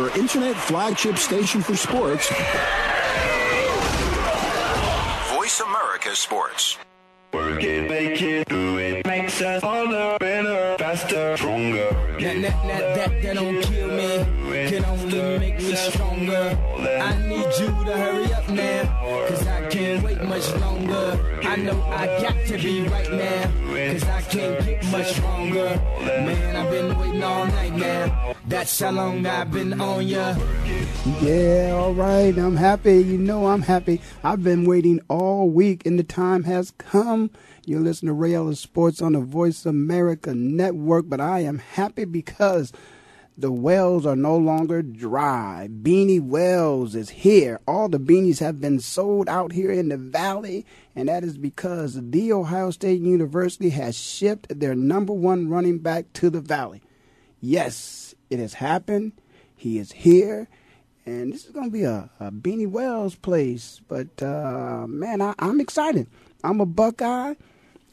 your 0.00 0.16
internet 0.16 0.56
flagship 0.56 1.18
station 1.18 1.60
for 1.60 1.76
sports. 1.76 2.26
Voice 5.34 5.60
America 5.60 6.16
Sports. 6.16 6.78
Work 7.34 7.62
it, 7.62 7.88
make 7.88 8.22
it, 8.22 8.48
do 8.48 8.78
it. 8.78 9.06
Makes 9.06 9.42
us 9.42 9.62
harder, 9.62 10.16
better, 10.18 10.76
faster, 10.78 11.36
stronger. 11.36 11.90
That, 12.18 12.42
that, 12.42 12.42
that, 12.42 12.94
that, 12.96 13.22
that 13.22 13.34
don't 13.34 13.62
kill 13.62 13.88
me, 13.88 14.70
can 14.70 14.84
only 14.86 15.38
make 15.38 15.58
me 15.58 15.74
stronger. 15.74 16.58
I 16.78 17.28
need 17.28 17.50
you 17.60 17.68
to 17.84 17.96
hurry 18.02 18.32
up 18.32 18.48
now, 18.48 19.26
cause 19.28 19.46
I 19.46 19.68
can't 19.68 20.02
wait 20.02 20.22
much 20.24 20.50
longer. 20.56 21.40
I 21.42 21.56
know 21.56 21.82
I 21.82 22.06
got 22.22 22.46
to 22.46 22.56
be 22.56 22.88
right 22.88 23.12
now, 23.12 23.92
cause 23.92 24.04
I 24.04 24.22
can't 24.22 24.64
get 24.64 24.84
much 24.90 25.12
stronger. 25.12 25.80
Man, 26.00 26.56
I've 26.56 26.70
been 26.70 26.98
waiting 26.98 27.22
all 27.22 27.46
night 27.46 27.74
now. 27.74 28.34
That's 28.50 28.80
how 28.80 28.90
long 28.90 29.24
I've 29.26 29.52
been 29.52 29.80
on 29.80 30.08
ya. 30.08 30.34
Yeah, 31.22 31.70
all 31.72 31.94
right. 31.94 32.36
I'm 32.36 32.56
happy. 32.56 32.98
You 32.98 33.16
know 33.16 33.46
I'm 33.46 33.62
happy. 33.62 34.00
I've 34.24 34.42
been 34.42 34.64
waiting 34.64 35.00
all 35.08 35.48
week 35.48 35.86
and 35.86 35.96
the 35.96 36.02
time 36.02 36.42
has 36.42 36.72
come. 36.72 37.30
You 37.64 37.78
listen 37.78 38.08
to 38.08 38.12
Ray 38.12 38.52
Sports 38.54 39.00
on 39.00 39.12
the 39.12 39.20
Voice 39.20 39.64
America 39.64 40.34
Network, 40.34 41.08
but 41.08 41.20
I 41.20 41.40
am 41.40 41.58
happy 41.58 42.04
because 42.04 42.72
the 43.38 43.52
wells 43.52 44.04
are 44.04 44.16
no 44.16 44.36
longer 44.36 44.82
dry. 44.82 45.68
Beanie 45.70 46.20
Wells 46.20 46.96
is 46.96 47.08
here. 47.08 47.60
All 47.68 47.88
the 47.88 48.00
beanies 48.00 48.40
have 48.40 48.60
been 48.60 48.80
sold 48.80 49.28
out 49.28 49.52
here 49.52 49.70
in 49.70 49.90
the 49.90 49.96
valley, 49.96 50.66
and 50.96 51.08
that 51.08 51.22
is 51.22 51.38
because 51.38 52.10
The 52.10 52.32
Ohio 52.32 52.72
State 52.72 53.00
University 53.00 53.70
has 53.70 53.96
shipped 53.96 54.58
their 54.58 54.74
number 54.74 55.12
one 55.12 55.48
running 55.48 55.78
back 55.78 56.12
to 56.14 56.30
the 56.30 56.40
valley. 56.40 56.82
Yes, 57.40 58.09
it 58.30 58.38
has 58.38 58.54
happened. 58.54 59.12
He 59.54 59.78
is 59.78 59.92
here. 59.92 60.48
And 61.04 61.32
this 61.32 61.44
is 61.44 61.50
going 61.50 61.66
to 61.66 61.72
be 61.72 61.84
a, 61.84 62.08
a 62.20 62.30
Beanie 62.30 62.68
Wells 62.70 63.16
place. 63.16 63.80
But, 63.88 64.22
uh, 64.22 64.86
man, 64.88 65.20
I, 65.20 65.34
I'm 65.38 65.60
excited. 65.60 66.06
I'm 66.44 66.60
a 66.60 66.66
Buckeye. 66.66 67.34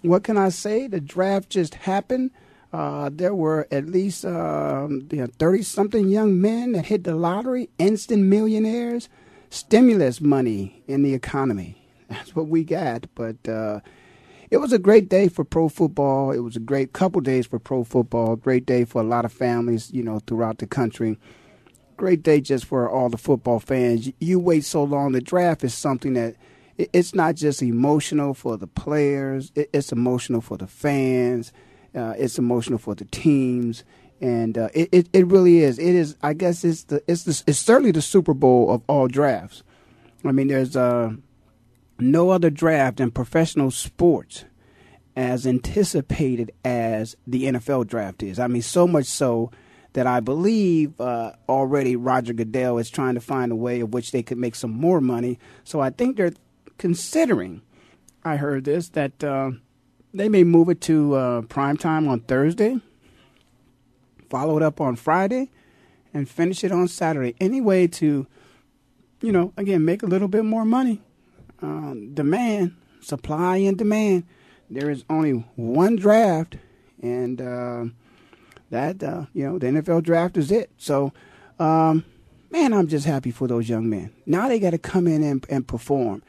What 0.04 0.24
can 0.24 0.38
I 0.38 0.50
say? 0.50 0.88
The 0.88 1.02
draft 1.02 1.50
just 1.50 1.76
happened. 1.76 2.32
Uh, 2.72 3.10
there 3.12 3.34
were 3.34 3.68
at 3.72 3.88
least 3.88 4.26
um, 4.26 5.08
30 5.10 5.64
something 5.64 6.10
young 6.10 6.40
men 6.40 6.74
that 6.74 6.86
hit 6.86 7.04
the 7.04 7.16
lottery, 7.16 7.70
instant 7.80 8.24
millionaires, 8.24 9.10
stimulus 9.50 10.22
money 10.22 10.84
in 10.88 11.02
the 11.02 11.14
economy. 11.14 11.88
That's 12.10 12.36
what 12.36 12.48
we 12.48 12.64
got. 12.64 13.08
But 13.16 13.48
uh, 13.48 13.80
it 14.50 14.58
was 14.58 14.72
a 14.72 14.80
great 14.80 15.10
day 15.10 15.28
for 15.28 15.44
pro 15.44 15.70
football. 15.70 16.32
It 16.32 16.40
was 16.40 16.56
a 16.56 16.62
great 16.62 16.94
couple 16.94 17.22
days 17.22 17.48
for 17.48 17.60
pro 17.60 17.84
football. 17.84 18.36
Great 18.36 18.66
day 18.66 18.86
for 18.86 19.02
a 19.02 19.06
lot 19.06 19.26
of 19.26 19.34
families, 19.34 19.92
you 19.92 20.04
know, 20.04 20.20
throughout 20.20 20.60
the 20.60 20.68
country. 20.68 21.18
Great 21.98 22.24
day 22.24 22.40
just 22.40 22.66
for 22.66 22.90
all 22.90 23.10
the 23.10 23.18
football 23.18 23.60
fans. 23.60 24.12
You 24.20 24.40
wait 24.40 24.64
so 24.64 24.84
long. 24.84 25.12
The 25.12 25.22
draft 25.22 25.64
is 25.64 25.74
something 25.74 26.14
that 26.14 26.36
it's 26.78 27.16
not 27.16 27.36
just 27.36 27.62
emotional 27.62 28.34
for 28.34 28.56
the 28.56 28.68
players. 28.68 29.52
It's 29.56 29.92
emotional 29.92 30.42
for 30.42 30.58
the 30.58 30.68
fans. 30.68 31.52
Uh, 31.96 32.14
it's 32.18 32.38
emotional 32.38 32.78
for 32.78 32.94
the 32.94 33.06
teams, 33.06 33.84
and 34.22 34.58
uh, 34.58 34.70
it, 34.76 34.90
it, 34.92 35.10
it 35.14 35.26
really 35.28 35.60
is. 35.60 35.80
It 35.80 35.96
is. 35.96 36.16
I 36.22 36.34
guess 36.34 36.64
it's 36.64 36.84
the 36.84 37.02
it's 37.08 37.24
the, 37.24 37.44
it's 37.48 37.58
certainly 37.58 37.92
the 37.92 38.04
Super 38.04 38.36
Bowl 38.36 38.70
of 38.70 38.84
all 38.88 39.08
drafts. 39.08 39.64
I 40.24 40.32
mean, 40.32 40.48
there's 40.48 40.76
uh, 40.76 41.14
no 42.00 42.30
other 42.30 42.50
draft 42.50 43.00
in 43.00 43.12
professional 43.12 43.72
sports 43.72 44.46
as 45.16 45.48
anticipated 45.48 46.52
as 46.64 47.16
the 47.26 47.46
NFL 47.46 47.88
draft 47.88 48.22
is. 48.22 48.38
I 48.38 48.48
mean, 48.48 48.62
so 48.62 48.88
much 48.88 49.06
so 49.06 49.52
that 49.94 50.06
I 50.06 50.20
believe 50.20 51.00
uh, 51.02 51.32
already 51.50 51.96
Roger 51.96 52.34
Goodell 52.34 52.78
is 52.78 52.92
trying 52.92 53.16
to 53.16 53.20
find 53.20 53.52
a 53.52 53.56
way 53.56 53.80
of 53.80 53.94
which 53.94 54.12
they 54.12 54.22
could 54.22 54.38
make 54.38 54.54
some 54.54 54.70
more 54.70 55.02
money. 55.02 55.40
So 55.64 55.80
I 55.80 55.90
think 55.90 56.18
they're 56.18 56.34
considering. 56.78 57.64
I 58.24 58.36
heard 58.36 58.66
this 58.66 58.90
that 58.90 59.24
uh, 59.24 59.52
they 60.14 60.30
may 60.30 60.44
move 60.44 60.70
it 60.70 60.82
to 60.82 61.16
uh, 61.16 61.42
prime 61.44 61.78
time 61.78 62.08
on 62.08 62.20
Thursday, 62.20 62.80
follow 64.30 64.56
it 64.58 64.62
up 64.62 64.80
on 64.80 64.96
Friday, 64.96 65.50
and 66.14 66.30
finish 66.30 66.64
it 66.64 66.72
on 66.72 66.88
Saturday. 66.88 67.36
Any 67.40 67.62
way 67.62 67.88
to, 67.88 68.28
you 69.22 69.32
know, 69.32 69.52
again, 69.58 69.84
make 69.84 70.04
a 70.04 70.08
little 70.08 70.28
bit 70.28 70.46
more 70.46 70.66
money. 70.66 71.02
Uh, 71.62 71.94
demand, 72.14 72.76
supply 73.02 73.58
and 73.58 73.78
demand. 73.78 74.24
There 74.70 74.90
is 74.90 75.04
only 75.10 75.32
one 75.56 75.96
draft, 75.96 76.58
and 77.02 77.42
uh, 77.42 77.86
that 78.70 79.02
uh, 79.02 79.26
you 79.34 79.46
know 79.46 79.58
the 79.58 79.68
NFL 79.68 80.04
draft 80.04 80.38
is 80.38 80.52
it. 80.52 80.72
So, 80.78 81.14
um, 81.60 82.04
man, 82.52 82.74
I'm 82.74 82.88
just 82.88 83.06
happy 83.06 83.32
for 83.32 83.48
those 83.48 83.70
young 83.70 83.90
men. 83.90 84.12
Now 84.26 84.48
they 84.48 84.60
got 84.60 84.72
to 84.72 84.78
come 84.78 85.08
in 85.08 85.24
and, 85.24 85.46
and 85.50 85.68
perform. 85.68 86.22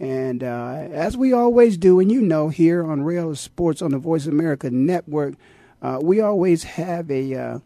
And 0.00 0.42
uh, 0.42 0.88
as 0.90 1.16
we 1.16 1.32
always 1.32 1.76
do, 1.76 2.00
and 2.00 2.10
you 2.10 2.20
know, 2.20 2.48
here 2.48 2.84
on 2.84 3.04
Real 3.04 3.36
Sports 3.36 3.82
on 3.82 3.92
the 3.92 3.98
Voice 3.98 4.26
of 4.26 4.32
America 4.32 4.68
Network, 4.70 5.34
uh, 5.80 6.00
we 6.02 6.20
always 6.20 6.64
have 6.64 7.10
a 7.10 7.34
uh, 7.34 7.58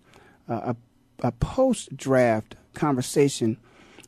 a, 0.49 0.77
a 1.21 1.33
post 1.33 1.97
draft 1.97 2.57
conversation 2.75 3.57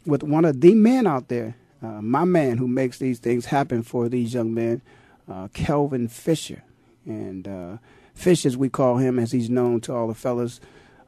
with 0.05 0.23
one 0.23 0.45
of 0.45 0.61
the 0.61 0.75
men 0.75 1.07
out 1.07 1.29
there, 1.29 1.57
uh, 1.83 2.03
my 2.03 2.25
man 2.25 2.59
who 2.59 2.69
makes 2.69 2.99
these 2.99 3.19
things 3.19 3.47
happen 3.47 3.83
for 3.83 4.09
these 4.09 4.35
young 4.35 4.53
men, 4.53 4.83
uh, 5.29 5.49
Kelvin 5.49 6.09
Fisher, 6.09 6.63
and 7.05 7.47
uh, 7.47 7.77
Fish 8.15 8.45
as 8.45 8.57
we 8.57 8.69
call 8.69 8.97
him, 8.97 9.19
as 9.19 9.33
he's 9.33 9.49
known 9.49 9.81
to 9.83 9.95
all 9.95 10.09
the 10.09 10.15
fellas. 10.15 10.61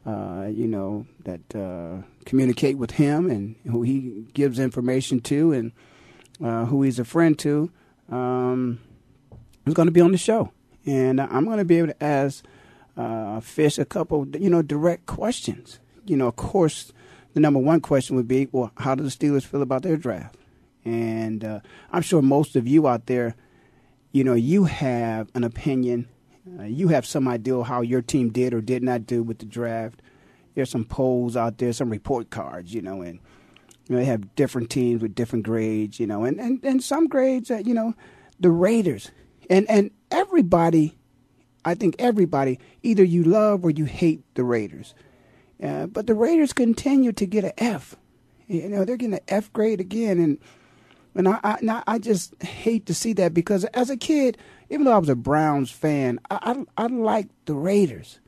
you 0.07 0.69
know 0.69 1.07
that 1.25 2.05
communicate 2.25 2.79
with 2.79 2.93
him 2.93 3.31
and 3.31 3.57
who 3.65 3.83
he 3.83 4.27
gives 4.33 4.59
information 4.59 5.21
to, 5.21 5.53
and 5.53 5.73
uh, 6.43 6.65
who 6.67 6.83
he's 6.83 6.99
a 6.99 7.05
friend 7.05 7.39
to, 7.39 7.71
um, 8.11 8.81
is 9.67 9.75
going 9.75 9.87
to 9.87 9.93
be 9.93 10.01
on 10.01 10.13
the 10.13 10.19
show, 10.19 10.53
and 10.87 11.21
I'm 11.21 11.45
going 11.45 11.59
to 11.59 11.65
be 11.65 11.79
able 11.79 11.89
to 11.89 12.03
ask 12.03 12.45
uh, 12.97 13.41
Fish 13.41 13.79
a 13.79 13.85
couple, 13.85 14.27
you 14.29 14.51
know, 14.51 14.63
direct 14.63 15.07
questions. 15.07 15.81
You 16.07 16.17
know, 16.17 16.29
of 16.29 16.37
course, 16.37 16.93
the 17.35 17.41
number 17.41 17.61
one 17.61 17.81
question 17.81 18.17
would 18.17 18.29
be, 18.29 18.49
well, 18.53 18.73
how 18.79 18.95
do 18.95 19.03
the 19.03 19.11
Steelers 19.11 19.45
feel 19.45 19.63
about 19.63 19.83
their 19.83 19.97
draft? 19.97 20.37
And 20.85 21.45
uh, 21.45 21.61
I'm 21.93 22.03
sure 22.03 22.23
most 22.23 22.57
of 22.57 22.67
you 22.67 22.89
out 22.89 23.07
there, 23.07 23.35
you 24.13 24.25
know, 24.25 24.35
you 24.35 24.65
have 24.65 25.31
an 25.35 25.45
opinion. 25.45 26.09
Uh, 26.59 26.65
you 26.65 26.89
have 26.89 27.07
some 27.07 27.29
idea 27.29 27.63
how 27.63 27.81
your 27.81 28.03
team 28.03 28.31
did 28.31 28.55
or 28.55 28.61
did 28.61 28.83
not 28.83 29.07
do 29.07 29.23
with 29.23 29.39
the 29.39 29.47
draft. 29.47 30.03
There's 30.55 30.71
some 30.71 30.85
polls 30.85 31.37
out 31.37 31.59
there, 31.59 31.73
some 31.73 31.91
report 31.91 32.31
cards, 32.31 32.75
you 32.75 32.83
know, 32.83 33.03
and 33.03 33.21
you 33.87 33.95
know, 33.95 33.99
they 33.99 34.07
have 34.07 34.35
different 34.35 34.71
teams 34.71 35.03
with 35.03 35.15
different 35.15 35.45
grades, 35.45 36.01
you 36.01 36.07
know, 36.07 36.25
and, 36.25 36.41
and, 36.41 36.65
and 36.65 36.83
some 36.83 37.07
grades 37.07 37.49
that, 37.49 37.67
you 37.67 37.75
know, 37.75 37.95
the 38.39 38.51
Raiders. 38.51 39.11
And 39.49 39.69
and 39.69 39.91
everybody, 40.11 40.97
I 41.65 41.75
think 41.75 41.97
everybody, 41.99 42.59
either 42.83 43.05
you 43.05 43.25
love 43.25 43.65
or 43.65 43.71
you 43.71 43.85
hate 43.85 44.23
the 44.35 44.45
Raiders. 44.45 44.95
Uh, 45.63 45.87
but 45.87 46.07
the 46.07 46.15
Raiders 46.15 46.53
continue 46.53 47.13
to 47.13 47.27
get 47.27 47.45
an 47.45 47.53
F. 47.59 47.97
You 48.47 48.69
know, 48.69 48.85
they're 48.85 48.97
getting 48.97 49.15
an 49.15 49.21
F 49.29 49.53
grade 49.53 49.81
again. 49.81 50.19
And 50.19 50.39
and 51.15 51.29
I, 51.29 51.41
I, 51.43 51.83
I 51.87 51.99
just 51.99 52.41
hate 52.43 52.87
to 52.87 52.95
see 52.95 53.13
that 53.15 53.35
because 53.35 53.65
as 53.67 53.91
a 53.91 53.97
kid, 53.97 54.39
even 54.69 54.85
though 54.85 54.93
I 54.93 54.99
was 54.99 55.09
a 55.09 55.17
Browns 55.17 55.71
fan, 55.71 56.21
I, 56.31 56.65
I, 56.77 56.85
I 56.85 56.87
liked 56.87 57.31
the 57.47 57.55
Raiders. 57.55 58.21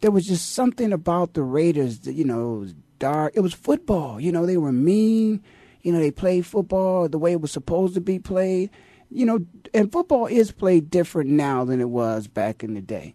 There 0.00 0.12
was 0.12 0.26
just 0.26 0.52
something 0.52 0.92
about 0.92 1.34
the 1.34 1.42
Raiders 1.42 2.00
that, 2.00 2.12
you 2.12 2.24
know, 2.24 2.66
dark. 2.98 3.32
It 3.34 3.40
was 3.40 3.54
football. 3.54 4.20
You 4.20 4.30
know, 4.30 4.46
they 4.46 4.56
were 4.56 4.72
mean. 4.72 5.42
You 5.82 5.92
know, 5.92 5.98
they 5.98 6.10
played 6.10 6.46
football 6.46 7.08
the 7.08 7.18
way 7.18 7.32
it 7.32 7.40
was 7.40 7.50
supposed 7.50 7.94
to 7.94 8.00
be 8.00 8.18
played. 8.18 8.70
You 9.10 9.26
know, 9.26 9.46
and 9.74 9.90
football 9.90 10.26
is 10.26 10.52
played 10.52 10.90
different 10.90 11.30
now 11.30 11.64
than 11.64 11.80
it 11.80 11.88
was 11.88 12.28
back 12.28 12.62
in 12.62 12.74
the 12.74 12.80
day. 12.80 13.14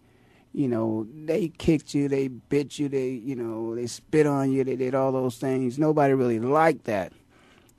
You 0.52 0.68
know, 0.68 1.06
they 1.12 1.48
kicked 1.48 1.94
you, 1.94 2.08
they 2.08 2.28
bit 2.28 2.78
you, 2.78 2.88
they, 2.88 3.10
you 3.10 3.34
know, 3.34 3.74
they 3.74 3.86
spit 3.86 4.26
on 4.26 4.52
you, 4.52 4.62
they 4.62 4.76
did 4.76 4.94
all 4.94 5.10
those 5.10 5.36
things. 5.36 5.78
Nobody 5.78 6.14
really 6.14 6.38
liked 6.38 6.84
that. 6.84 7.12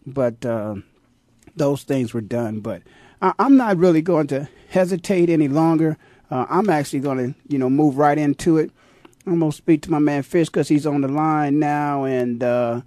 But 0.06 0.46
uh, 0.46 0.76
those 1.56 1.84
things 1.84 2.14
were 2.14 2.22
done. 2.22 2.60
But 2.60 2.82
I- 3.22 3.34
I'm 3.40 3.58
not 3.58 3.78
really 3.78 4.02
going 4.02 4.28
to 4.28 4.48
hesitate 4.70 5.30
any 5.30 5.48
longer. 5.48 5.98
Uh, 6.32 6.46
I'm 6.50 6.70
actually 6.70 7.00
going 7.02 7.18
to, 7.34 7.40
you 7.48 7.58
know, 7.58 7.70
move 7.70 7.98
right 7.98 8.18
into 8.18 8.58
it. 8.58 8.72
I'm 9.28 9.40
gonna 9.40 9.52
speak 9.52 9.82
to 9.84 9.92
my 9.92 10.00
man 10.00 10.22
Fish 10.24 10.50
because 10.50 10.68
he's 10.68 10.86
on 10.86 11.02
the 11.02 11.08
line 11.08 11.58
now. 11.58 12.04
And 12.04 12.44
uh, 12.44 12.82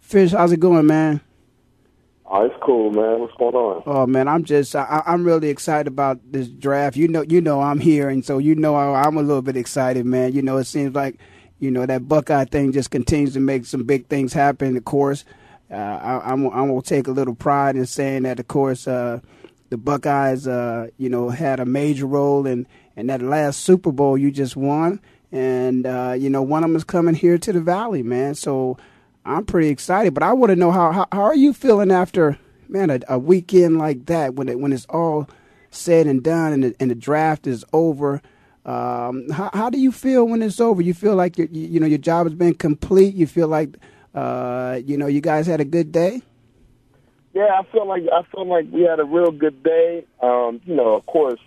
Fish, 0.00 0.32
how's 0.32 0.52
it 0.52 0.60
going, 0.60 0.86
man? 0.86 1.20
Oh, 2.30 2.44
it's 2.44 2.54
cool, 2.62 2.90
man. 2.90 3.20
What's 3.20 3.32
going 3.38 3.54
on? 3.54 3.82
Oh 3.86 4.06
man, 4.06 4.28
I'm 4.28 4.44
just 4.44 4.76
I, 4.76 5.02
I'm 5.06 5.24
really 5.24 5.48
excited 5.48 5.86
about 5.86 6.20
this 6.30 6.48
draft. 6.48 6.96
You 6.96 7.08
know, 7.08 7.22
you 7.22 7.40
know 7.40 7.60
I'm 7.62 7.80
here, 7.80 8.10
and 8.10 8.22
so 8.22 8.36
you 8.36 8.54
know 8.54 8.74
I, 8.74 9.04
I'm 9.04 9.16
a 9.16 9.22
little 9.22 9.40
bit 9.40 9.56
excited, 9.56 10.04
man. 10.04 10.34
You 10.34 10.42
know, 10.42 10.58
it 10.58 10.64
seems 10.64 10.94
like 10.94 11.18
you 11.58 11.70
know 11.70 11.86
that 11.86 12.06
Buckeye 12.06 12.44
thing 12.44 12.72
just 12.72 12.90
continues 12.90 13.32
to 13.32 13.40
make 13.40 13.64
some 13.64 13.84
big 13.84 14.08
things 14.08 14.34
happen. 14.34 14.76
Of 14.76 14.84
course, 14.84 15.24
uh, 15.70 15.74
I, 15.74 16.32
I'm 16.32 16.46
I'm 16.46 16.68
gonna 16.68 16.82
take 16.82 17.08
a 17.08 17.12
little 17.12 17.34
pride 17.34 17.76
in 17.76 17.86
saying 17.86 18.22
that. 18.24 18.40
Of 18.40 18.48
course, 18.48 18.88
uh, 18.88 19.20
the 19.70 19.76
Buckeyes, 19.76 20.46
uh, 20.46 20.88
you 20.96 21.08
know, 21.08 21.28
had 21.28 21.60
a 21.60 21.66
major 21.66 22.06
role 22.06 22.46
in 22.46 22.66
in 22.96 23.06
that 23.08 23.22
last 23.22 23.60
Super 23.60 23.92
Bowl 23.92 24.18
you 24.18 24.30
just 24.30 24.56
won 24.56 25.00
and 25.32 25.86
uh, 25.86 26.14
you 26.16 26.30
know 26.30 26.42
one 26.42 26.64
of 26.64 26.70
them 26.70 26.76
is 26.76 26.84
coming 26.84 27.14
here 27.14 27.38
to 27.38 27.52
the 27.52 27.60
valley, 27.60 28.02
man. 28.02 28.34
So 28.34 28.78
I'm 29.24 29.44
pretty 29.44 29.68
excited, 29.68 30.14
but 30.14 30.22
I 30.22 30.32
want 30.32 30.50
to 30.50 30.56
know 30.56 30.70
how, 30.70 30.92
how 30.92 31.06
how 31.12 31.22
are 31.22 31.36
you 31.36 31.52
feeling 31.52 31.90
after 31.90 32.38
man 32.68 32.90
a, 32.90 33.00
a 33.08 33.18
weekend 33.18 33.78
like 33.78 34.06
that 34.06 34.34
when 34.34 34.48
it 34.48 34.58
when 34.58 34.72
it's 34.72 34.86
all 34.86 35.28
said 35.70 36.06
and 36.06 36.22
done 36.22 36.52
and 36.52 36.64
the, 36.64 36.76
and 36.80 36.90
the 36.90 36.94
draft 36.94 37.46
is 37.46 37.64
over. 37.72 38.22
Um, 38.64 39.28
how, 39.30 39.50
how 39.54 39.70
do 39.70 39.78
you 39.78 39.92
feel 39.92 40.26
when 40.26 40.42
it's 40.42 40.60
over? 40.60 40.82
You 40.82 40.94
feel 40.94 41.14
like 41.14 41.38
you 41.38 41.48
you 41.50 41.80
know 41.80 41.86
your 41.86 41.98
job 41.98 42.26
has 42.26 42.34
been 42.34 42.54
complete. 42.54 43.14
You 43.14 43.26
feel 43.26 43.48
like 43.48 43.76
uh, 44.14 44.80
you 44.84 44.96
know 44.96 45.06
you 45.06 45.20
guys 45.20 45.46
had 45.46 45.60
a 45.60 45.64
good 45.64 45.92
day. 45.92 46.22
Yeah, 47.34 47.60
I 47.60 47.62
feel 47.70 47.86
like 47.86 48.02
I 48.12 48.22
feel 48.32 48.46
like 48.46 48.66
we 48.70 48.82
had 48.82 49.00
a 49.00 49.04
real 49.04 49.30
good 49.30 49.62
day. 49.62 50.04
Um, 50.22 50.60
you 50.64 50.74
know, 50.74 50.94
of 50.94 51.06
course, 51.06 51.40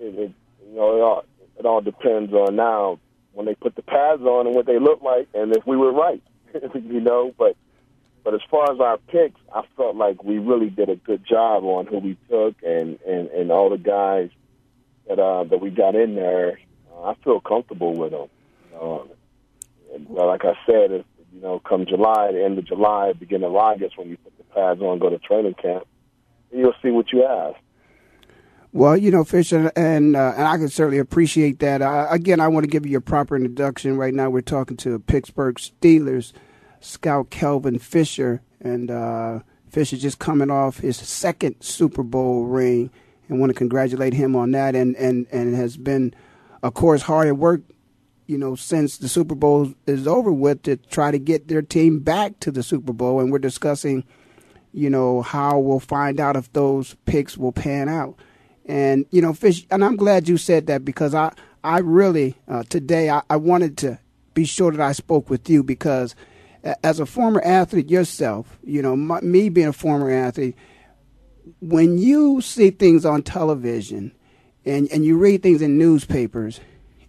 it, 0.00 0.14
it, 0.14 0.32
you 0.68 0.76
know 0.76 0.96
it 0.96 1.00
all, 1.00 1.24
it 1.58 1.66
all 1.66 1.80
depends 1.80 2.32
on 2.32 2.56
now 2.56 2.98
when 3.32 3.46
they 3.46 3.54
put 3.54 3.74
the 3.74 3.82
pads 3.82 4.22
on 4.22 4.46
and 4.46 4.54
what 4.54 4.66
they 4.66 4.78
look 4.78 5.02
like, 5.02 5.28
and 5.34 5.56
if 5.56 5.66
we 5.66 5.76
were 5.76 5.92
right, 5.92 6.22
you 6.74 7.00
know. 7.00 7.34
But 7.36 7.56
but 8.22 8.34
as 8.34 8.40
far 8.50 8.72
as 8.72 8.80
our 8.80 8.98
picks, 8.98 9.40
I 9.54 9.62
felt 9.76 9.96
like 9.96 10.22
we 10.22 10.38
really 10.38 10.70
did 10.70 10.88
a 10.88 10.96
good 10.96 11.24
job 11.26 11.64
on 11.64 11.86
who 11.86 11.98
we 11.98 12.16
took 12.28 12.54
and 12.62 12.98
and 13.06 13.28
and 13.28 13.50
all 13.50 13.70
the 13.70 13.78
guys 13.78 14.30
that 15.08 15.18
uh 15.18 15.44
that 15.44 15.60
we 15.60 15.70
got 15.70 15.94
in 15.94 16.14
there. 16.14 16.60
Uh, 16.92 17.10
I 17.10 17.14
feel 17.24 17.40
comfortable 17.40 17.94
with 17.94 18.12
them. 18.12 18.28
Know, 18.72 19.08
and, 19.94 20.08
well, 20.08 20.26
like 20.26 20.44
I 20.44 20.54
said, 20.66 20.90
if, 20.90 21.06
you 21.34 21.40
know, 21.40 21.58
come 21.58 21.84
July, 21.86 22.30
the 22.32 22.44
end 22.44 22.58
of 22.58 22.64
July, 22.64 23.12
beginning 23.12 23.48
of 23.48 23.56
August, 23.56 23.98
when 23.98 24.08
you 24.08 24.16
put 24.18 24.36
the 24.38 24.44
pads 24.44 24.80
on, 24.80 24.98
go 24.98 25.10
to 25.10 25.18
training 25.18 25.54
camp, 25.54 25.86
you'll 26.52 26.74
see 26.82 26.90
what 26.90 27.12
you 27.12 27.26
have. 27.26 27.54
Well, 28.72 28.96
you 28.96 29.10
know, 29.10 29.22
Fisher, 29.22 29.70
and 29.76 30.16
uh, 30.16 30.34
and 30.36 30.48
I 30.48 30.56
can 30.56 30.68
certainly 30.68 30.98
appreciate 30.98 31.60
that. 31.60 31.80
Again, 32.10 32.40
I 32.40 32.48
want 32.48 32.64
to 32.64 32.70
give 32.70 32.84
you 32.86 32.98
a 32.98 33.00
proper 33.00 33.36
introduction. 33.36 33.96
Right 33.96 34.12
now, 34.12 34.30
we're 34.30 34.40
talking 34.40 34.76
to 34.78 34.98
Pittsburgh 34.98 35.56
Steelers 35.56 36.32
scout 36.80 37.30
Kelvin 37.30 37.78
Fisher, 37.78 38.42
and 38.60 38.90
uh, 38.90 39.40
Fisher 39.68 39.96
just 39.96 40.18
coming 40.18 40.50
off 40.50 40.78
his 40.78 40.96
second 40.96 41.56
Super 41.60 42.02
Bowl 42.02 42.46
ring, 42.46 42.90
and 43.28 43.38
want 43.38 43.50
to 43.50 43.54
congratulate 43.54 44.12
him 44.12 44.34
on 44.34 44.50
that. 44.52 44.74
And 44.74 44.96
and 44.96 45.28
and 45.30 45.54
has 45.54 45.76
been, 45.76 46.12
of 46.64 46.74
course, 46.74 47.02
hard 47.02 47.28
at 47.28 47.36
work, 47.36 47.60
you 48.26 48.38
know, 48.38 48.54
since 48.54 48.98
the 48.98 49.08
Super 49.08 49.34
Bowl 49.34 49.74
is 49.86 50.06
over 50.06 50.32
with 50.32 50.62
to 50.62 50.76
try 50.76 51.10
to 51.10 51.18
get 51.18 51.48
their 51.48 51.62
team 51.62 52.00
back 52.00 52.40
to 52.40 52.50
the 52.50 52.62
Super 52.62 52.92
Bowl. 52.92 53.20
And 53.20 53.30
we're 53.30 53.38
discussing, 53.38 54.04
you 54.72 54.88
know, 54.88 55.22
how 55.22 55.58
we'll 55.58 55.80
find 55.80 56.20
out 56.20 56.36
if 56.36 56.52
those 56.52 56.94
picks 57.04 57.36
will 57.36 57.52
pan 57.52 57.88
out. 57.88 58.18
And 58.66 59.04
you 59.10 59.20
know, 59.20 59.34
Fish, 59.34 59.66
and 59.70 59.84
I'm 59.84 59.96
glad 59.96 60.28
you 60.28 60.38
said 60.38 60.68
that 60.68 60.84
because 60.84 61.14
I 61.14 61.32
I 61.62 61.80
really 61.80 62.34
uh, 62.48 62.62
today 62.68 63.10
I, 63.10 63.22
I 63.28 63.36
wanted 63.36 63.76
to 63.78 63.98
be 64.32 64.46
sure 64.46 64.72
that 64.72 64.80
I 64.80 64.92
spoke 64.92 65.28
with 65.28 65.50
you 65.50 65.62
because 65.62 66.14
as 66.82 66.98
a 66.98 67.06
former 67.06 67.42
athlete 67.42 67.90
yourself, 67.90 68.58
you 68.64 68.80
know, 68.80 68.96
my, 68.96 69.20
me 69.20 69.48
being 69.48 69.68
a 69.68 69.72
former 69.72 70.10
athlete, 70.10 70.56
when 71.60 71.98
you 71.98 72.40
see 72.40 72.70
things 72.70 73.04
on 73.04 73.22
television 73.22 74.12
and, 74.64 74.90
and 74.90 75.04
you 75.04 75.18
read 75.18 75.42
things 75.42 75.60
in 75.60 75.76
newspapers 75.76 76.60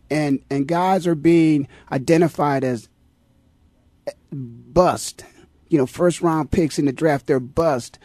and, 0.09 0.39
and 0.49 0.67
guys 0.67 1.07
are 1.07 1.15
being 1.15 1.67
identified 1.91 2.63
as 2.63 2.89
bust, 4.31 5.23
you 5.69 5.77
know, 5.77 5.85
first 5.85 6.21
round 6.21 6.51
picks 6.51 6.77
in 6.77 6.85
the 6.85 6.93
draft, 6.93 7.27
they're 7.27 7.39
bust. 7.39 7.99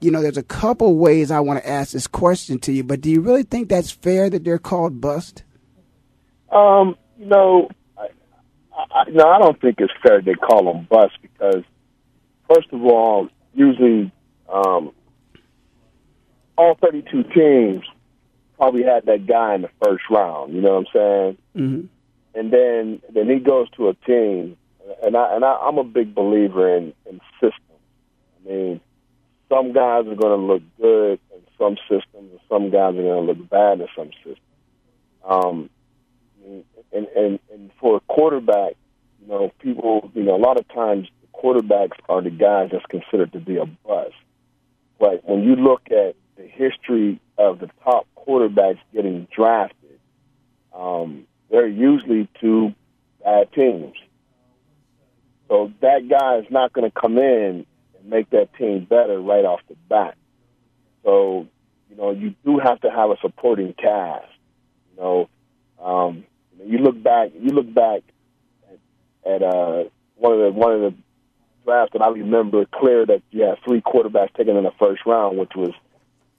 You 0.00 0.10
know, 0.10 0.20
there's 0.20 0.36
a 0.36 0.42
couple 0.42 0.96
ways 0.96 1.30
I 1.30 1.40
want 1.40 1.62
to 1.62 1.68
ask 1.68 1.92
this 1.92 2.06
question 2.06 2.58
to 2.60 2.72
you, 2.72 2.82
but 2.82 3.00
do 3.00 3.10
you 3.10 3.20
really 3.20 3.44
think 3.44 3.68
that's 3.68 3.90
fair 3.90 4.28
that 4.30 4.44
they're 4.44 4.58
called 4.58 5.00
bust? 5.00 5.44
Um, 6.50 6.96
you 7.18 7.26
know, 7.26 7.70
I, 7.96 9.04
no, 9.10 9.26
I 9.26 9.38
don't 9.38 9.60
think 9.60 9.76
it's 9.78 9.92
fair 10.02 10.20
they 10.20 10.34
call 10.34 10.72
them 10.72 10.86
bust 10.90 11.14
because, 11.22 11.62
first 12.52 12.68
of 12.72 12.82
all, 12.84 13.28
usually 13.54 14.12
um, 14.52 14.92
all 16.56 16.76
32 16.80 17.22
teams 17.34 17.84
probably 18.62 18.84
had 18.84 19.06
that 19.06 19.26
guy 19.26 19.56
in 19.56 19.62
the 19.62 19.70
first 19.84 20.04
round. 20.08 20.54
You 20.54 20.60
know 20.60 20.74
what 20.74 20.86
I'm 20.86 20.92
saying? 20.94 21.38
Mm-hmm. 21.56 22.38
And 22.38 22.52
then 22.52 23.02
then 23.12 23.28
he 23.28 23.40
goes 23.40 23.68
to 23.70 23.88
a 23.88 23.94
team, 23.94 24.56
and 25.02 25.16
I 25.16 25.34
and 25.34 25.44
I, 25.44 25.56
I'm 25.62 25.78
a 25.78 25.84
big 25.84 26.14
believer 26.14 26.76
in 26.76 26.92
in 27.06 27.20
systems. 27.40 27.82
I 28.36 28.48
mean, 28.48 28.80
some 29.48 29.72
guys 29.72 30.06
are 30.06 30.14
going 30.14 30.38
to 30.38 30.46
look 30.46 30.62
good 30.80 31.18
in 31.34 31.42
some 31.58 31.76
systems, 31.88 32.30
and 32.30 32.40
some 32.48 32.70
guys 32.70 32.94
are 32.94 33.02
going 33.02 33.26
to 33.26 33.32
look 33.32 33.50
bad 33.50 33.80
in 33.80 33.88
some 33.96 34.10
systems. 34.18 34.38
Um, 35.24 35.68
and, 36.92 37.08
and 37.16 37.38
and 37.52 37.70
for 37.80 37.96
a 37.96 38.00
quarterback, 38.00 38.74
you 39.20 39.28
know, 39.28 39.52
people, 39.58 40.08
you 40.14 40.22
know, 40.22 40.36
a 40.36 40.38
lot 40.38 40.56
of 40.56 40.68
times 40.68 41.08
quarterbacks 41.34 41.98
are 42.08 42.22
the 42.22 42.30
guys 42.30 42.70
that's 42.70 42.86
considered 42.86 43.32
to 43.32 43.40
be 43.40 43.56
a 43.56 43.66
bust. 43.66 44.14
But 45.00 45.28
when 45.28 45.42
you 45.42 45.56
look 45.56 45.82
at 45.90 46.14
the 46.36 46.46
history 46.46 47.20
of 47.38 47.58
the 47.58 47.70
top 47.84 48.06
quarterbacks 48.16 48.78
getting 48.94 49.26
drafted, 49.34 49.98
um, 50.74 51.26
they're 51.50 51.66
usually 51.66 52.28
two 52.40 52.74
bad 53.22 53.52
teams. 53.52 53.94
So 55.48 55.72
that 55.80 56.08
guy 56.08 56.38
is 56.38 56.46
not 56.50 56.72
going 56.72 56.90
to 56.90 57.00
come 57.00 57.18
in 57.18 57.66
and 57.98 58.06
make 58.06 58.30
that 58.30 58.54
team 58.54 58.86
better 58.88 59.20
right 59.20 59.44
off 59.44 59.60
the 59.68 59.76
bat. 59.88 60.16
So, 61.04 61.46
you 61.90 61.96
know, 61.96 62.10
you 62.10 62.34
do 62.44 62.58
have 62.58 62.80
to 62.80 62.90
have 62.90 63.10
a 63.10 63.16
supporting 63.20 63.74
cast. 63.74 64.26
You 64.94 65.02
know, 65.02 65.28
um, 65.78 66.24
you 66.64 66.78
look 66.78 67.02
back, 67.02 67.32
you 67.38 67.50
look 67.50 67.72
back 67.72 68.02
at, 68.70 69.30
at 69.30 69.42
uh, 69.42 69.84
one 70.16 70.32
of 70.32 70.38
the 70.38 70.50
one 70.52 70.72
of 70.72 70.80
the 70.80 70.94
drafts 71.64 71.92
that 71.92 72.02
I 72.02 72.08
remember 72.08 72.64
clear 72.66 73.04
that 73.06 73.22
you 73.30 73.42
had 73.42 73.58
three 73.64 73.80
quarterbacks 73.80 74.32
taken 74.34 74.56
in 74.56 74.64
the 74.64 74.72
first 74.78 75.02
round, 75.04 75.38
which 75.38 75.52
was 75.54 75.72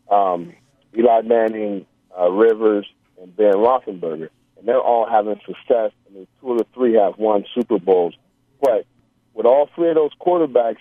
um, 0.09 0.53
Eli 0.97 1.21
Manning, 1.21 1.85
uh, 2.17 2.29
Rivers, 2.29 2.85
and 3.21 3.35
Ben 3.35 3.53
Roethlisberger, 3.53 4.29
and 4.57 4.67
they're 4.67 4.81
all 4.81 5.07
having 5.09 5.39
success. 5.45 5.91
I 6.07 6.13
mean, 6.13 6.27
two 6.39 6.51
of 6.51 6.57
the 6.59 6.65
three 6.73 6.93
have 6.95 7.17
won 7.17 7.45
Super 7.53 7.79
Bowls, 7.79 8.15
but 8.61 8.85
with 9.33 9.45
all 9.45 9.69
three 9.75 9.89
of 9.89 9.95
those 9.95 10.11
quarterbacks, 10.19 10.77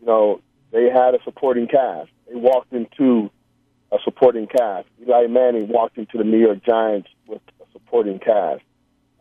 you 0.00 0.06
know, 0.06 0.40
they 0.70 0.88
had 0.90 1.14
a 1.14 1.22
supporting 1.24 1.68
cast. 1.68 2.10
They 2.28 2.34
walked 2.34 2.72
into 2.72 3.30
a 3.92 3.98
supporting 4.02 4.46
cast. 4.46 4.88
Eli 5.02 5.26
Manning 5.26 5.68
walked 5.68 5.98
into 5.98 6.16
the 6.16 6.24
New 6.24 6.38
York 6.38 6.64
Giants 6.64 7.08
with 7.26 7.42
a 7.60 7.64
supporting 7.72 8.18
cast. 8.18 8.62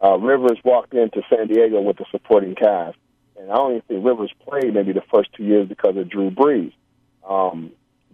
Uh, 0.03 0.17
Rivers 0.17 0.57
walked 0.63 0.93
into 0.93 1.21
San 1.29 1.47
Diego 1.47 1.81
with 1.81 1.99
a 1.99 2.05
supporting 2.09 2.55
cast, 2.55 2.97
and 3.37 3.51
I 3.51 3.55
don't 3.55 3.71
even 3.71 3.81
think 3.81 4.05
Rivers 4.05 4.31
played 4.47 4.73
maybe 4.73 4.93
the 4.93 5.03
first 5.13 5.31
two 5.33 5.43
years 5.43 5.67
because 5.67 5.97
of 5.97 6.09
Drew 6.09 6.31
Brees. 6.31 6.73
Um, 7.27 7.71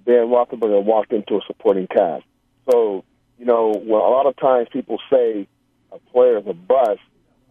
Ben 0.08 0.28
Roethlisberger 0.28 0.84
walked 0.84 1.12
into 1.12 1.36
a 1.36 1.42
supporting 1.46 1.86
cast. 1.86 2.24
So, 2.72 3.04
you 3.38 3.46
know, 3.46 3.72
a 3.74 3.92
lot 3.92 4.26
of 4.26 4.38
times 4.38 4.70
people 4.72 5.00
say 5.12 5.48
a 5.92 6.00
player 6.12 6.38
is 6.38 6.48
a 6.48 6.54
bust. 6.54 7.02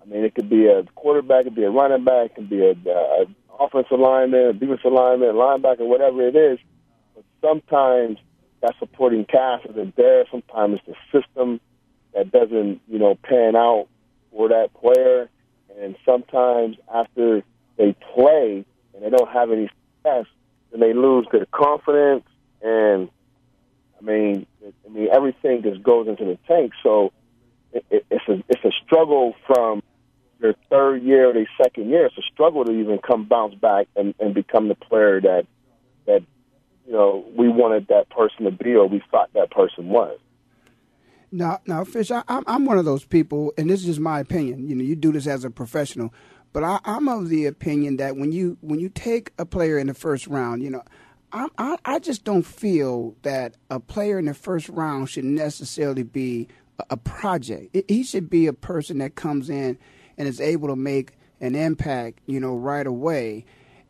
I 0.02 0.06
mean, 0.06 0.24
it 0.24 0.34
could 0.34 0.48
be 0.48 0.66
a 0.66 0.82
quarterback, 0.94 1.42
it 1.42 1.44
could 1.44 1.54
be 1.54 1.64
a 1.64 1.70
running 1.70 2.04
back, 2.04 2.30
it 2.30 2.34
could 2.34 2.48
be 2.48 2.66
an 2.66 3.36
offensive 3.60 4.00
lineman, 4.00 4.46
a 4.46 4.52
defensive 4.54 4.90
lineman, 4.90 5.34
linebacker, 5.34 5.86
whatever 5.86 6.26
it 6.26 6.34
is. 6.34 6.58
But 7.14 7.24
sometimes 7.42 8.18
that 8.62 8.74
supporting 8.78 9.26
cast 9.26 9.66
isn't 9.66 9.94
there. 9.96 10.24
Sometimes 10.30 10.80
it's 10.86 10.98
the 11.12 11.20
system 11.20 11.60
that 12.14 12.32
doesn't, 12.32 12.80
you 12.88 12.98
know, 12.98 13.16
pan 13.16 13.54
out 13.54 13.88
for 14.32 14.48
that 14.48 14.70
player. 14.74 15.28
And 15.78 15.94
sometimes 16.06 16.76
after 16.92 17.42
they 17.76 17.94
play 18.14 18.64
and 18.94 19.04
they 19.04 19.10
don't 19.10 19.30
have 19.30 19.50
any 19.50 19.68
success, 19.68 20.24
then 20.70 20.80
they 20.80 20.94
lose 20.94 21.26
their 21.32 21.46
confidence. 21.46 22.24
And 22.62 23.08
I 23.98 24.04
mean, 24.04 24.46
I 24.64 24.88
mean, 24.88 25.08
everything 25.12 25.62
just 25.62 25.82
goes 25.82 26.08
into 26.08 26.24
the 26.24 26.38
tank. 26.46 26.72
So 26.82 27.12
it, 27.72 27.84
it, 27.90 28.06
it's 28.10 28.28
a 28.28 28.42
it's 28.48 28.64
a 28.64 28.72
struggle 28.84 29.34
from 29.46 29.82
their 30.40 30.54
third 30.70 31.02
year 31.02 31.30
or 31.30 31.32
their 31.32 31.48
second 31.62 31.88
year. 31.88 32.06
It's 32.06 32.18
a 32.18 32.32
struggle 32.32 32.64
to 32.64 32.72
even 32.72 32.98
come 32.98 33.24
bounce 33.24 33.54
back 33.54 33.86
and, 33.96 34.14
and 34.18 34.34
become 34.34 34.68
the 34.68 34.74
player 34.74 35.20
that 35.20 35.46
that 36.06 36.22
you 36.86 36.92
know 36.92 37.24
we 37.36 37.48
wanted 37.48 37.88
that 37.88 38.08
person 38.10 38.44
to 38.44 38.50
be 38.50 38.74
or 38.74 38.86
we 38.88 39.02
thought 39.10 39.32
that 39.34 39.50
person 39.50 39.88
was. 39.88 40.18
Now, 41.32 41.60
now, 41.66 41.84
Fish, 41.84 42.10
I, 42.10 42.22
am 42.28 42.44
I'm 42.46 42.64
one 42.64 42.78
of 42.78 42.84
those 42.84 43.04
people, 43.04 43.52
and 43.58 43.68
this 43.68 43.80
is 43.80 43.86
just 43.86 44.00
my 44.00 44.20
opinion. 44.20 44.68
You 44.68 44.76
know, 44.76 44.84
you 44.84 44.94
do 44.94 45.12
this 45.12 45.26
as 45.26 45.44
a 45.44 45.50
professional, 45.50 46.14
but 46.52 46.62
I, 46.62 46.78
I'm 46.84 47.08
of 47.08 47.28
the 47.28 47.46
opinion 47.46 47.96
that 47.96 48.16
when 48.16 48.32
you 48.32 48.56
when 48.60 48.78
you 48.78 48.88
take 48.88 49.32
a 49.38 49.44
player 49.44 49.78
in 49.78 49.88
the 49.88 49.94
first 49.94 50.26
round, 50.26 50.62
you 50.62 50.70
know, 50.70 50.82
I, 51.32 51.48
I, 51.58 51.76
I 51.84 51.98
just 51.98 52.24
don't 52.24 52.44
feel 52.44 53.16
that 53.22 53.56
a 53.70 53.80
player 53.80 54.18
in 54.18 54.26
the 54.26 54.34
first 54.34 54.68
round 54.68 55.10
should 55.10 55.24
necessarily 55.24 56.02
be 56.02 56.48
a, 56.78 56.84
a 56.90 56.96
project. 56.96 57.74
It, 57.74 57.84
he 57.88 58.04
should 58.04 58.30
be 58.30 58.46
a 58.46 58.52
person 58.52 58.98
that 58.98 59.14
comes 59.14 59.50
in 59.50 59.78
and 60.16 60.28
is 60.28 60.40
able 60.40 60.68
to 60.68 60.76
make 60.76 61.12
an 61.40 61.54
impact, 61.54 62.20
you 62.26 62.40
know, 62.40 62.56
right 62.56 62.86
away. 62.86 63.44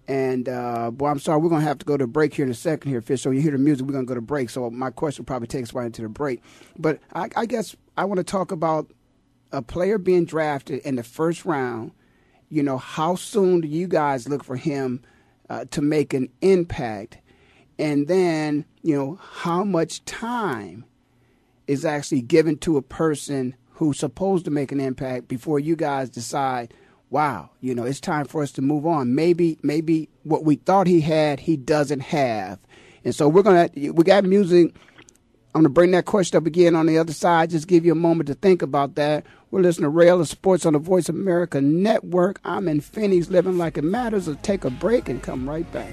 And 0.09 0.49
uh, 0.49 0.91
boy, 0.91 1.09
I'm 1.09 1.19
sorry, 1.19 1.41
we're 1.41 1.49
gonna 1.49 1.65
have 1.65 1.79
to 1.79 1.87
go 1.87 1.97
to 1.97 2.07
break 2.07 2.35
here 2.35 2.45
in 2.45 2.51
a 2.51 2.55
second 2.55 2.91
here, 2.91 3.01
Fish. 3.01 3.23
So 3.23 3.31
you 3.31 3.41
hear 3.41 3.53
the 3.53 3.59
music, 3.59 3.87
we're 3.87 3.93
gonna 3.93 4.07
go 4.07 4.15
to 4.15 4.21
break. 4.21 4.51
So 4.51 4.71
my 4.71 4.91
question 4.91 5.25
probably 5.25 5.49
takes 5.49 5.71
us 5.71 5.75
right 5.75 5.87
into 5.87 6.03
the 6.03 6.09
break. 6.09 6.43
But 6.79 7.01
I, 7.15 7.29
I 7.37 7.47
guess 7.47 7.77
I 7.97 8.05
want 8.05 8.19
to 8.19 8.25
talk 8.25 8.53
about 8.53 8.91
a 9.53 9.63
player 9.63 9.99
being 9.99 10.25
drafted 10.25 10.81
in 10.81 10.97
the 10.97 11.03
first 11.03 11.45
round, 11.45 11.93
you 12.49 12.63
know, 12.63 12.79
how 12.79 13.15
soon 13.15 13.61
do 13.61 13.69
you 13.69 13.89
guys 13.89 14.29
look 14.29 14.45
for 14.45 14.57
him 14.57 15.03
uh, 15.49 15.65
to 15.71 15.83
make 15.83 16.15
an 16.15 16.29
impact? 16.41 17.19
And 17.79 18.09
then, 18.09 18.65
you 18.83 18.97
know, 18.97 19.19
how 19.21 19.65
much 19.65 20.05
time 20.05 20.85
is 21.67 21.85
actually 21.85 22.23
given 22.23 22.57
to 22.59 22.77
a 22.77 22.83
person 22.83 23.55
who's 23.73 23.99
supposed 23.99 24.45
to 24.47 24.51
make 24.51 24.73
an 24.73 24.81
impact 24.81 25.29
before 25.29 25.59
you 25.59 25.77
guys 25.77 26.09
decide, 26.09 26.73
wow, 27.11 27.51
you 27.61 27.75
know, 27.75 27.85
it's 27.85 28.01
time 28.01 28.25
for 28.25 28.43
us 28.43 28.53
to 28.53 28.63
move 28.63 28.87
on. 28.87 29.15
Maybe, 29.15 29.59
maybe 29.63 30.09
what 30.23 30.45
we 30.45 30.57
thought 30.57 30.87
he 30.87 31.01
had, 31.03 31.41
he 31.41 31.57
doesn't 31.57 32.01
have. 32.01 32.59
And 33.05 33.15
so 33.15 33.29
we're 33.29 33.43
gonna, 33.43 33.69
we 33.75 34.05
got 34.05 34.25
music. 34.25 34.75
I'm 35.55 35.63
gonna 35.63 35.69
bring 35.69 35.91
that 35.93 36.07
question 36.07 36.37
up 36.39 36.47
again 36.47 36.75
on 36.75 36.87
the 36.87 36.99
other 36.99 37.13
side. 37.13 37.51
Just 37.51 37.69
give 37.69 37.85
you 37.85 37.93
a 37.93 37.97
moment 37.97 38.27
to 38.29 38.35
think 38.35 38.63
about 38.63 38.95
that. 38.97 39.25
We're 39.51 39.61
listening 39.61 39.85
to 39.85 39.91
Rail 39.91 40.21
of 40.21 40.29
Sports 40.29 40.67
on 40.67 40.73
the 40.73 40.79
Voice 40.79 41.09
America 41.09 41.61
Network. 41.61 42.41
I'm 42.45 42.69
in 42.69 42.81
finney's 42.81 43.31
living 43.31 43.59
like 43.59 43.79
it 43.79 43.85
matters. 43.85 44.27
We'll 44.27 44.37
take 44.37 44.65
a 44.65 44.71
break 44.71 45.09
and 45.09 45.23
come 45.23 45.49
right 45.49 45.71
back. 45.73 45.93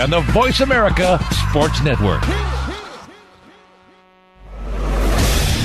on 0.00 0.10
the 0.10 0.20
Voice 0.32 0.60
America 0.60 1.18
Sports 1.48 1.82
Network. 1.82 2.22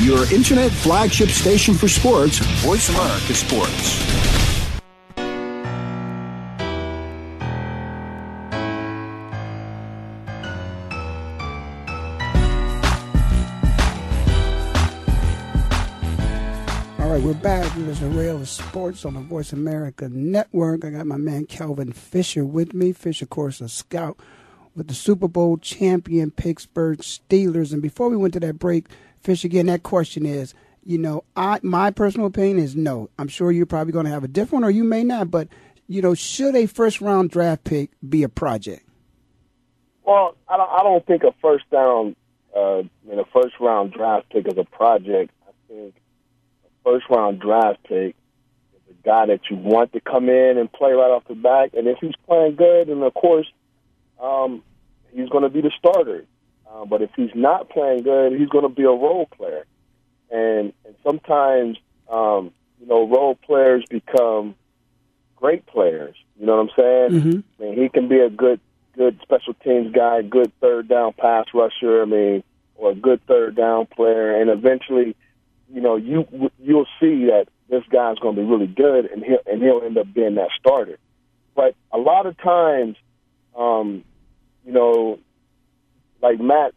Your 0.01 0.31
internet 0.33 0.71
flagship 0.71 1.29
station 1.29 1.73
for 1.73 1.87
sports. 1.87 2.39
Voice 2.63 2.89
America 2.89 3.33
Sports. 3.33 4.60
Right, 17.11 17.23
we're 17.23 17.33
back. 17.33 17.69
This 17.75 18.01
is 18.01 18.07
Rail 18.15 18.45
Sports 18.45 19.03
on 19.03 19.15
the 19.15 19.19
Voice 19.19 19.51
America 19.51 20.07
Network. 20.07 20.85
I 20.85 20.91
got 20.91 21.05
my 21.05 21.17
man 21.17 21.45
Kelvin 21.45 21.91
Fisher 21.91 22.45
with 22.45 22.73
me. 22.73 22.93
Fisher, 22.93 23.25
of 23.25 23.29
course, 23.29 23.59
a 23.59 23.67
scout 23.67 24.17
with 24.75 24.87
the 24.87 24.93
Super 24.93 25.27
Bowl 25.27 25.57
champion 25.57 26.31
Pittsburgh 26.31 26.99
Steelers. 26.99 27.73
And 27.73 27.81
before 27.81 28.07
we 28.07 28.15
went 28.15 28.33
to 28.35 28.39
that 28.39 28.59
break, 28.59 28.87
Fisher, 29.19 29.47
again, 29.47 29.65
that 29.65 29.83
question 29.83 30.25
is, 30.25 30.53
you 30.85 30.97
know, 30.97 31.25
I 31.35 31.59
my 31.63 31.91
personal 31.91 32.27
opinion 32.27 32.59
is 32.59 32.77
no. 32.77 33.09
I'm 33.19 33.27
sure 33.27 33.51
you're 33.51 33.65
probably 33.65 33.91
going 33.91 34.05
to 34.05 34.11
have 34.11 34.23
a 34.23 34.29
different, 34.29 34.63
or 34.63 34.71
you 34.71 34.85
may 34.85 35.03
not. 35.03 35.29
But 35.29 35.49
you 35.89 36.01
know, 36.01 36.13
should 36.13 36.55
a 36.55 36.65
first 36.65 37.01
round 37.01 37.29
draft 37.29 37.65
pick 37.65 37.89
be 38.07 38.23
a 38.23 38.29
project? 38.29 38.87
Well, 40.05 40.37
I 40.47 40.55
don't, 40.55 40.69
I 40.69 40.83
don't 40.83 41.05
think 41.05 41.23
a 41.23 41.33
first 41.41 41.69
down, 41.71 42.15
uh, 42.55 42.83
a 43.11 43.25
first 43.33 43.55
round 43.59 43.91
draft 43.91 44.29
pick 44.29 44.47
is 44.47 44.57
a 44.57 44.63
project. 44.63 45.31
I 45.45 45.51
think 45.67 45.95
first 46.83 47.05
round 47.09 47.39
draft 47.39 47.83
pick 47.83 48.15
is 48.73 48.81
a 48.89 49.05
guy 49.05 49.25
that 49.27 49.41
you 49.50 49.57
want 49.57 49.93
to 49.93 50.01
come 50.01 50.29
in 50.29 50.57
and 50.57 50.71
play 50.71 50.91
right 50.91 51.11
off 51.11 51.23
the 51.27 51.35
bat. 51.35 51.73
And 51.73 51.88
if 51.88 51.97
he's 52.00 52.15
playing 52.27 52.55
good, 52.55 52.89
and 52.89 53.03
of 53.03 53.13
course, 53.13 53.47
um, 54.21 54.63
he's 55.11 55.29
going 55.29 55.43
to 55.43 55.50
be 55.50 55.61
the 55.61 55.71
starter. 55.77 56.25
Uh, 56.69 56.85
but 56.85 57.01
if 57.01 57.09
he's 57.15 57.31
not 57.35 57.69
playing 57.69 58.03
good, 58.03 58.33
he's 58.39 58.50
going 58.50 58.63
to 58.63 58.69
be 58.69 58.83
a 58.83 58.88
role 58.88 59.27
player. 59.38 59.65
And, 60.29 60.73
and 60.85 60.95
sometimes, 61.03 61.77
um, 62.09 62.51
you 62.79 62.88
know, 62.88 63.07
role 63.07 63.35
players 63.35 63.83
become 63.89 64.55
great 65.35 65.65
players. 65.65 66.15
You 66.39 66.45
know 66.45 66.55
what 66.55 66.61
I'm 66.61 66.69
saying? 66.77 67.21
Mm-hmm. 67.21 67.63
I 67.63 67.65
mean, 67.65 67.81
he 67.81 67.89
can 67.89 68.07
be 68.07 68.19
a 68.19 68.29
good, 68.29 68.59
good 68.95 69.19
special 69.21 69.53
teams 69.55 69.93
guy, 69.93 70.21
good 70.21 70.51
third 70.61 70.88
down 70.88 71.13
pass 71.13 71.47
rusher. 71.53 72.01
I 72.01 72.05
mean, 72.05 72.43
or 72.75 72.91
a 72.91 72.95
good 72.95 73.25
third 73.27 73.55
down 73.55 73.85
player, 73.85 74.41
and 74.41 74.50
eventually, 74.50 75.15
you 75.73 75.81
know, 75.81 75.95
you 75.95 76.25
you'll 76.59 76.87
see 76.99 77.25
that 77.25 77.47
this 77.69 77.83
guy's 77.89 78.19
going 78.19 78.35
to 78.35 78.41
be 78.41 78.47
really 78.47 78.67
good, 78.67 79.05
and 79.05 79.23
he'll 79.23 79.39
and 79.45 79.61
he'll 79.61 79.81
end 79.83 79.97
up 79.97 80.13
being 80.13 80.35
that 80.35 80.49
starter. 80.59 80.97
But 81.55 81.75
a 81.91 81.97
lot 81.97 82.25
of 82.25 82.37
times, 82.37 82.97
um, 83.57 84.03
you 84.65 84.71
know, 84.71 85.19
like 86.21 86.39
Matt, 86.39 86.73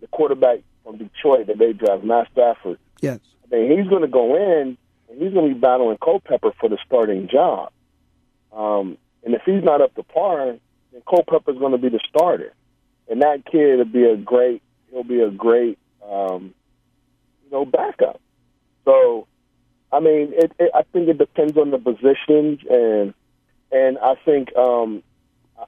the 0.00 0.06
quarterback 0.08 0.60
from 0.82 0.98
Detroit 0.98 1.46
that 1.48 1.58
they 1.58 1.72
draft, 1.72 2.04
Matt 2.04 2.28
Stafford. 2.32 2.78
Yes. 3.00 3.20
I 3.44 3.56
mean, 3.56 3.78
he's 3.78 3.88
going 3.88 4.02
to 4.02 4.08
go 4.08 4.36
in 4.36 4.76
and 5.08 5.22
he's 5.22 5.32
going 5.32 5.48
to 5.48 5.54
be 5.54 5.60
battling 5.60 5.98
Culpepper 6.02 6.52
for 6.60 6.68
the 6.68 6.78
starting 6.86 7.28
job. 7.28 7.72
Um, 8.52 8.98
and 9.24 9.34
if 9.34 9.42
he's 9.44 9.62
not 9.62 9.80
up 9.80 9.94
to 9.94 10.02
par, 10.02 10.56
then 10.92 11.02
Culpepper's 11.08 11.58
going 11.58 11.72
to 11.72 11.78
be 11.78 11.88
the 11.88 12.00
starter. 12.08 12.52
And 13.08 13.22
that 13.22 13.44
kid 13.50 13.78
will 13.78 13.84
be 13.84 14.04
a 14.04 14.16
great, 14.16 14.62
he'll 14.90 15.04
be 15.04 15.20
a 15.20 15.30
great, 15.30 15.78
um, 16.08 16.54
you 17.44 17.50
know, 17.50 17.64
backup. 17.64 18.20
So 18.84 19.26
I 19.94 20.00
mean, 20.00 20.32
it, 20.32 20.52
it, 20.58 20.70
I 20.74 20.82
think 20.92 21.08
it 21.08 21.18
depends 21.18 21.56
on 21.56 21.70
the 21.70 21.78
positions, 21.78 22.60
and 22.68 23.14
and 23.70 23.96
I 23.98 24.14
think 24.24 24.54
um, 24.56 25.04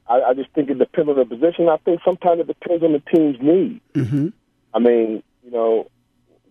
I, 0.07 0.21
I 0.21 0.33
just 0.33 0.51
think 0.51 0.69
it 0.69 0.77
depends 0.77 1.09
on 1.09 1.15
the 1.15 1.25
position. 1.25 1.69
I 1.69 1.77
think 1.77 2.01
sometimes 2.03 2.41
it 2.41 2.47
depends 2.47 2.83
on 2.83 2.91
the 2.91 2.99
team's 2.99 3.37
need. 3.41 3.81
Mm-hmm. 3.93 4.27
I 4.73 4.79
mean, 4.79 5.23
you 5.45 5.51
know, 5.51 5.89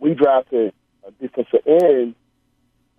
we 0.01 0.15
drafted 0.15 0.73
a 1.07 1.11
defensive 1.23 1.67
end 1.67 2.15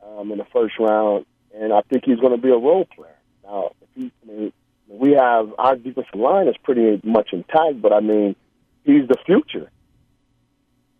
um, 0.05 0.31
in 0.31 0.37
the 0.37 0.45
first 0.53 0.75
round, 0.79 1.25
and 1.55 1.73
I 1.73 1.81
think 1.81 2.03
he's 2.05 2.19
going 2.19 2.35
to 2.35 2.41
be 2.41 2.49
a 2.49 2.57
role 2.57 2.85
player. 2.85 3.17
Now, 3.43 3.71
if 3.81 3.89
he, 3.95 4.11
I 4.23 4.31
mean, 4.31 4.53
we 4.87 5.13
have 5.13 5.53
our 5.57 5.75
defensive 5.75 6.13
line 6.13 6.47
is 6.47 6.55
pretty 6.63 7.01
much 7.03 7.29
intact, 7.33 7.81
but 7.81 7.93
I 7.93 7.99
mean, 7.99 8.35
he's 8.83 9.07
the 9.07 9.17
future. 9.25 9.71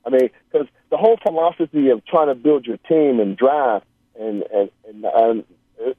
I 0.08 0.10
mean, 0.10 0.30
because 0.50 0.68
the 0.90 0.98
whole 0.98 1.18
philosophy 1.22 1.90
of 1.90 2.06
trying 2.06 2.28
to 2.28 2.36
build 2.36 2.66
your 2.66 2.78
team 2.78 3.20
and 3.20 3.36
draft, 3.36 3.86
and 4.18 4.44
and, 4.54 4.70
and, 4.88 5.06
and 5.06 5.44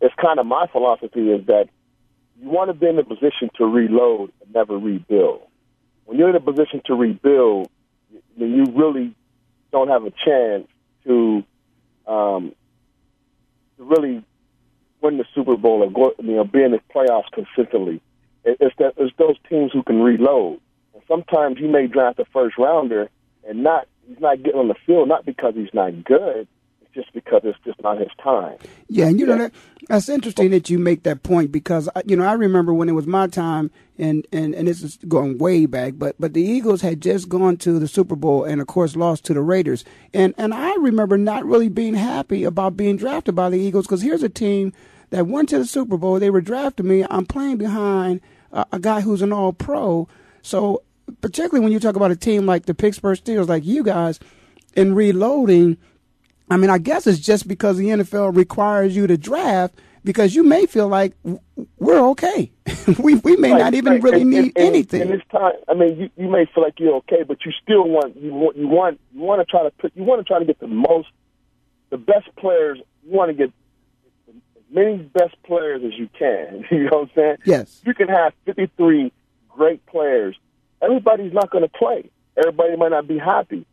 it's 0.00 0.15
kind 0.15 0.38
of 0.41 0.47
my 0.47 0.67
philosophy 0.73 1.31
is 1.31 1.47
that 1.47 1.69
you 2.41 2.49
want 2.49 2.71
to 2.71 2.75
be 2.75 2.88
in 2.88 2.99
a 2.99 3.05
position 3.05 3.50
to 3.57 3.67
reload 3.67 4.33
and 4.41 4.55
never 4.55 4.79
rebuild. 4.79 5.43
When 6.07 6.19
you're 6.19 6.31
in 6.31 6.37
a 6.37 6.41
position 6.41 6.81
to 6.87 6.95
rebuild, 6.95 7.69
then 8.38 8.50
you 8.50 8.65
really 8.75 9.15
don't 9.71 9.88
have 9.88 10.05
a 10.05 10.11
chance 10.25 10.67
to 11.05 11.45
um, 12.07 12.55
to 13.77 13.85
really 13.85 14.25
win 15.03 15.19
the 15.19 15.25
Super 15.35 15.57
Bowl 15.57 15.83
or 15.83 15.91
go, 15.91 16.15
you 16.19 16.35
know, 16.35 16.45
be 16.45 16.62
in 16.62 16.73
the 16.73 16.81
playoffs 16.95 17.31
consistently. 17.33 18.00
It's 18.45 18.75
that 18.79 18.95
it's 18.97 19.15
those 19.19 19.37
teams 19.50 19.71
who 19.73 19.83
can 19.83 20.00
reload. 20.00 20.61
And 20.95 21.03
sometimes 21.07 21.59
you 21.59 21.69
may 21.69 21.87
draft 21.87 22.19
a 22.19 22.25
first 22.33 22.57
rounder 22.57 23.11
and 23.47 23.62
not 23.62 23.87
he's 24.09 24.21
not 24.21 24.43
getting 24.43 24.61
on 24.61 24.69
the 24.69 24.75
field 24.87 25.09
not 25.09 25.25
because 25.25 25.55
he's 25.55 25.73
not 25.73 26.05
good, 26.05 26.49
it's 26.81 26.95
just 26.95 27.12
because 27.12 27.43
it's 27.45 27.59
just 27.65 27.81
not 27.83 27.99
his 27.99 28.09
time. 28.23 28.57
Yeah, 28.88 29.07
and 29.07 29.21
you 29.21 29.27
know 29.27 29.38
that 29.38 29.53
that's 29.88 30.09
interesting 30.09 30.50
that 30.50 30.71
you 30.71 30.79
make 30.79 31.03
that 31.03 31.23
point 31.23 31.53
because 31.53 31.88
you 32.07 32.17
know 32.17 32.25
I 32.25 32.33
remember 32.33 32.73
when 32.73 32.88
it 32.88 32.93
was 32.93 33.07
my 33.07 33.27
time 33.27 33.71
and 33.99 34.27
and 34.33 34.55
and 34.55 34.67
this 34.67 34.83
is 34.83 34.99
going 35.09 35.38
way 35.38 35.67
back, 35.67 35.95
but 35.97 36.17
but 36.19 36.35
the 36.35 36.43
Eagles 36.43 36.81
had 36.81 37.00
just 37.00 37.29
gone 37.29 37.57
to 37.59 37.79
the 37.79 37.88
Super 37.88 38.17
Bowl 38.17 38.45
and 38.45 38.61
of 38.61 38.67
course 38.67 38.97
lost 38.97 39.25
to 39.27 39.35
the 39.35 39.43
Raiders, 39.43 39.85
and 40.15 40.35
and 40.38 40.55
I 40.55 40.75
remember 40.77 41.19
not 41.19 41.45
really 41.45 41.69
being 41.69 41.95
happy 41.95 42.45
about 42.45 42.77
being 42.77 42.97
drafted 42.97 43.35
by 43.35 43.50
the 43.50 43.59
Eagles 43.59 43.87
because 43.87 44.03
here's 44.03 44.23
a 44.23 44.29
team 44.29 44.73
that 45.11 45.27
went 45.27 45.49
to 45.50 45.59
the 45.59 45.65
Super 45.65 45.97
Bowl, 45.97 46.19
they 46.19 46.31
were 46.31 46.43
drafting 46.43 46.87
me, 46.87 47.05
I'm 47.09 47.25
playing 47.25 47.57
behind 47.57 48.21
uh, 48.53 48.65
a 48.73 48.79
guy 48.79 49.00
who's 49.00 49.23
an 49.23 49.33
All 49.33 49.55
Pro, 49.55 50.07
so 50.43 50.83
particularly 51.21 51.61
when 51.61 51.73
you 51.73 51.81
talk 51.81 51.97
about 51.97 52.11
a 52.11 52.17
team 52.17 52.47
like 52.47 52.67
the 52.67 52.75
Pittsburgh 52.75 53.19
Steelers, 53.19 53.49
like 53.49 53.65
you 53.65 53.83
guys, 53.83 54.21
in 54.75 54.95
reloading. 54.95 55.77
I 56.50 56.57
mean, 56.57 56.71
I 56.71 56.79
guess 56.79 57.07
it's 57.07 57.19
just 57.19 57.47
because 57.47 57.77
the 57.77 57.88
NFL 57.88 58.35
requires 58.35 58.97
you 58.97 59.07
to 59.07 59.17
draft 59.17 59.75
because 60.05 60.35
you 60.35 60.43
may 60.43 60.67
feel 60.67 60.88
like 60.88 61.15
we're 61.79 62.00
okay. 62.11 62.50
we 62.99 63.17
we 63.17 63.37
may 63.37 63.53
right, 63.53 63.59
not 63.59 63.75
even 63.75 63.95
right. 63.95 64.03
really 64.03 64.23
and, 64.23 64.31
need 64.31 64.53
and, 64.57 64.59
anything. 64.59 65.03
And 65.03 65.11
this 65.11 65.23
time, 65.31 65.53
I 65.69 65.75
mean, 65.75 65.99
you, 65.99 66.11
you 66.17 66.29
may 66.29 66.47
feel 66.47 66.65
like 66.65 66.79
you're 66.79 66.97
okay, 66.97 67.23
but 67.27 67.45
you 67.45 67.53
still 67.62 67.87
want 67.87 68.17
you 68.17 68.33
want 68.33 68.57
you 68.57 68.69
want 68.69 69.00
you 69.15 69.21
want 69.21 69.41
to 69.41 69.45
try 69.45 69.62
to 69.62 69.71
put 69.71 69.93
you 69.95 70.05
want 70.05 70.21
to 70.21 70.25
try 70.25 70.38
to 70.38 70.45
get 70.45 70.61
the 70.61 70.67
most, 70.67 71.09
the 71.91 71.99
best 71.99 72.35
players. 72.37 72.79
You 73.05 73.17
want 73.17 73.31
to 73.31 73.35
get 73.35 73.53
as 74.29 74.65
many 74.71 74.97
best 74.97 75.35
players 75.45 75.83
as 75.85 75.99
you 75.99 76.09
can. 76.19 76.65
You 76.71 76.85
know 76.85 76.91
what 76.91 77.03
I'm 77.03 77.11
saying? 77.15 77.37
Yes. 77.45 77.83
You 77.85 77.95
can 77.95 78.09
have 78.09 78.33
53 78.47 79.12
great 79.49 79.85
players. 79.87 80.37
Everybody's 80.82 81.32
not 81.32 81.50
going 81.50 81.64
to 81.64 81.68
play. 81.68 82.11
Everybody 82.37 82.76
might 82.76 82.90
not 82.90 83.08
be 83.08 83.18
happy, 83.18 83.66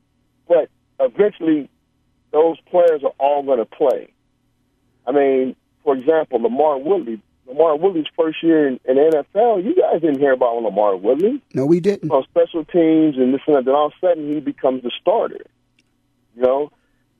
but 0.48 0.70
eventually, 1.00 1.70
those 2.32 2.58
players 2.70 3.04
are 3.04 3.14
all 3.20 3.44
going 3.44 3.60
to 3.60 3.66
play. 3.66 4.12
I 5.08 5.12
mean, 5.12 5.56
for 5.84 5.96
example, 5.96 6.40
LaMarr 6.40 6.84
Woodley. 6.84 7.22
LaMarr 7.48 7.80
Woodley's 7.80 8.08
first 8.18 8.42
year 8.42 8.68
in, 8.68 8.80
in 8.86 8.96
the 8.96 9.24
NFL, 9.36 9.64
you 9.64 9.76
guys 9.76 10.02
didn't 10.02 10.20
hear 10.20 10.34
about 10.34 10.56
LaMarr 10.64 11.00
Woodley. 11.00 11.42
No, 11.54 11.66
we 11.66 11.80
didn't. 11.80 12.10
On 12.12 12.24
special 12.24 12.66
teams 12.66 13.18
and 13.18 13.34
this 13.34 13.42
and 13.46 13.56
that. 13.56 13.66
Then 13.66 13.76
all 13.76 13.88
of 13.88 13.94
a 14.02 14.08
sudden, 14.08 14.34
he 14.34 14.40
becomes 14.40 14.82
the 14.82 14.92
starter. 15.00 15.46
You 16.36 16.42
know, 16.42 16.72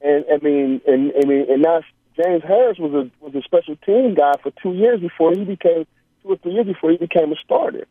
and 0.02 0.26
I 0.32 0.44
mean, 0.44 0.82
and 0.88 1.14
I 1.22 1.26
mean, 1.26 1.46
and 1.50 1.64
that's 1.64 1.86
James 2.18 2.44
Harris 2.44 2.78
was 2.80 2.94
a 2.94 3.24
was 3.24 3.36
a 3.36 3.42
special 3.44 3.76
team 3.78 4.14
guy 4.14 4.34
for 4.42 4.52
two 4.62 4.74
years 4.74 5.00
before 5.00 5.34
he 5.34 5.44
became 5.44 5.86
two 6.22 6.30
or 6.30 6.38
three 6.38 6.54
years 6.54 6.66
before 6.66 6.92
he 6.92 6.98
became 6.98 7.32
a 7.32 7.36
starter. 7.44 7.88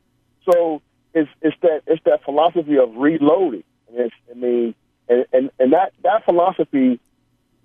So 0.50 0.82
it's 1.14 1.30
it's 1.40 1.56
that 1.62 1.82
it's 1.86 2.02
that 2.04 2.24
philosophy 2.24 2.76
of 2.76 2.94
reloading. 2.96 3.64
And 3.88 4.10
I 4.30 4.34
mean, 4.34 4.74
and, 5.08 5.24
and 5.32 5.50
and 5.58 5.72
that 5.72 5.92
that 6.02 6.24
philosophy. 6.24 7.00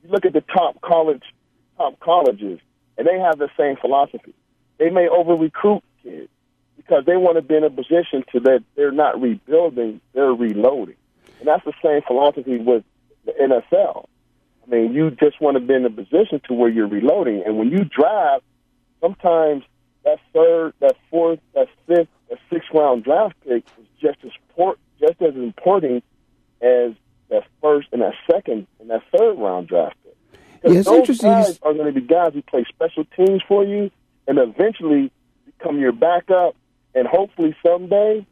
You 0.01 0.09
look 0.09 0.25
at 0.25 0.31
the 0.31 0.41
top 0.41 0.79
college 0.81 1.23
top 1.75 1.99
colleges, 1.99 2.59
and 2.97 3.05
they 3.05 3.19
have 3.19 3.37
the 3.37 3.49
same 3.57 3.75
philosophy. 3.75 4.33
They 4.77 4.89
may 4.89 5.09
over 5.09 5.33
recruit 5.33 5.83
kids 6.03 6.29
because 6.77 7.05
they 7.05 7.17
want 7.17 7.35
to 7.35 7.41
be 7.41 7.55
in 7.55 7.63
a 7.63 7.69
position 7.69 8.23
to 8.31 8.39
that 8.41 8.63
they're 8.75 8.91
not 8.91 9.21
rebuilding, 9.21 9.99
they're 10.13 10.33
reloading, 10.33 10.95
and 11.39 11.47
that's 11.47 11.65
the 11.65 11.73
same 11.83 12.01
philosophy 12.07 12.57
with 12.57 12.83
the 13.25 13.33
NFL. 13.33 14.07
I 14.65 14.69
mean, 14.69 14.93
you 14.93 15.11
just 15.11 15.41
want 15.41 15.55
to 15.55 15.61
be 15.61 15.73
in 15.73 15.85
a 15.85 15.89
position 15.89 16.41
to 16.47 16.53
where 16.53 16.69
you're 16.69 16.87
reloading, 16.87 17.43
and 17.45 17.57
when 17.57 17.69
you 17.71 17.83
draft, 17.83 18.43
sometimes 19.01 19.63
that 20.05 20.19
third, 20.33 20.73
that 20.79 20.95
fourth, 21.09 21.39
that 21.53 21.67
fifth, 21.87 22.07
that 22.29 22.39
six 22.49 22.65
round 22.73 23.03
draft 23.03 23.35
pick 23.47 23.65
is 23.79 23.87
just 24.01 24.17
as 24.23 24.31
port, 24.55 24.79
just 24.99 25.21
as 25.21 25.35
important 25.35 26.03
as 26.61 26.93
that 27.29 27.43
first 27.61 27.87
and 27.91 28.01
that 28.01 28.13
second 28.29 28.67
and 28.79 28.89
that 28.89 29.01
third 29.15 29.37
round 29.37 29.67
draft 29.67 29.95
pick. 30.03 30.15
Yeah, 30.63 30.79
it's 30.79 30.87
those 30.87 30.99
interesting. 30.99 31.29
guys 31.29 31.59
are 31.61 31.73
going 31.73 31.93
to 31.93 31.99
be 31.99 32.05
guys 32.05 32.33
who 32.33 32.41
play 32.41 32.65
special 32.67 33.05
teams 33.15 33.41
for 33.47 33.63
you 33.63 33.91
and 34.27 34.37
eventually 34.37 35.11
become 35.45 35.79
your 35.79 35.91
backup. 35.91 36.55
And 36.95 37.07
hopefully 37.07 37.55
someday, 37.65 38.25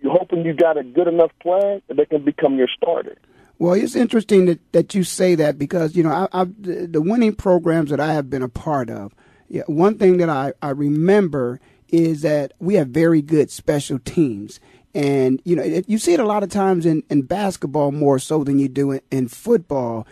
you're 0.00 0.12
hoping 0.12 0.44
you 0.44 0.52
got 0.52 0.76
a 0.76 0.82
good 0.82 1.08
enough 1.08 1.30
plan 1.40 1.80
that 1.88 1.96
they 1.96 2.04
can 2.04 2.24
become 2.24 2.56
your 2.56 2.68
starter. 2.76 3.16
Well, 3.58 3.74
it's 3.74 3.94
interesting 3.94 4.46
that, 4.46 4.60
that 4.72 4.94
you 4.94 5.04
say 5.04 5.36
that 5.36 5.58
because 5.58 5.94
you 5.94 6.02
know 6.02 6.10
I, 6.10 6.40
I, 6.40 6.44
the 6.44 6.88
the 6.90 7.00
winning 7.00 7.34
programs 7.34 7.90
that 7.90 8.00
I 8.00 8.12
have 8.12 8.28
been 8.28 8.42
a 8.42 8.48
part 8.48 8.90
of. 8.90 9.14
Yeah, 9.48 9.62
one 9.66 9.98
thing 9.98 10.16
that 10.16 10.28
I, 10.28 10.52
I 10.60 10.70
remember 10.70 11.60
is 11.88 12.22
that 12.22 12.52
we 12.58 12.74
have 12.74 12.88
very 12.88 13.22
good 13.22 13.50
special 13.50 13.98
teams, 14.00 14.60
and 14.94 15.40
you 15.44 15.56
know 15.56 15.62
it, 15.62 15.88
you 15.88 15.98
see 15.98 16.14
it 16.14 16.20
a 16.20 16.26
lot 16.26 16.42
of 16.42 16.50
times 16.50 16.86
in, 16.86 17.02
in 17.10 17.22
basketball 17.22 17.92
more 17.92 18.18
so 18.18 18.44
than 18.44 18.58
you 18.58 18.68
do 18.68 18.92
in, 18.92 19.00
in 19.10 19.28
football. 19.28 20.06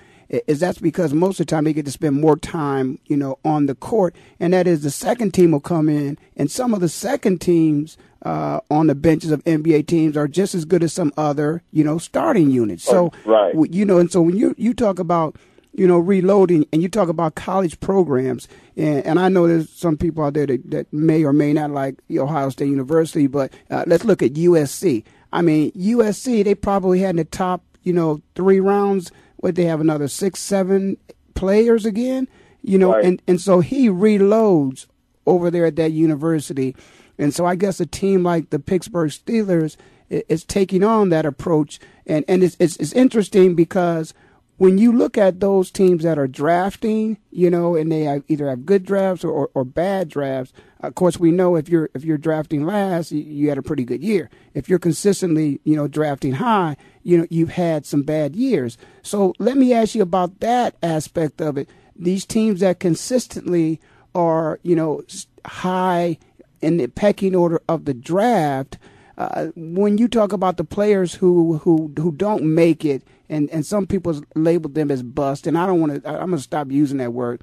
Is 0.46 0.60
that's 0.60 0.78
because 0.78 1.12
most 1.12 1.40
of 1.40 1.46
the 1.46 1.50
time 1.50 1.64
they 1.64 1.74
get 1.74 1.84
to 1.84 1.90
spend 1.90 2.18
more 2.18 2.38
time, 2.38 2.98
you 3.04 3.18
know, 3.18 3.38
on 3.44 3.66
the 3.66 3.74
court, 3.74 4.16
and 4.40 4.54
that 4.54 4.66
is 4.66 4.82
the 4.82 4.90
second 4.90 5.34
team 5.34 5.50
will 5.50 5.60
come 5.60 5.90
in, 5.90 6.16
and 6.38 6.50
some 6.50 6.72
of 6.72 6.80
the 6.80 6.88
second 6.88 7.42
teams 7.42 7.98
uh, 8.24 8.60
on 8.70 8.86
the 8.86 8.94
benches 8.94 9.30
of 9.30 9.44
NBA 9.44 9.86
teams 9.86 10.16
are 10.16 10.28
just 10.28 10.54
as 10.54 10.64
good 10.64 10.82
as 10.82 10.92
some 10.92 11.12
other, 11.18 11.62
you 11.70 11.84
know, 11.84 11.98
starting 11.98 12.50
units. 12.50 12.82
So, 12.82 13.12
Right. 13.26 13.54
you 13.70 13.84
know, 13.84 13.98
and 13.98 14.10
so 14.10 14.22
when 14.22 14.36
you 14.36 14.54
you 14.56 14.72
talk 14.72 14.98
about 14.98 15.36
you 15.74 15.86
know 15.86 15.98
reloading 15.98 16.66
and 16.72 16.82
you 16.82 16.88
talk 16.88 17.08
about 17.08 17.34
college 17.34 17.80
programs, 17.80 18.48
and, 18.76 19.04
and 19.06 19.18
I 19.20 19.28
know 19.28 19.46
there's 19.48 19.70
some 19.70 19.96
people 19.96 20.24
out 20.24 20.34
there 20.34 20.46
that, 20.46 20.70
that 20.70 20.92
may 20.92 21.24
or 21.24 21.32
may 21.32 21.52
not 21.52 21.70
like 21.70 21.96
Ohio 22.10 22.48
State 22.50 22.68
University, 22.68 23.26
but 23.26 23.52
uh, 23.70 23.84
let's 23.86 24.04
look 24.04 24.22
at 24.22 24.34
USC. 24.34 25.04
I 25.32 25.40
mean, 25.42 25.72
USC 25.72 26.44
they 26.44 26.54
probably 26.54 27.00
had 27.00 27.10
in 27.10 27.16
the 27.16 27.24
top, 27.24 27.62
you 27.82 27.92
know, 27.92 28.20
three 28.34 28.60
rounds. 28.60 29.10
What 29.36 29.54
they 29.56 29.64
have 29.64 29.80
another 29.80 30.06
six, 30.08 30.38
seven 30.40 30.96
players 31.34 31.84
again, 31.86 32.28
you 32.62 32.78
know, 32.78 32.92
Right. 32.92 33.04
and 33.04 33.22
and 33.26 33.40
so 33.40 33.60
he 33.60 33.88
reloads 33.88 34.86
over 35.26 35.50
there 35.50 35.66
at 35.66 35.76
that 35.76 35.92
university. 35.92 36.76
And 37.18 37.34
so 37.34 37.44
I 37.46 37.54
guess 37.56 37.80
a 37.80 37.86
team 37.86 38.22
like 38.22 38.50
the 38.50 38.58
Pittsburgh 38.58 39.10
Steelers 39.10 39.76
i- 40.10 40.24
is 40.28 40.44
taking 40.44 40.82
on 40.84 41.08
that 41.10 41.24
approach. 41.26 41.78
And, 42.06 42.24
and 42.26 42.42
it's, 42.42 42.56
it's, 42.58 42.76
it's 42.78 42.92
interesting 42.92 43.54
because 43.54 44.14
when 44.62 44.78
you 44.78 44.92
look 44.92 45.18
at 45.18 45.40
those 45.40 45.72
teams 45.72 46.04
that 46.04 46.20
are 46.20 46.28
drafting, 46.28 47.18
you 47.32 47.50
know, 47.50 47.74
and 47.74 47.90
they 47.90 48.02
have, 48.02 48.22
either 48.28 48.48
have 48.48 48.64
good 48.64 48.84
drafts 48.84 49.24
or, 49.24 49.32
or, 49.32 49.50
or 49.54 49.64
bad 49.64 50.08
drafts, 50.08 50.52
of 50.78 50.94
course, 50.94 51.18
we 51.18 51.32
know 51.32 51.56
if 51.56 51.68
you're 51.68 51.90
if 51.94 52.04
you're 52.04 52.16
drafting 52.16 52.64
last, 52.64 53.10
you, 53.10 53.22
you 53.22 53.48
had 53.48 53.58
a 53.58 53.62
pretty 53.62 53.84
good 53.84 54.04
year. 54.04 54.30
If 54.54 54.68
you're 54.68 54.78
consistently, 54.78 55.60
you 55.64 55.74
know, 55.74 55.88
drafting 55.88 56.34
high, 56.34 56.76
you 57.02 57.18
know, 57.18 57.26
you've 57.28 57.50
had 57.50 57.84
some 57.84 58.04
bad 58.04 58.36
years. 58.36 58.78
So 59.02 59.34
let 59.40 59.56
me 59.56 59.72
ask 59.72 59.96
you 59.96 60.02
about 60.02 60.38
that 60.38 60.76
aspect 60.80 61.40
of 61.40 61.58
it. 61.58 61.68
These 61.96 62.24
teams 62.24 62.60
that 62.60 62.78
consistently 62.78 63.80
are, 64.14 64.60
you 64.62 64.76
know, 64.76 65.02
high 65.44 66.18
in 66.60 66.76
the 66.76 66.86
pecking 66.86 67.34
order 67.34 67.60
of 67.68 67.84
the 67.84 67.94
draft. 67.94 68.78
Uh, 69.18 69.48
when 69.56 69.98
you 69.98 70.08
talk 70.08 70.32
about 70.32 70.56
the 70.56 70.64
players 70.64 71.14
who 71.14 71.58
who 71.58 71.92
who 71.96 72.12
don't 72.12 72.42
make 72.42 72.84
it, 72.84 73.02
and 73.28 73.50
and 73.50 73.64
some 73.66 73.86
people 73.86 74.20
label 74.34 74.70
them 74.70 74.90
as 74.90 75.02
bust, 75.02 75.46
and 75.46 75.58
I 75.58 75.66
don't 75.66 75.80
want 75.80 76.02
to. 76.02 76.08
I'm 76.08 76.30
going 76.30 76.36
to 76.36 76.38
stop 76.38 76.70
using 76.70 76.98
that 76.98 77.12
word. 77.12 77.42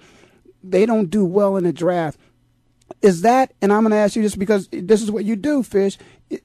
They 0.63 0.85
don't 0.85 1.09
do 1.09 1.23
well 1.23 1.57
in 1.57 1.63
the 1.63 1.73
draft. 1.73 2.19
Is 3.01 3.21
that? 3.21 3.53
And 3.61 3.71
I'm 3.71 3.83
going 3.83 3.91
to 3.91 3.97
ask 3.97 4.15
you 4.15 4.23
this 4.23 4.35
because 4.35 4.67
this 4.71 5.01
is 5.01 5.11
what 5.11 5.25
you 5.25 5.35
do, 5.35 5.63
Fish. 5.63 5.97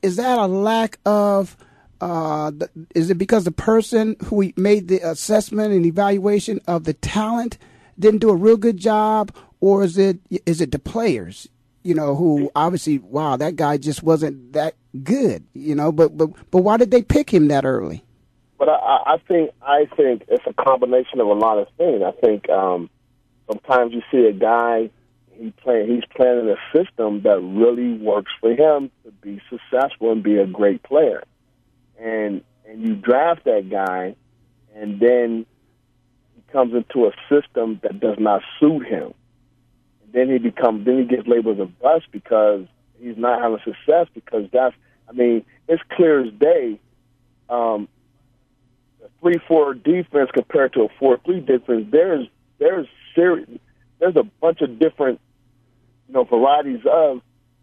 Is 0.02 0.16
that 0.16 0.38
a 0.38 0.46
lack 0.46 0.98
of? 1.06 1.56
Uh, 2.00 2.52
is 2.94 3.08
it 3.08 3.16
because 3.16 3.44
the 3.44 3.52
person 3.52 4.16
who 4.24 4.52
made 4.56 4.88
the 4.88 4.98
assessment 4.98 5.72
and 5.72 5.87
evaluation 5.87 6.60
of 6.66 6.84
the 6.84 6.92
talent 6.92 7.56
didn't 7.98 8.20
do 8.20 8.28
a 8.30 8.37
real 8.37 8.58
good 8.58 8.76
job, 8.76 9.34
or 9.60 9.84
is 9.84 9.96
it 9.96 10.18
is 10.44 10.60
it 10.60 10.70
the 10.70 10.78
players? 10.78 11.48
You 11.85 11.94
know, 11.94 12.16
who 12.16 12.51
obviously, 12.57 12.99
wow, 12.99 13.37
that 13.37 13.57
guy 13.57 13.77
just 13.77 14.03
wasn't 14.03 14.55
that 14.55 14.75
good. 15.03 15.44
You 15.55 15.75
know, 15.75 15.92
but 15.92 16.16
but 16.16 16.31
but 16.51 16.62
why 16.62 16.77
did 16.77 16.90
they 16.90 17.03
pick 17.03 17.33
him 17.33 17.49
that 17.49 17.64
early? 17.64 18.03
But 18.59 18.68
I, 18.68 19.14
I 19.14 19.18
think 19.29 19.51
I 19.62 19.87
think 19.97 20.25
it's 20.29 20.44
a 20.47 20.55
combination 20.55 21.20
of 21.20 21.27
a 21.27 21.35
lot 21.35 21.59
of 21.59 21.68
things. 21.77 22.03
I 22.03 22.12
think 22.12 22.49
um, 22.49 22.90
sometimes 23.47 23.92
you 23.92 24.03
see 24.11 24.27
a 24.27 24.33
guy 24.33 24.90
he 25.37 25.51
play 25.51 25.87
he's 25.87 26.05
playing 26.16 26.40
in 26.40 26.49
a 26.49 26.57
system 26.77 27.23
that 27.23 27.40
really 27.40 27.94
works 27.94 28.33
for 28.40 28.53
him 28.53 28.90
to 29.05 29.11
be 29.20 29.40
successful 29.51 30.12
and 30.12 30.23
be 30.23 30.37
a 30.37 30.47
great 30.47 30.83
player, 30.83 31.25
and 31.99 32.42
and 32.66 32.83
you 32.83 32.94
draft 32.94 33.44
that 33.44 33.68
guy, 33.70 34.14
and 34.75 35.01
then 35.01 35.47
he 36.35 36.53
comes 36.53 36.75
into 36.75 37.07
a 37.07 37.12
system 37.29 37.81
that 37.83 38.01
does 38.01 38.16
not 38.18 38.42
suit 38.61 38.87
him. 38.87 39.12
Then 40.14 40.31
he 40.31 40.38
becomes 40.38 40.87
then 40.87 40.98
he 40.98 41.05
gets 41.05 41.27
labeled 41.27 41.59
a 41.59 41.66
bust 41.66 42.07
because 42.12 42.66
he's 43.00 43.18
not 43.18 43.42
having 43.42 43.59
success 43.64 44.07
because 44.14 44.48
that's 44.53 44.74
I 45.09 45.12
mean 45.12 45.44
it's 45.68 45.83
clear 45.90 46.24
as 46.24 46.33
day. 46.33 46.79
Um, 47.50 47.88
three 49.20 49.40
four 49.48 49.74
defense 49.74 50.31
compared 50.33 50.72
to 50.74 50.83
a 50.83 50.88
four 51.00 51.18
three 51.24 51.40
defense, 51.40 51.88
there's 51.90 52.29
there's 52.59 52.87
serious 53.16 53.48
there's 53.98 54.14
a 54.14 54.22
bunch 54.40 54.61
of 54.61 54.79
different 54.79 55.20
you 56.07 56.14
know 56.14 56.22
varieties 56.22 56.81
of 56.88 57.20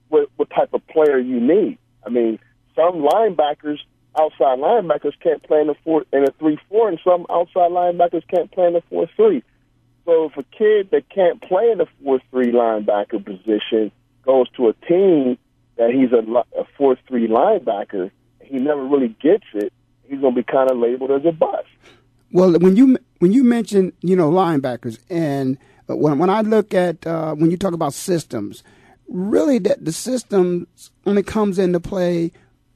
what, 0.10 0.28
what 0.36 0.50
type 0.50 0.74
of 0.74 0.86
player 0.88 1.18
you 1.18 1.40
need. 1.40 1.78
I 2.06 2.10
mean, 2.10 2.38
some 2.76 2.96
linebackers, 2.96 3.78
outside 4.20 4.60
linebackers, 4.60 5.14
can't 5.24 5.42
play 5.42 5.62
in 5.62 5.70
a 5.70 5.76
four 5.86 6.04
in 6.12 6.24
a 6.24 6.32
three 6.38 6.60
four, 6.68 6.90
and 6.90 7.00
some 7.02 7.26
outside 7.30 7.72
linebackers 7.72 8.28
can't 8.28 8.52
play 8.52 8.68
in 8.68 8.76
a 8.76 8.82
four 8.90 9.08
three. 9.16 9.42
So 10.06 10.26
if 10.26 10.38
a 10.38 10.44
kid 10.44 10.90
that 10.92 11.10
can't 11.10 11.42
play 11.42 11.72
in 11.72 11.82
a 11.82 11.86
four 12.04 12.20
three 12.32 12.52
linebacker 12.52 13.24
position 13.24 13.92
goes 14.24 14.50
to 14.52 14.70
a 14.70 14.74
team 14.88 15.38
that 15.78 15.92
he's 15.92 16.12
a, 16.12 16.60
a 16.60 16.66
four 16.78 16.98
three 17.08 17.28
linebacker, 17.28 18.12
he 18.42 18.58
never 18.58 18.84
really 18.84 19.16
gets 19.22 19.46
it 19.54 19.72
he's 20.12 20.20
going 20.20 20.36
to 20.36 20.42
be 20.42 20.44
kind 20.44 20.70
of 20.70 20.78
labeled 20.78 21.10
as 21.12 21.26
a 21.26 21.32
bust. 21.32 21.68
Well, 22.32 22.60
when 22.60 22.76
you 22.76 22.98
when 23.20 23.32
you 23.34 23.44
mention 23.44 23.94
you 24.02 24.16
know 24.16 24.30
linebackers, 24.30 25.00
and 25.10 25.58
when 25.88 26.20
when 26.20 26.30
I 26.30 26.42
look 26.42 26.74
at 26.74 27.06
uh, 27.08 27.34
when 27.34 27.50
you 27.50 27.58
talk 27.58 27.74
about 27.74 27.94
systems, 27.94 28.64
really 29.08 29.58
that 29.60 29.84
the 29.84 29.92
systems 29.92 30.92
only 31.06 31.24
comes 31.24 31.58
into 31.58 31.80
play 31.80 32.32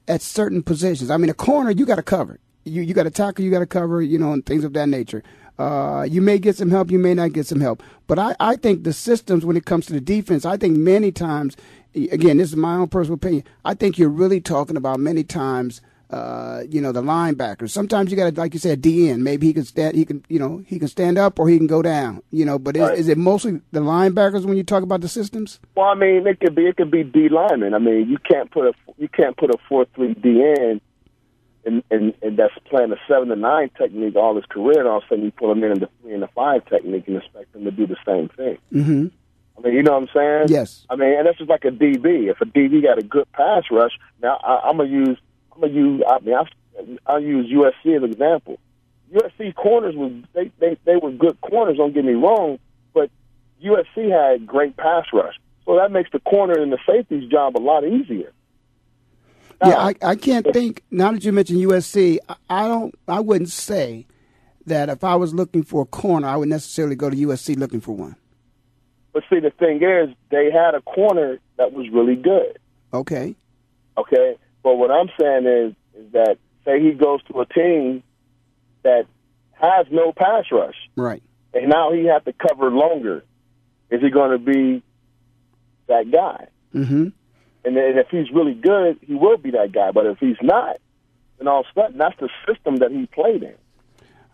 at 0.08 0.22
certain 0.22 0.62
positions. 0.62 1.10
I 1.10 1.16
mean, 1.16 1.30
a 1.30 1.34
corner 1.34 1.70
you 1.70 1.86
got 1.86 1.96
to 1.96 2.02
cover. 2.02 2.38
You 2.64 2.82
you 2.82 2.94
got 2.94 3.04
to 3.04 3.10
tackle, 3.10 3.44
you 3.44 3.50
got 3.50 3.60
to 3.60 3.66
cover, 3.66 4.02
you 4.02 4.18
know, 4.18 4.32
and 4.32 4.44
things 4.44 4.64
of 4.64 4.72
that 4.74 4.88
nature. 4.88 5.22
Uh, 5.58 6.06
you 6.08 6.20
may 6.20 6.38
get 6.38 6.56
some 6.56 6.70
help, 6.70 6.90
you 6.90 6.98
may 6.98 7.14
not 7.14 7.32
get 7.32 7.46
some 7.46 7.60
help. 7.60 7.82
But 8.06 8.18
I, 8.18 8.36
I 8.38 8.56
think 8.56 8.84
the 8.84 8.92
systems, 8.92 9.44
when 9.44 9.56
it 9.56 9.64
comes 9.64 9.86
to 9.86 9.92
the 9.92 10.00
defense, 10.00 10.44
I 10.44 10.56
think 10.56 10.76
many 10.76 11.12
times, 11.12 11.56
again, 11.94 12.36
this 12.36 12.50
is 12.50 12.56
my 12.56 12.74
own 12.74 12.88
personal 12.88 13.14
opinion. 13.14 13.44
I 13.64 13.74
think 13.74 13.98
you're 13.98 14.08
really 14.08 14.40
talking 14.40 14.76
about 14.76 15.00
many 15.00 15.24
times 15.24 15.80
uh, 16.10 16.62
you 16.68 16.80
know, 16.80 16.92
the 16.92 17.02
linebackers. 17.02 17.70
Sometimes 17.70 18.10
you 18.10 18.16
got 18.16 18.32
to, 18.32 18.40
like 18.40 18.54
you 18.54 18.60
said, 18.60 18.80
DN. 18.80 19.20
Maybe 19.20 19.48
he 19.48 19.52
can 19.52 19.64
stand, 19.64 19.96
he 19.96 20.04
can, 20.04 20.24
you 20.28 20.38
know, 20.38 20.62
he 20.66 20.78
can 20.78 20.88
stand 20.88 21.18
up 21.18 21.38
or 21.38 21.48
he 21.48 21.56
can 21.56 21.66
go 21.66 21.82
down. 21.82 22.22
You 22.30 22.44
know, 22.44 22.58
but 22.58 22.76
is, 22.76 22.82
right. 22.82 22.98
is 22.98 23.08
it 23.08 23.18
mostly 23.18 23.60
the 23.72 23.80
linebackers 23.80 24.44
when 24.44 24.56
you 24.56 24.62
talk 24.62 24.82
about 24.82 25.00
the 25.00 25.08
systems? 25.08 25.58
Well, 25.74 25.86
I 25.86 25.94
mean, 25.94 26.26
it 26.26 26.38
could 26.40 26.54
be, 26.54 26.66
it 26.66 26.76
could 26.76 26.90
be 26.90 27.02
D 27.02 27.28
lineman. 27.28 27.74
I 27.74 27.78
mean, 27.78 28.08
you 28.08 28.18
can't 28.18 28.50
put 28.50 28.66
a, 28.66 28.72
you 28.98 29.08
can't 29.08 29.36
put 29.36 29.50
a 29.50 29.58
four 29.68 29.86
three 29.94 30.14
DN. 30.14 30.80
And, 31.66 31.82
and, 31.90 32.14
and 32.22 32.38
that's 32.38 32.54
playing 32.70 32.92
a 32.92 32.96
seven 33.08 33.28
to 33.28 33.36
nine 33.36 33.70
technique 33.76 34.14
all 34.14 34.36
his 34.36 34.46
career, 34.46 34.78
and 34.78 34.88
all 34.88 34.98
of 34.98 35.02
a 35.02 35.08
sudden 35.08 35.24
you 35.24 35.32
put 35.32 35.50
him 35.50 35.64
in 35.64 35.80
the 35.80 35.88
three 36.00 36.14
and 36.14 36.22
the 36.22 36.28
five 36.28 36.64
technique 36.66 37.08
and 37.08 37.16
expect 37.16 37.54
him 37.54 37.64
to 37.64 37.72
do 37.72 37.88
the 37.88 37.96
same 38.06 38.28
thing. 38.28 38.58
Mm-hmm. 38.72 39.06
I 39.58 39.60
mean, 39.60 39.74
you 39.74 39.82
know 39.82 39.92
what 39.92 40.02
I'm 40.02 40.08
saying? 40.14 40.46
Yes. 40.48 40.86
I 40.88 40.96
mean, 40.96 41.14
and 41.18 41.26
that's 41.26 41.38
just 41.38 41.50
like 41.50 41.64
a 41.64 41.70
DB. 41.70 42.30
If 42.30 42.40
a 42.40 42.44
DB 42.44 42.82
got 42.82 42.98
a 42.98 43.02
good 43.02 43.30
pass 43.32 43.64
rush, 43.70 43.92
now 44.22 44.38
I, 44.44 44.68
I'm 44.68 44.76
gonna 44.76 44.88
use 44.88 45.18
I'm 45.52 45.60
gonna 45.62 45.72
use. 45.72 46.02
I 46.08 46.20
mean, 46.20 46.34
I 46.34 47.12
I 47.12 47.18
use 47.18 47.50
USC 47.50 47.96
as 47.96 48.02
an 48.02 48.10
example. 48.10 48.58
USC 49.12 49.54
corners 49.54 49.94
was 49.96 50.12
they 50.34 50.50
they 50.58 50.76
they 50.84 50.96
were 50.96 51.10
good 51.10 51.40
corners. 51.40 51.78
Don't 51.78 51.94
get 51.94 52.04
me 52.04 52.12
wrong, 52.12 52.58
but 52.92 53.10
USC 53.64 54.10
had 54.10 54.46
great 54.46 54.76
pass 54.76 55.06
rush, 55.12 55.34
so 55.64 55.76
that 55.76 55.90
makes 55.90 56.10
the 56.12 56.20
corner 56.20 56.60
and 56.60 56.72
the 56.72 56.78
safety's 56.86 57.28
job 57.30 57.56
a 57.56 57.60
lot 57.60 57.84
easier. 57.84 58.32
Yeah, 59.64 59.78
I, 59.78 59.94
I 60.02 60.16
can't 60.16 60.46
think. 60.52 60.82
Now 60.90 61.12
that 61.12 61.24
you 61.24 61.32
mentioned 61.32 61.60
USC, 61.60 62.18
I, 62.28 62.36
I 62.48 62.68
don't. 62.68 62.94
I 63.08 63.20
wouldn't 63.20 63.50
say 63.50 64.06
that 64.66 64.88
if 64.88 65.04
I 65.04 65.14
was 65.14 65.32
looking 65.32 65.62
for 65.62 65.82
a 65.82 65.86
corner, 65.86 66.28
I 66.28 66.36
would 66.36 66.48
necessarily 66.48 66.96
go 66.96 67.08
to 67.08 67.16
USC 67.16 67.56
looking 67.56 67.80
for 67.80 67.96
one. 67.96 68.16
But 69.12 69.22
see, 69.30 69.40
the 69.40 69.50
thing 69.50 69.82
is, 69.82 70.14
they 70.30 70.50
had 70.50 70.74
a 70.74 70.82
corner 70.82 71.38
that 71.56 71.72
was 71.72 71.88
really 71.90 72.16
good. 72.16 72.58
Okay. 72.92 73.34
Okay. 73.96 74.36
But 74.62 74.74
what 74.74 74.90
I'm 74.90 75.08
saying 75.18 75.46
is, 75.46 75.74
is 75.98 76.12
that 76.12 76.36
say 76.64 76.82
he 76.82 76.92
goes 76.92 77.22
to 77.24 77.40
a 77.40 77.46
team 77.46 78.02
that 78.82 79.06
has 79.52 79.86
no 79.90 80.12
pass 80.12 80.44
rush, 80.52 80.74
right? 80.96 81.22
And 81.54 81.70
now 81.70 81.92
he 81.92 82.04
has 82.06 82.22
to 82.24 82.34
cover 82.34 82.70
longer. 82.70 83.24
Is 83.90 84.02
he 84.02 84.10
going 84.10 84.32
to 84.32 84.38
be 84.38 84.82
that 85.86 86.10
guy? 86.10 86.48
Mm-hmm. 86.74 87.08
And 87.66 87.76
if 87.76 88.08
he's 88.10 88.30
really 88.30 88.54
good, 88.54 88.98
he 89.02 89.14
will 89.14 89.36
be 89.36 89.50
that 89.50 89.72
guy. 89.72 89.90
But 89.90 90.06
if 90.06 90.18
he's 90.18 90.36
not, 90.40 90.76
then 91.38 91.48
all 91.48 91.60
of 91.60 91.66
a 91.66 91.80
sudden 91.80 91.98
that's 91.98 92.18
the 92.20 92.28
system 92.46 92.76
that 92.76 92.92
he 92.92 93.06
played 93.06 93.42
in. 93.42 93.54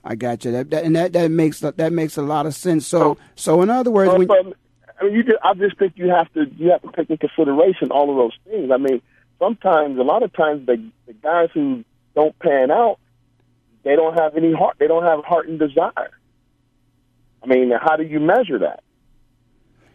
I 0.05 0.17
got 0.17 0.45
you. 0.45 0.53
That, 0.53 0.71
that 0.71 0.85
and 0.85 0.95
that 0.97 1.13
that 1.15 1.31
makes 1.31 1.61
that 1.61 1.93
makes 1.93 2.17
a 2.19 2.23
lot 2.23 2.45
of 2.45 2.55
sense. 2.55 2.87
So 2.87 3.17
so 3.35 3.63
in 3.63 3.71
other 3.71 3.91
words, 3.91 4.13
when, 4.13 4.55
I 5.01 5.05
mean, 5.05 5.15
you 5.15 5.23
just, 5.23 5.39
I 5.43 5.55
just 5.55 5.79
think 5.79 5.95
you 5.97 6.11
have 6.11 6.33
to 6.35 6.45
you 6.57 6.71
have 6.71 6.83
to 6.83 6.89
take 6.89 7.09
into 7.09 7.27
consideration 7.27 7.91
all 7.91 8.11
of 8.11 8.17
those 8.17 8.37
things. 8.45 8.71
I 8.71 8.77
mean, 8.77 9.01
sometimes, 9.39 9.99
a 9.99 10.03
lot 10.03 10.23
of 10.23 10.33
times, 10.33 10.67
the, 10.67 10.85
the 11.07 11.13
guys 11.15 11.49
who 11.55 11.85
don't 12.15 12.39
pan 12.39 12.71
out, 12.71 12.99
they 13.83 13.97
don't 13.97 14.15
have 14.19 14.37
any 14.37 14.53
heart. 14.53 14.77
They 14.79 14.87
don't 14.87 15.05
have 15.05 15.25
heart 15.25 15.49
and 15.49 15.59
desire. 15.59 16.11
I 17.43 17.47
mean, 17.47 17.73
how 17.81 17.97
do 17.97 18.05
you 18.05 18.21
measure 18.21 18.59
that? 18.59 18.83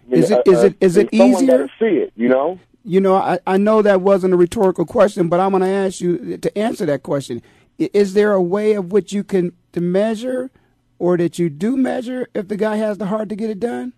I 0.05 0.09
mean, 0.09 0.23
is 0.23 0.31
it 0.31 0.47
uh, 0.47 0.51
is 0.51 0.63
it 0.63 0.73
uh, 0.73 0.85
is 0.85 0.97
it 0.97 1.13
easier? 1.13 1.67
To 1.67 1.73
see 1.79 1.97
it, 1.97 2.13
you 2.15 2.29
know. 2.29 2.59
You 2.87 3.01
know, 3.01 3.15
I, 3.15 3.37
I 3.45 3.57
know 3.57 3.81
that 3.81 3.99
wasn't 3.99 4.33
a 4.33 4.37
rhetorical 4.37 4.85
question, 4.85 5.27
but 5.27 5.41
I'm 5.41 5.51
going 5.51 5.61
to 5.61 5.67
ask 5.67 5.99
you 5.99 6.37
to 6.37 6.57
answer 6.57 6.85
that 6.85 7.03
question. 7.03 7.41
Is 7.77 8.13
there 8.13 8.31
a 8.31 8.41
way 8.41 8.75
of 8.75 8.93
which 8.93 9.11
you 9.11 9.25
can 9.25 9.51
to 9.73 9.81
measure, 9.81 10.49
or 10.97 11.17
that 11.17 11.37
you 11.37 11.49
do 11.49 11.75
measure 11.75 12.29
if 12.33 12.47
the 12.47 12.55
guy 12.55 12.77
has 12.77 12.97
the 12.97 13.07
heart 13.07 13.27
to 13.27 13.35
get 13.35 13.49
it 13.49 13.59
done? 13.59 13.91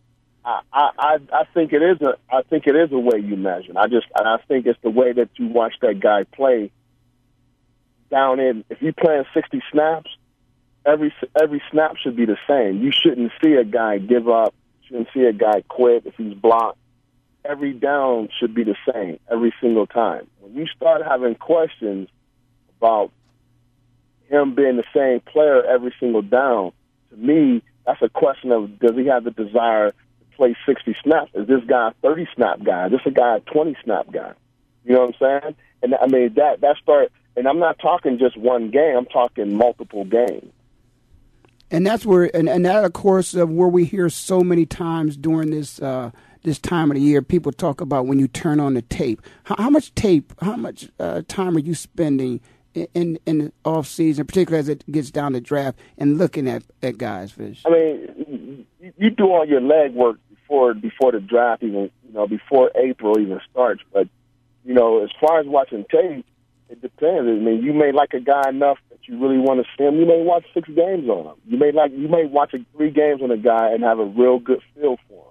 I, 0.43 0.61
I 0.73 1.17
I 1.31 1.43
think 1.53 1.71
it 1.71 1.83
is 1.83 2.01
a 2.01 2.15
I 2.33 2.41
think 2.41 2.65
it 2.65 2.75
is 2.75 2.91
a 2.91 2.97
way 2.97 3.19
you 3.19 3.35
measure. 3.37 3.73
I 3.75 3.87
just 3.87 4.07
I 4.15 4.37
think 4.47 4.65
it's 4.65 4.79
the 4.81 4.89
way 4.89 5.13
that 5.13 5.29
you 5.35 5.47
watch 5.47 5.73
that 5.81 5.99
guy 5.99 6.23
play. 6.23 6.71
Down 8.09 8.39
in 8.39 8.65
if 8.71 8.81
you 8.81 8.91
playing 8.91 9.25
sixty 9.35 9.61
snaps, 9.71 10.09
every 10.83 11.13
every 11.39 11.61
snap 11.71 11.97
should 11.97 12.15
be 12.15 12.25
the 12.25 12.37
same. 12.47 12.81
You 12.81 12.91
shouldn't 12.91 13.31
see 13.43 13.53
a 13.53 13.63
guy 13.63 13.99
give 13.99 14.27
up. 14.27 14.55
Shouldn't 14.87 15.09
see 15.13 15.25
a 15.25 15.33
guy 15.33 15.61
quit 15.67 16.07
if 16.07 16.15
he's 16.15 16.33
blocked. 16.33 16.79
Every 17.45 17.73
down 17.73 18.29
should 18.39 18.53
be 18.53 18.63
the 18.63 18.75
same 18.91 19.19
every 19.31 19.53
single 19.61 19.87
time. 19.87 20.27
When 20.39 20.55
you 20.55 20.65
start 20.75 21.01
having 21.05 21.35
questions 21.35 22.09
about 22.77 23.11
him 24.27 24.55
being 24.55 24.77
the 24.77 24.83
same 24.93 25.21
player 25.21 25.63
every 25.63 25.93
single 25.99 26.21
down, 26.21 26.71
to 27.09 27.17
me, 27.17 27.63
that's 27.85 28.01
a 28.01 28.09
question 28.09 28.51
of 28.51 28.79
does 28.79 28.95
he 28.95 29.07
have 29.07 29.23
the 29.23 29.31
desire 29.31 29.91
to 29.91 30.37
play 30.37 30.55
60 30.65 30.95
snaps? 31.01 31.31
Is 31.33 31.47
this 31.47 31.63
guy 31.65 31.89
a 31.89 31.93
30 32.01 32.27
snap 32.35 32.63
guy? 32.63 32.85
Is 32.87 32.91
this 32.91 33.01
a 33.05 33.11
guy 33.11 33.37
a 33.37 33.39
20 33.39 33.75
snap 33.83 34.11
guy? 34.11 34.33
You 34.85 34.93
know 34.93 35.05
what 35.05 35.15
I'm 35.21 35.41
saying? 35.41 35.55
And 35.81 35.95
I 35.95 36.07
mean 36.07 36.33
that 36.35 36.61
that 36.61 36.77
start. 36.81 37.11
And 37.35 37.47
I'm 37.47 37.59
not 37.59 37.79
talking 37.79 38.19
just 38.19 38.37
one 38.37 38.69
game. 38.69 38.97
I'm 38.97 39.05
talking 39.05 39.55
multiple 39.55 40.03
games. 40.03 40.51
And 41.71 41.85
that's 41.85 42.05
where, 42.05 42.35
and, 42.35 42.49
and 42.49 42.65
that 42.65 42.83
of 42.83 42.93
course, 42.93 43.33
of 43.33 43.49
where 43.49 43.67
we 43.67 43.85
hear 43.85 44.09
so 44.09 44.41
many 44.41 44.65
times 44.65 45.15
during 45.15 45.51
this 45.51 45.81
uh, 45.81 46.11
this 46.43 46.59
time 46.59 46.91
of 46.91 46.95
the 46.95 47.01
year, 47.01 47.21
people 47.21 47.51
talk 47.51 47.81
about 47.81 48.05
when 48.07 48.19
you 48.19 48.27
turn 48.27 48.59
on 48.59 48.73
the 48.73 48.81
tape. 48.81 49.21
How, 49.43 49.55
how 49.57 49.69
much 49.69 49.93
tape? 49.95 50.33
How 50.41 50.55
much 50.55 50.89
uh, 50.99 51.21
time 51.27 51.55
are 51.57 51.61
you 51.61 51.75
spending 51.75 52.39
in, 52.73 52.87
in 52.93 53.19
in 53.25 53.37
the 53.39 53.51
off 53.65 53.87
season, 53.87 54.25
particularly 54.25 54.59
as 54.59 54.69
it 54.69 54.89
gets 54.91 55.11
down 55.11 55.33
to 55.33 55.41
draft, 55.41 55.77
and 55.97 56.17
looking 56.17 56.47
at 56.47 56.63
at 56.81 56.97
guys? 56.97 57.31
Fish. 57.31 57.63
I 57.65 57.69
mean, 57.69 58.65
you 58.97 59.09
do 59.09 59.25
all 59.25 59.45
your 59.45 59.61
leg 59.61 59.93
work 59.93 60.17
before 60.29 60.73
before 60.73 61.11
the 61.11 61.19
draft 61.19 61.63
even 61.63 61.91
you 62.07 62.13
know 62.13 62.27
before 62.27 62.71
April 62.75 63.19
even 63.19 63.39
starts. 63.51 63.81
But 63.91 64.07
you 64.63 64.73
know, 64.73 65.03
as 65.03 65.09
far 65.19 65.39
as 65.39 65.47
watching 65.47 65.85
tape, 65.91 66.25
it 66.69 66.81
depends. 66.81 67.27
I 67.27 67.43
mean, 67.43 67.63
you 67.63 67.73
may 67.73 67.91
like 67.91 68.13
a 68.13 68.19
guy 68.19 68.49
enough 68.49 68.77
that 68.89 68.99
you 69.07 69.19
really 69.19 69.37
want 69.37 69.59
to 69.61 69.67
see 69.77 69.83
him. 69.83 69.99
You 69.99 70.05
may 70.05 70.21
watch 70.21 70.45
six 70.53 70.67
games 70.69 71.09
on 71.09 71.25
him. 71.25 71.35
You 71.47 71.57
may 71.57 71.71
like 71.71 71.91
you 71.91 72.07
may 72.07 72.25
watch 72.25 72.53
three 72.75 72.91
games 72.91 73.21
on 73.21 73.31
a 73.31 73.37
guy 73.37 73.71
and 73.71 73.83
have 73.83 73.99
a 73.99 74.05
real 74.05 74.39
good 74.39 74.61
feel 74.75 74.97
for 75.07 75.15
him. 75.15 75.28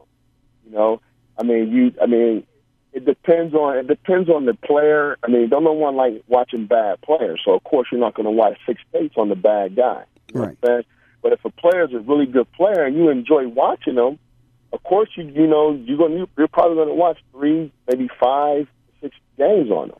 You 0.68 0.74
know, 0.74 1.00
I 1.38 1.42
mean, 1.44 1.70
you. 1.70 1.92
I 2.02 2.07
mean, 2.07 2.44
it 2.92 3.04
depends 3.04 3.54
on 3.54 3.76
it 3.76 3.87
depends 3.87 4.28
on 4.28 4.46
the 4.46 4.54
player. 4.54 5.16
I 5.22 5.28
mean, 5.28 5.48
don't 5.48 5.64
no 5.64 5.72
one 5.72 5.96
like 5.96 6.22
watching 6.26 6.66
bad 6.66 7.00
players. 7.00 7.40
So 7.44 7.52
of 7.52 7.64
course 7.64 7.88
you're 7.90 8.00
not 8.00 8.14
going 8.14 8.24
to 8.24 8.31
watch 8.31 8.59
six 8.66 8.81
tapes 8.92 9.16
on 9.16 9.28
the 9.28 9.37
bad 9.37 9.76
guy. 9.76 10.04
right. 10.33 10.57
But 10.61 10.85
But 11.22 11.33
if 11.33 11.44
a 11.44 11.50
player 11.50 11.85
is 11.85 11.92
a 11.92 12.00
really 12.00 12.26
good 12.26 12.50
player 12.52 12.85
and 12.85 12.96
you 12.96 13.09
enjoy 13.09 13.48
watching 13.48 13.94
them, 13.94 14.18
of 14.72 14.83
course 14.83 15.11
you 15.16 15.24
you 15.24 15.46
know 15.46 15.72
you're 15.72 15.98
going 15.98 16.26
you're 16.37 16.48
probably 16.48 16.76
going 16.76 16.88
to 16.88 16.94
watch 16.94 17.18
three, 17.33 17.72
maybe 17.87 18.09
five, 18.20 18.66
six 19.00 19.16
games 19.37 19.70
on 19.70 19.88
them. 19.88 19.98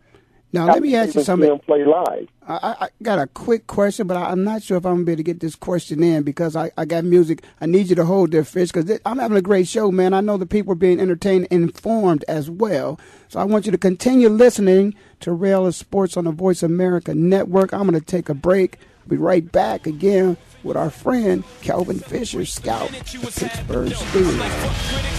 Now 0.52 0.66
let 0.66 0.80
me 0.80 0.94
ask 0.94 1.14
you 1.14 1.22
something. 1.22 1.48
Them 1.48 1.58
play 1.58 1.84
live. 1.84 2.28
I, 2.46 2.76
I 2.80 2.88
got 3.02 3.18
a 3.18 3.26
quick 3.26 3.66
question, 3.66 4.06
but 4.06 4.16
I, 4.16 4.32
am 4.32 4.44
not 4.44 4.62
sure 4.62 4.78
if 4.78 4.87
I'm 4.87 4.94
going 4.94 5.02
to 5.02 5.06
be 5.06 5.12
able 5.12 5.18
to 5.18 5.22
get 5.24 5.40
this 5.40 5.54
question 5.54 6.02
in 6.02 6.22
because 6.22 6.56
I, 6.56 6.70
I 6.78 6.87
got 6.87 7.04
music. 7.04 7.44
I 7.61 7.66
need 7.66 7.90
you 7.90 7.96
to 7.96 8.06
hold 8.06 8.30
there, 8.30 8.44
Fish, 8.44 8.72
because 8.72 8.98
I'm 9.04 9.18
having 9.18 9.37
a 9.37 9.42
great 9.42 9.68
show, 9.68 9.90
man. 9.90 10.14
I 10.14 10.22
know 10.22 10.38
the 10.38 10.46
people 10.46 10.72
are 10.72 10.76
being 10.76 11.00
entertained 11.00 11.48
informed 11.50 12.24
as 12.28 12.48
well. 12.48 12.98
So 13.28 13.38
I 13.38 13.44
want 13.44 13.66
you 13.66 13.72
to 13.72 13.78
continue 13.78 14.30
listening 14.30 14.94
to 15.20 15.32
Rail 15.32 15.66
of 15.66 15.74
Sports 15.74 16.16
on 16.16 16.24
the 16.24 16.32
Voice 16.32 16.62
America 16.62 17.14
Network. 17.14 17.74
I'm 17.74 17.87
going 17.87 18.00
to 18.00 18.00
take 18.00 18.30
a 18.30 18.34
break. 18.34 18.78
Be 19.06 19.16
right 19.16 19.50
back 19.52 19.87
again 19.87 20.38
with 20.62 20.76
our 20.76 20.90
friend 20.90 21.44
Kelvin 21.61 21.98
Fisher, 21.98 22.44
scout 22.46 22.88
the 22.90 22.98
Pittsburgh 23.04 23.88
Steelers. 23.90 25.18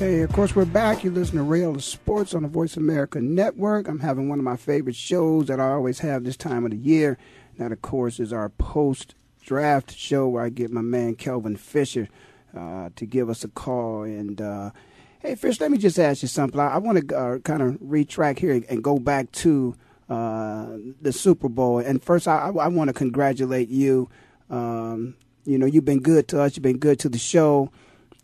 Okay, 0.00 0.22
of 0.22 0.32
course, 0.32 0.56
we're 0.56 0.64
back. 0.64 1.04
You 1.04 1.10
listen 1.10 1.36
to 1.36 1.42
Rail 1.42 1.74
of 1.74 1.84
Sports 1.84 2.32
on 2.32 2.42
the 2.42 2.48
Voice 2.48 2.78
America 2.78 3.20
Network. 3.20 3.86
I'm 3.86 3.98
having 3.98 4.30
one 4.30 4.38
of 4.38 4.44
my 4.46 4.56
favorite 4.56 4.96
shows 4.96 5.48
that 5.48 5.60
I 5.60 5.72
always 5.72 5.98
have 5.98 6.24
this 6.24 6.38
time 6.38 6.64
of 6.64 6.70
the 6.70 6.78
year. 6.78 7.18
That, 7.58 7.70
of 7.70 7.82
course, 7.82 8.18
is 8.18 8.32
our 8.32 8.48
post 8.48 9.14
draft 9.44 9.94
show 9.94 10.26
where 10.26 10.42
I 10.42 10.48
get 10.48 10.70
my 10.70 10.80
man 10.80 11.16
Kelvin 11.16 11.54
Fisher 11.54 12.08
uh, 12.56 12.88
to 12.96 13.04
give 13.04 13.28
us 13.28 13.44
a 13.44 13.48
call. 13.48 14.04
And, 14.04 14.40
uh, 14.40 14.70
hey, 15.18 15.34
Fish, 15.34 15.60
let 15.60 15.70
me 15.70 15.76
just 15.76 15.98
ask 15.98 16.22
you 16.22 16.28
something. 16.28 16.58
I, 16.58 16.68
I 16.68 16.78
want 16.78 17.06
to 17.06 17.14
uh, 17.14 17.38
kind 17.40 17.60
of 17.60 17.74
retrack 17.74 18.38
here 18.38 18.58
and 18.70 18.82
go 18.82 18.98
back 18.98 19.30
to 19.32 19.76
uh, 20.08 20.78
the 21.02 21.12
Super 21.12 21.50
Bowl. 21.50 21.78
And 21.78 22.02
first, 22.02 22.26
I, 22.26 22.48
I 22.48 22.68
want 22.68 22.88
to 22.88 22.94
congratulate 22.94 23.68
you. 23.68 24.08
Um, 24.48 25.16
you 25.44 25.58
know, 25.58 25.66
you've 25.66 25.84
been 25.84 26.00
good 26.00 26.26
to 26.28 26.40
us, 26.40 26.56
you've 26.56 26.62
been 26.62 26.78
good 26.78 26.98
to 27.00 27.10
the 27.10 27.18
show 27.18 27.70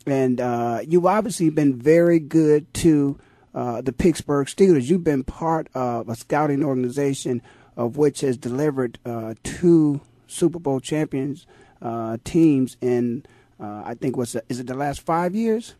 and 0.07 0.41
uh, 0.41 0.81
you've 0.87 1.07
obviously 1.07 1.51
been 1.51 1.75
very 1.75 2.19
good 2.19 2.73
to 2.75 3.19
uh, 3.55 3.81
the 3.81 3.93
Pittsburgh 3.93 4.47
Steelers. 4.47 4.89
You've 4.89 5.05
been 5.05 5.25
part 5.25 5.69
of 5.75 6.09
a 6.09 6.15
scouting 6.15 6.65
organization 6.65 7.43
of 7.77 7.97
which 7.97 8.21
has 8.21 8.37
delivered 8.37 8.99
uh, 9.05 9.35
two 9.43 10.01
Super 10.27 10.59
Bowl 10.59 10.81
champions 10.81 11.47
uh, 11.83 12.17
teams 12.25 12.77
in 12.81 13.25
uh, 13.59 13.83
I 13.85 13.95
think 13.95 14.17
what's 14.17 14.37
is 14.49 14.61
it 14.61 14.67
the 14.67 14.75
last 14.75 15.01
five 15.01 15.35
years? 15.35 15.75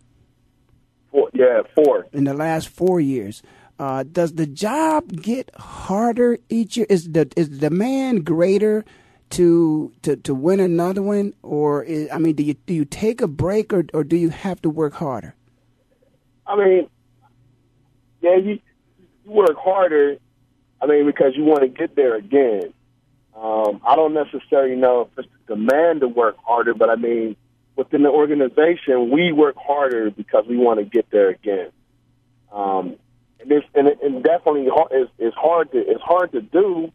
Four, 1.11 1.31
yeah, 1.35 1.63
four. 1.75 2.07
In 2.13 2.25
the 2.25 2.35
last 2.35 2.69
four 2.69 3.01
years. 3.01 3.43
Uh, 3.79 4.05
does 4.11 4.33
the 4.33 4.47
job 4.47 5.13
get 5.21 5.51
harder 5.55 6.39
each 6.49 6.79
year? 6.79 6.87
Is 6.89 7.11
the 7.11 7.31
is 7.37 7.51
the 7.51 7.69
demand 7.69 8.25
greater 8.25 8.87
to 9.31 9.93
to 10.03 10.17
to 10.17 10.35
win 10.35 10.61
another 10.61 11.03
one, 11.03 11.35
or 11.43 11.83
is, 11.83 12.09
I 12.13 12.19
mean, 12.19 12.35
do 12.35 12.43
you 12.43 12.55
do 12.67 12.75
you 12.75 12.85
take 12.85 13.21
a 13.21 13.27
break, 13.27 13.73
or 13.73 13.85
or 13.93 14.05
do 14.05 14.17
you 14.17 14.31
have 14.31 14.61
to 14.63 14.71
work 14.71 14.95
harder? 14.95 15.35
I 16.47 16.57
mean, 16.57 16.89
yeah, 18.21 18.37
you, 18.37 18.61
you 19.25 19.31
work 19.31 19.57
harder. 19.57 20.17
I 20.81 20.87
mean, 20.87 21.07
because 21.07 21.33
you 21.37 21.45
want 21.45 21.63
to 21.63 21.69
get 21.69 21.97
there 21.97 22.15
again. 22.17 22.73
Um, 23.35 23.81
I 23.87 23.97
don't 23.97 24.15
necessarily 24.15 24.77
know 24.77 25.03
if 25.03 25.19
it's 25.19 25.29
the 25.47 25.57
demand 25.57 26.01
to 26.01 26.09
work 26.09 26.37
harder, 26.43 26.75
but 26.75 26.89
I 26.89 26.97
mean, 26.97 27.37
within 27.75 28.03
the 28.03 28.11
organization, 28.11 29.11
we 29.11 29.33
work 29.33 29.57
harder 29.57 30.11
because 30.11 30.45
we 30.49 30.57
want 30.57 30.79
to 30.81 30.85
get 30.85 31.11
there 31.11 31.31
again. 31.31 31.71
Um, 32.53 32.97
and, 33.41 33.53
it's, 33.53 33.67
and, 33.75 33.89
and 33.89 34.23
definitely 34.23 34.69
it's, 34.91 35.11
it's 35.19 35.37
hard 35.37 35.73
to 35.73 35.79
it's 35.79 36.03
hard 36.03 36.33
to 36.33 36.41
do 36.41 36.93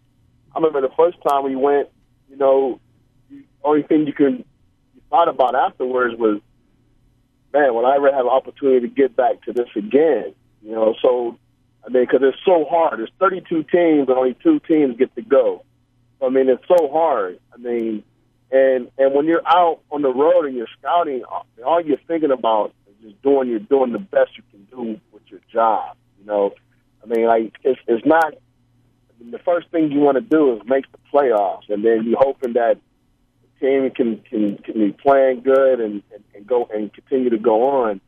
I 0.54 0.60
remember 0.60 0.82
the 0.82 0.94
first 0.96 1.18
time 1.28 1.44
we 1.44 1.56
went. 1.56 1.90
You 2.32 2.38
know, 2.38 2.80
the 3.30 3.44
only 3.64 3.84
thing 3.84 4.08
you 4.08 4.14
can 4.14 4.46
you 4.96 5.02
thought 5.10 5.28
about 5.28 5.54
afterwards 5.54 6.18
was, 6.18 6.40
man, 7.54 7.76
will 7.76 7.86
I 7.86 7.98
ever 7.98 8.12
have 8.12 8.26
an 8.26 8.32
opportunity 8.32 8.88
to 8.88 8.94
get 8.94 9.16
back 9.16 9.44
to 9.44 9.54
this 9.54 9.68
again? 9.76 10.34
You 10.64 10.72
know, 10.72 10.96
so 11.02 11.38
I 11.86 11.90
mean, 11.90 12.04
because 12.04 12.22
it's 12.24 12.38
so 12.46 12.66
hard. 12.70 13.00
There's 13.00 13.12
32 13.20 13.64
teams, 13.64 14.08
and 14.08 14.18
only 14.18 14.36
two 14.42 14.60
teams 14.62 14.98
get 14.98 15.14
to 15.16 15.22
go. 15.22 15.64
I 16.22 16.30
mean, 16.30 16.50
it's 16.50 16.66
so 16.68 16.90
hard. 16.90 17.40
I 17.54 17.58
mean, 17.58 18.04
and 18.50 18.90
and 18.98 19.14
when 19.14 19.26
you're 19.26 19.46
out 19.46 19.82
on 19.92 20.02
the 20.02 20.14
road 20.14 20.46
and 20.46 20.56
you're 20.56 20.68
scouting, 20.80 21.24
all 21.66 21.82
you're 21.82 21.98
thinking 22.08 22.32
about 22.32 22.74
is 22.88 23.10
just 23.10 23.22
doing 23.22 23.50
you're 23.50 23.60
doing 23.60 23.92
the 23.92 24.00
best 24.00 24.38
you 24.38 24.44
can 24.52 24.66
do 24.66 25.02
with 25.12 25.24
your 25.28 25.42
job. 25.52 25.98
You 26.20 26.28
know, 26.28 26.54
I 27.04 27.08
mean, 27.08 27.26
like 27.26 27.54
it's 27.64 27.80
it's 27.88 28.06
not 28.06 28.36
the 29.30 29.40
first 29.40 29.70
thing 29.70 29.92
you 29.92 30.00
want 30.00 30.16
to 30.16 30.22
do 30.22 30.56
is 30.56 30.62
make 30.66 30.86
the 30.92 30.98
playoffs, 31.14 31.70
and 31.70 31.84
then 31.86 32.04
you're 32.06 32.20
hoping 32.20 32.54
that 32.54 32.78
the 33.60 33.68
team 33.68 33.92
can 33.92 34.18
can, 34.22 34.58
can 34.58 34.74
be 34.74 34.92
playing 34.92 35.42
good 35.42 35.80
and, 35.80 36.02
and, 36.14 36.24
and 36.34 36.48
go 36.48 36.68
and 36.74 36.92
continue 36.94 37.30
to 37.30 37.38
go 37.38 37.84
on. 37.84 38.02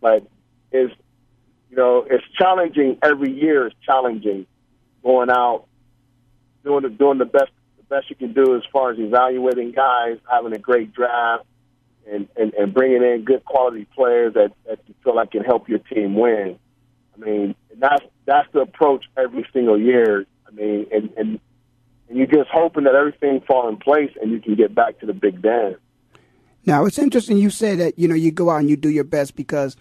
But 0.00 0.26
it's 0.70 0.94
you 1.70 1.76
know 1.76 2.06
it's 2.08 2.24
challenging 2.36 2.98
every 3.02 3.32
year. 3.32 3.68
It's 3.68 3.76
challenging 3.84 4.46
going 5.02 5.30
out 5.30 5.64
doing 6.64 6.82
the 6.82 6.90
doing 6.90 7.18
the 7.18 7.24
best 7.24 7.50
the 7.78 7.84
best 7.84 8.10
you 8.10 8.16
can 8.16 8.32
do 8.32 8.56
as 8.56 8.62
far 8.72 8.90
as 8.90 8.98
evaluating 8.98 9.72
guys, 9.72 10.18
having 10.30 10.52
a 10.54 10.58
great 10.58 10.92
draft, 10.92 11.44
and 12.10 12.28
and, 12.36 12.52
and 12.54 12.74
bringing 12.74 13.02
in 13.02 13.24
good 13.24 13.44
quality 13.44 13.86
players 13.94 14.34
that 14.34 14.52
that 14.66 14.80
you 14.86 14.94
feel 15.02 15.16
like 15.16 15.30
can 15.30 15.44
help 15.44 15.68
your 15.68 15.78
team 15.78 16.14
win. 16.14 16.58
I 17.14 17.24
mean, 17.24 17.54
that's 17.76 18.04
that's 18.26 18.48
the 18.52 18.60
approach 18.60 19.04
every 19.16 19.46
single 19.52 19.80
year. 19.80 20.26
I 20.48 20.50
mean, 20.52 20.86
and 20.90 21.10
and 21.16 21.40
and 22.08 22.18
you're 22.18 22.26
just 22.26 22.48
hoping 22.50 22.84
that 22.84 22.94
everything 22.94 23.40
fall 23.42 23.68
in 23.68 23.76
place 23.76 24.12
and 24.20 24.30
you 24.30 24.40
can 24.40 24.54
get 24.54 24.74
back 24.74 24.98
to 25.00 25.06
the 25.06 25.12
big 25.12 25.42
dance. 25.42 25.76
Now 26.64 26.86
it's 26.86 26.98
interesting 26.98 27.38
you 27.38 27.50
say 27.50 27.74
that 27.76 27.98
you 27.98 28.08
know 28.08 28.14
you 28.14 28.32
go 28.32 28.50
out 28.50 28.58
and 28.58 28.70
you 28.70 28.76
do 28.76 28.88
your 28.88 29.04
best 29.04 29.36
because 29.36 29.76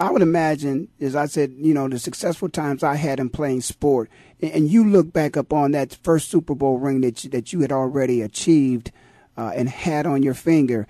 I 0.00 0.12
would 0.12 0.22
imagine, 0.22 0.88
as 1.00 1.16
I 1.16 1.26
said, 1.26 1.54
you 1.58 1.74
know, 1.74 1.88
the 1.88 1.98
successful 1.98 2.48
times 2.48 2.84
I 2.84 2.94
had 2.94 3.18
in 3.18 3.30
playing 3.30 3.62
sport, 3.62 4.08
and 4.40 4.70
you 4.70 4.88
look 4.88 5.12
back 5.12 5.36
up 5.36 5.52
on 5.52 5.72
that 5.72 5.98
first 6.02 6.30
Super 6.30 6.54
Bowl 6.54 6.78
ring 6.78 7.00
that 7.00 7.24
you, 7.24 7.30
that 7.30 7.52
you 7.52 7.60
had 7.60 7.72
already 7.72 8.22
achieved 8.22 8.92
uh, 9.36 9.50
and 9.56 9.68
had 9.68 10.06
on 10.06 10.22
your 10.22 10.34
finger. 10.34 10.86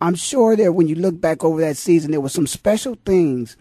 I'm 0.00 0.14
sure 0.14 0.54
that 0.54 0.74
when 0.74 0.86
you 0.86 0.94
look 0.94 1.20
back 1.20 1.42
over 1.42 1.60
that 1.62 1.76
season, 1.76 2.12
there 2.12 2.20
were 2.20 2.28
some 2.28 2.46
special 2.46 2.96
things 3.04 3.56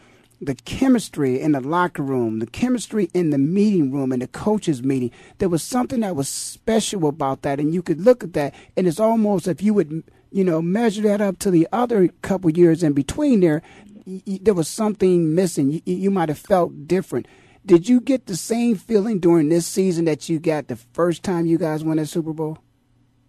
the 0.46 0.56
chemistry 0.56 1.40
in 1.40 1.54
the 1.54 1.62
locker 1.62 2.04
room, 2.04 2.40
the 2.40 2.48
chemistry 2.48 3.10
in 3.14 3.30
the 3.30 3.38
meeting 3.38 3.92
room 3.92 4.12
in 4.12 4.20
the 4.20 4.28
coaches 4.28 4.84
meeting. 4.84 5.12
There 5.38 5.50
was 5.50 5.64
something 5.64 6.02
that 6.02 6.16
was 6.16 6.30
special 6.30 7.08
about 7.08 7.42
that, 7.44 7.60
and 7.60 7.74
you 7.74 7.82
could 7.82 8.02
look 8.02 8.24
at 8.24 8.34
that, 8.34 8.54
and 8.78 8.88
it's 8.88 9.00
almost 9.00 9.48
if 9.48 9.62
you 9.62 9.74
would, 9.74 10.04
you 10.32 10.44
know, 10.44 10.62
measure 10.62 11.02
that 11.04 11.22
up 11.22 11.40
to 11.40 11.52
the 11.52 11.68
other 11.72 12.08
couple 12.22 12.50
years 12.50 12.84
in 12.84 12.94
between 12.94 13.40
there, 13.40 13.62
y- 14.06 14.40
there 14.42 14.54
was 14.54 14.68
something 14.68 15.34
missing. 15.34 15.72
You, 15.72 15.82
you 15.86 16.12
might 16.12 16.30
have 16.30 16.40
felt 16.40 16.88
different. 16.88 17.28
Did 17.66 17.88
you 17.88 18.02
get 18.02 18.26
the 18.26 18.36
same 18.36 18.76
feeling 18.76 19.20
during 19.20 19.50
this 19.50 19.66
season 19.66 20.06
that 20.06 20.28
you 20.28 20.40
got 20.40 20.68
the 20.68 20.76
first 20.76 21.24
time 21.24 21.46
you 21.46 21.58
guys 21.58 21.84
won 21.84 21.98
that 21.98 22.08
Super 22.08 22.34
Bowl? 22.34 22.58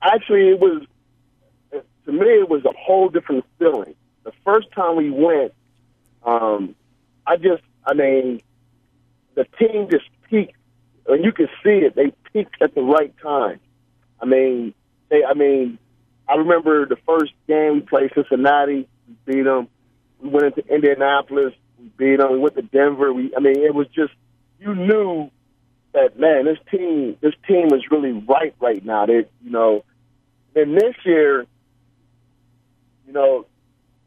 Actually, 0.02 0.48
it 0.48 0.60
was 0.60 0.82
to 2.04 2.12
me 2.12 2.26
it 2.26 2.48
was 2.48 2.64
a 2.64 2.72
whole 2.78 3.08
different 3.08 3.44
feeling. 3.58 3.94
The 4.24 4.32
first 4.44 4.70
time 4.72 4.96
we 4.96 5.10
went, 5.10 5.52
um, 6.24 6.74
I 7.26 7.36
just, 7.36 7.62
I 7.86 7.94
mean, 7.94 8.42
the 9.34 9.44
team 9.58 9.88
just 9.90 10.04
peaked, 10.30 10.56
and 11.06 11.24
you 11.24 11.32
can 11.32 11.48
see 11.62 11.84
it. 11.86 11.94
They 11.94 12.12
peaked 12.32 12.60
at 12.60 12.74
the 12.74 12.82
right 12.82 13.14
time. 13.22 13.60
I 14.20 14.26
mean, 14.26 14.74
they, 15.10 15.24
I 15.24 15.34
mean, 15.34 15.78
I 16.28 16.36
remember 16.36 16.86
the 16.86 16.96
first 17.06 17.32
game 17.46 17.74
we 17.74 17.80
played 17.80 18.10
Cincinnati, 18.14 18.88
we 19.08 19.14
beat 19.34 19.42
them. 19.42 19.68
We 20.20 20.30
went 20.30 20.56
into 20.56 20.66
Indianapolis, 20.72 21.52
we 21.78 21.90
beat 21.96 22.18
them. 22.18 22.32
We 22.32 22.38
went 22.38 22.54
to 22.56 22.62
Denver. 22.62 23.12
We, 23.12 23.32
I 23.36 23.40
mean, 23.40 23.58
it 23.58 23.74
was 23.74 23.86
just 23.88 24.12
you 24.58 24.74
knew 24.74 25.30
that 25.92 26.18
man, 26.18 26.46
this 26.46 26.58
team, 26.70 27.16
this 27.20 27.34
team 27.46 27.66
is 27.72 27.82
really 27.90 28.12
right 28.12 28.54
right 28.60 28.84
now. 28.84 29.06
They, 29.06 29.26
you 29.42 29.50
know, 29.50 29.84
and 30.54 30.76
this 30.76 30.94
year, 31.04 31.46
you 33.06 33.12
know, 33.12 33.46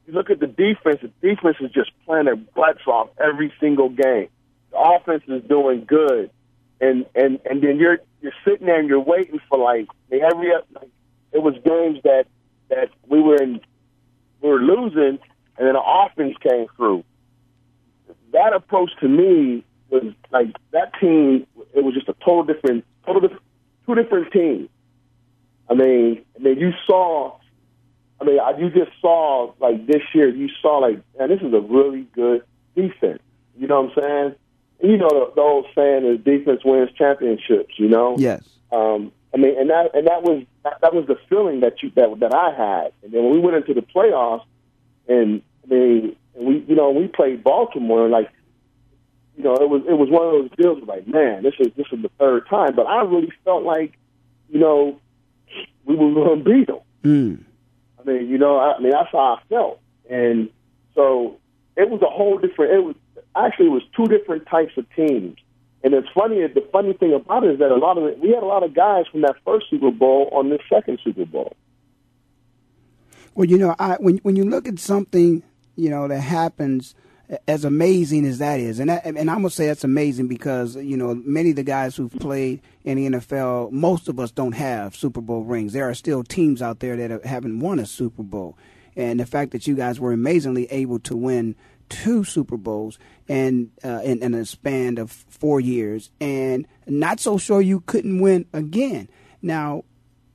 you 0.08 0.14
look 0.14 0.30
at 0.30 0.40
the 0.40 0.48
defense, 0.48 1.00
the 1.02 1.12
defense 1.22 1.58
is 1.60 1.70
just 1.72 1.92
playing 2.06 2.26
their 2.26 2.38
butts 2.38 2.88
off 2.88 3.10
every 3.20 3.54
single 3.60 3.90
game. 3.90 4.30
The 4.72 4.78
offense 4.78 5.24
is 5.28 5.44
doing 5.44 5.84
good. 5.86 6.32
And 6.80 7.06
and 7.14 7.40
and 7.50 7.62
then 7.62 7.78
you're 7.78 8.00
you're 8.22 8.34
sitting 8.46 8.68
there 8.68 8.80
and 8.80 8.88
you're 8.88 9.00
waiting 9.00 9.40
for 9.50 9.58
like 9.58 9.88
every 10.12 10.52
like 10.74 10.90
it 11.34 11.42
was 11.42 11.56
games 11.66 12.00
that 12.04 12.26
that 12.70 12.90
we 13.08 13.20
were 13.20 13.36
in 13.36 13.60
we 14.42 14.50
were 14.50 14.60
losing 14.60 15.20
and 15.58 15.68
then 15.68 15.74
the 15.74 15.82
offense 15.82 16.36
came 16.42 16.68
through. 16.76 17.04
That 18.32 18.54
approach 18.54 18.92
to 19.02 19.08
me 19.08 19.66
was 19.90 20.14
like 20.32 20.56
that 20.72 20.94
team 21.00 21.48
it 21.74 21.84
was 21.84 21.96
just 21.96 22.08
a 22.08 22.14
total 22.14 22.44
different 22.44 22.86
total 23.06 23.22
different, 23.22 23.44
two 23.86 23.96
different 23.96 24.32
teams. 24.32 24.70
I 25.70 25.74
mean, 25.74 26.24
I 26.36 26.44
mean 26.44 26.60
you 26.60 26.74
saw 26.86 27.40
I 28.20 28.24
mean, 28.26 28.40
you 28.58 28.70
just 28.70 28.92
saw 29.00 29.54
like 29.60 29.86
this 29.88 30.02
year. 30.14 30.30
You 30.30 30.50
saw 30.62 30.80
like, 30.80 31.02
man, 31.18 31.30
this 31.30 31.42
is 31.42 31.54
a 31.54 31.60
really 31.60 32.02
good 32.14 32.44
defense. 32.76 33.22
You 33.58 33.68
know 33.68 33.82
what 33.82 33.98
I'm 33.98 34.04
saying? 34.04 34.36
And, 34.80 34.92
you 34.92 34.98
know 34.98 35.10
the, 35.10 35.32
the 35.36 35.42
old 35.42 35.66
saying 35.76 36.06
is 36.06 36.24
defense 36.24 36.62
wins 36.64 36.90
championships. 36.98 37.78
You 37.78 37.90
know? 37.90 38.16
Yes. 38.18 38.44
Um, 38.72 39.12
I 39.34 39.38
mean, 39.38 39.60
and 39.60 39.70
that 39.70 39.94
and 39.94 40.08
that 40.08 40.24
was 40.24 40.44
that, 40.64 40.80
that 40.82 40.94
was 40.94 41.06
the 41.08 41.18
feeling 41.30 41.60
that 41.60 41.84
you 41.84 41.92
that 41.96 42.20
that 42.20 42.34
I 42.34 42.52
had. 42.52 42.94
And 43.04 43.12
then 43.12 43.24
when 43.24 43.34
we 43.34 43.40
went 43.40 43.58
into 43.58 43.74
the 43.74 43.82
playoffs, 43.82 44.46
and 45.08 45.42
I 45.64 45.74
mean, 45.74 46.16
we 46.36 46.66
you 46.68 46.76
know 46.76 46.92
we 46.92 47.08
played 47.08 47.44
Baltimore, 47.44 48.10
like 48.10 48.32
you 49.38 49.44
know 49.44 49.56
it 49.56 49.70
was 49.70 49.84
it 49.88 49.94
was 49.94 50.10
one 50.10 50.26
of 50.26 50.32
those 50.32 50.50
deals. 50.58 50.88
Like, 50.88 51.08
man, 51.08 51.44
this 51.44 51.54
is 51.60 51.68
this 51.76 51.88
is 51.92 52.02
the 52.02 52.10
third 52.18 52.48
time, 52.48 52.76
but 52.76 52.88
I 52.88 53.02
really 53.04 53.32
felt 53.44 53.64
like, 53.64 53.98
you 54.50 54.60
know, 54.60 55.00
we 55.86 55.96
were 55.96 56.14
going 56.14 56.44
to 56.44 56.50
beat 56.50 56.68
them. 56.68 56.80
Mm. 57.04 57.44
I 58.00 58.04
mean, 58.04 58.28
you 58.30 58.38
know, 58.38 58.60
I, 58.60 58.80
mean, 58.80 58.92
that's 58.92 59.12
how 59.12 59.40
I 59.40 59.42
felt. 59.50 59.80
And 60.10 60.50
so 60.96 61.38
it 61.76 61.90
was 61.90 62.02
a 62.02 62.10
whole 62.10 62.38
different, 62.38 62.74
it 62.74 62.84
was 62.84 62.96
actually, 63.36 63.68
it 63.68 63.72
was 63.72 63.84
two 63.96 64.06
different 64.06 64.48
types 64.48 64.74
of 64.78 64.86
teams. 64.96 65.38
And 65.84 65.94
it's 65.94 66.08
funny, 66.14 66.46
the 66.48 66.68
funny 66.72 66.94
thing 66.94 67.14
about 67.14 67.44
it 67.44 67.52
is 67.52 67.60
that 67.60 67.72
a 67.72 67.76
lot 67.76 67.98
of 67.98 68.06
it, 68.06 68.20
we 68.20 68.30
had 68.30 68.44
a 68.44 68.48
lot 68.48 68.64
of 68.64 68.74
guys 68.74 69.06
from 69.12 69.22
that 69.22 69.36
first 69.46 69.68
Super 69.70 69.92
Bowl 69.92 70.30
on 70.32 70.50
this 70.50 70.62
second 70.70 71.00
Super 71.04 71.26
Bowl. 71.26 71.56
Well, 73.36 73.46
you 73.46 73.60
know, 73.60 73.76
I, 73.78 73.98
when 74.00 74.18
when 74.24 74.36
you 74.36 74.44
look 74.44 74.68
at 74.68 74.80
something, 74.80 75.44
you 75.76 75.92
know, 75.92 76.08
that 76.08 76.22
happens 76.22 76.96
as 77.48 77.66
amazing 77.66 78.26
as 78.26 78.38
that 78.38 78.60
is, 78.60 78.80
and 78.80 78.90
that, 78.90 79.06
and 79.06 79.18
I'm 79.18 79.38
gonna 79.38 79.50
say 79.50 79.68
that's 79.68 79.84
amazing 79.84 80.28
because 80.28 80.76
you 80.76 80.96
know 80.96 81.14
many 81.14 81.50
of 81.50 81.56
the 81.58 81.64
guys 81.64 81.96
who've 81.96 82.12
played 82.12 82.62
in 82.86 82.98
the 82.98 83.18
NFL, 83.18 83.72
most 83.72 84.08
of 84.08 84.20
us 84.20 84.32
don't 84.32 84.54
have 84.54 84.96
Super 84.96 85.20
Bowl 85.20 85.44
rings. 85.44 85.74
There 85.74 85.90
are 85.90 85.94
still 85.94 86.24
teams 86.24 86.62
out 86.62 86.80
there 86.80 86.96
that 86.96 87.26
haven't 87.26 87.60
won 87.60 87.80
a 87.80 87.86
Super 87.86 88.24
Bowl, 88.24 88.58
and 88.96 89.20
the 89.20 89.26
fact 89.26 89.52
that 89.52 89.68
you 89.68 89.76
guys 89.76 90.00
were 90.00 90.14
amazingly 90.14 90.66
able 90.72 91.00
to 91.00 91.18
win 91.18 91.56
two 91.90 92.24
Super 92.24 92.58
Bowls 92.58 92.98
and 93.28 93.72
uh, 93.84 94.02
in, 94.04 94.22
in 94.24 94.34
a 94.34 94.46
span 94.46 94.98
of 94.98 95.12
four 95.12 95.60
years, 95.60 96.10
and 96.22 96.66
not 96.86 97.20
so 97.20 97.38
sure 97.38 97.62
you 97.62 97.82
couldn't 97.82 98.22
win 98.22 98.46
again. 98.54 99.10
Now, 99.42 99.84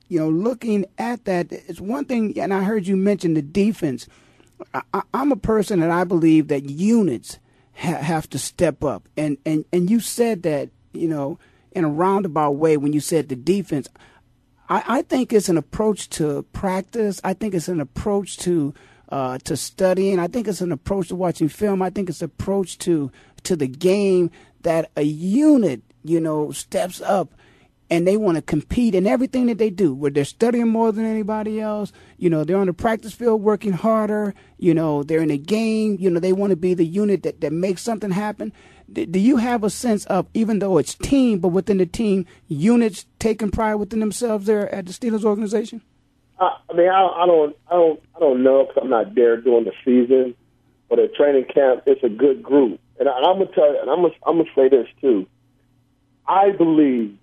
you 0.07 0.19
know, 0.19 0.29
looking 0.29 0.85
at 0.97 1.25
that, 1.25 1.51
it's 1.51 1.81
one 1.81 2.05
thing, 2.05 2.39
and 2.39 2.53
I 2.53 2.63
heard 2.63 2.85
you 2.85 2.95
mention 2.95 3.33
the 3.33 3.41
defense. 3.41 4.07
I, 4.73 5.03
am 5.13 5.31
a 5.31 5.37
person 5.37 5.79
that 5.79 5.91
I 5.91 6.03
believe 6.03 6.47
that 6.47 6.69
units 6.69 7.39
ha- 7.73 7.97
have 7.97 8.29
to 8.31 8.39
step 8.39 8.83
up, 8.83 9.07
and, 9.17 9.37
and 9.45 9.65
and 9.71 9.89
you 9.89 9.99
said 9.99 10.43
that 10.43 10.69
you 10.93 11.07
know 11.07 11.39
in 11.71 11.83
a 11.83 11.89
roundabout 11.89 12.51
way 12.51 12.77
when 12.77 12.93
you 12.93 12.99
said 12.99 13.29
the 13.29 13.35
defense. 13.35 13.87
I, 14.69 14.83
I 14.87 15.01
think 15.01 15.33
it's 15.33 15.49
an 15.49 15.57
approach 15.57 16.09
to 16.11 16.43
practice. 16.53 17.19
I 17.23 17.33
think 17.33 17.53
it's 17.53 17.67
an 17.67 17.81
approach 17.81 18.37
to 18.39 18.73
uh, 19.09 19.37
to 19.39 19.57
studying. 19.57 20.19
I 20.19 20.27
think 20.27 20.47
it's 20.47 20.61
an 20.61 20.71
approach 20.71 21.09
to 21.09 21.15
watching 21.15 21.49
film. 21.49 21.81
I 21.81 21.89
think 21.89 22.09
it's 22.09 22.21
an 22.21 22.25
approach 22.25 22.77
to 22.79 23.11
to 23.43 23.55
the 23.55 23.67
game 23.67 24.31
that 24.61 24.91
a 24.95 25.03
unit 25.03 25.81
you 26.03 26.19
know 26.19 26.51
steps 26.51 27.01
up 27.01 27.33
and 27.89 28.07
they 28.07 28.17
want 28.17 28.35
to 28.37 28.41
compete 28.41 28.95
in 28.95 29.05
everything 29.05 29.47
that 29.47 29.57
they 29.57 29.69
do, 29.69 29.93
where 29.93 30.11
they're 30.11 30.25
studying 30.25 30.67
more 30.67 30.91
than 30.91 31.05
anybody 31.05 31.59
else. 31.59 31.91
You 32.17 32.29
know, 32.29 32.43
they're 32.43 32.57
on 32.57 32.67
the 32.67 32.73
practice 32.73 33.13
field 33.13 33.41
working 33.41 33.73
harder. 33.73 34.33
You 34.57 34.73
know, 34.73 35.03
they're 35.03 35.21
in 35.21 35.31
a 35.31 35.37
game. 35.37 35.97
You 35.99 36.09
know, 36.09 36.19
they 36.19 36.33
want 36.33 36.51
to 36.51 36.55
be 36.55 36.73
the 36.73 36.85
unit 36.85 37.23
that, 37.23 37.41
that 37.41 37.53
makes 37.53 37.81
something 37.81 38.11
happen. 38.11 38.53
D- 38.91 39.05
do 39.05 39.19
you 39.19 39.37
have 39.37 39.63
a 39.63 39.69
sense 39.69 40.05
of, 40.05 40.27
even 40.33 40.59
though 40.59 40.77
it's 40.77 40.95
team, 40.95 41.39
but 41.39 41.49
within 41.49 41.77
the 41.77 41.85
team, 41.85 42.25
units 42.47 43.05
taking 43.19 43.51
pride 43.51 43.75
within 43.75 43.99
themselves 43.99 44.45
there 44.45 44.73
at 44.73 44.85
the 44.85 44.93
Steelers 44.93 45.23
organization? 45.23 45.81
Uh, 46.39 46.51
I 46.69 46.73
mean, 46.73 46.89
I, 46.89 47.05
I 47.05 47.25
don't, 47.25 47.55
I 47.69 47.73
don't, 47.73 47.99
I 48.15 48.19
don't 48.19 48.43
know 48.43 48.65
because 48.65 48.81
I'm 48.83 48.89
not 48.89 49.13
there 49.15 49.37
during 49.37 49.65
the 49.65 49.73
season. 49.85 50.35
But 50.89 50.99
at 50.99 51.15
training 51.15 51.45
camp, 51.45 51.83
it's 51.87 52.03
a 52.03 52.09
good 52.09 52.43
group, 52.43 52.79
and, 52.99 53.09
I, 53.09 53.17
and 53.17 53.25
I'm 53.25 53.39
gonna 53.39 53.51
tell 53.55 53.73
you, 53.73 53.79
and 53.81 53.89
I'm 53.89 54.03
gonna, 54.03 54.13
I'm 54.27 54.37
gonna 54.37 54.49
say 54.53 54.69
this 54.69 54.85
too. 55.01 55.25
I 56.27 56.51
believe 56.51 57.17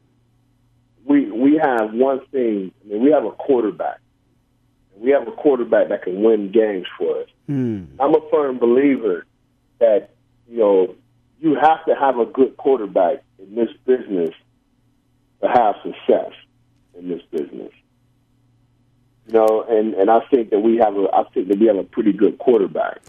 we 1.05 1.31
we 1.31 1.57
have 1.57 1.93
one 1.93 2.21
thing. 2.27 2.73
I 2.85 2.89
mean, 2.89 3.03
we 3.03 3.11
have 3.11 3.25
a 3.25 3.33
quarterback. 3.33 4.01
We 4.97 5.11
have 5.11 5.27
a 5.27 5.33
quarterback 5.33 5.89
that 5.89 6.03
can 6.03 6.23
win 6.23 6.53
games 6.53 6.87
for 6.99 7.23
us. 7.23 7.29
Hmm. 7.47 7.85
I'm 7.99 8.15
a 8.15 8.21
firm 8.31 8.59
believer 8.59 9.27
that 9.79 10.11
you 10.49 10.59
know 10.59 10.95
you 11.41 11.57
have 11.61 11.85
to 11.87 11.95
have 11.95 12.19
a 12.19 12.27
good 12.27 12.57
quarterback 12.57 13.23
in 13.39 13.55
this 13.55 13.71
business 13.87 14.31
to 15.41 15.49
have 15.49 15.77
success 15.83 16.33
in 16.99 17.09
this 17.09 17.23
business. 17.31 17.73
You 19.27 19.35
know, 19.35 19.65
and 19.69 19.95
and 19.95 20.11
I 20.11 20.21
think 20.31 20.51
that 20.51 20.61
we 20.61 20.77
have 20.77 20.97
a 20.97 21.09
I 21.13 21.25
think 21.33 21.49
that 21.49 21.59
we 21.59 21.67
have 21.67 21.77
a 21.77 21.85
pretty 21.85 22.13
good 22.13 22.39
quarterback. 22.39 23.01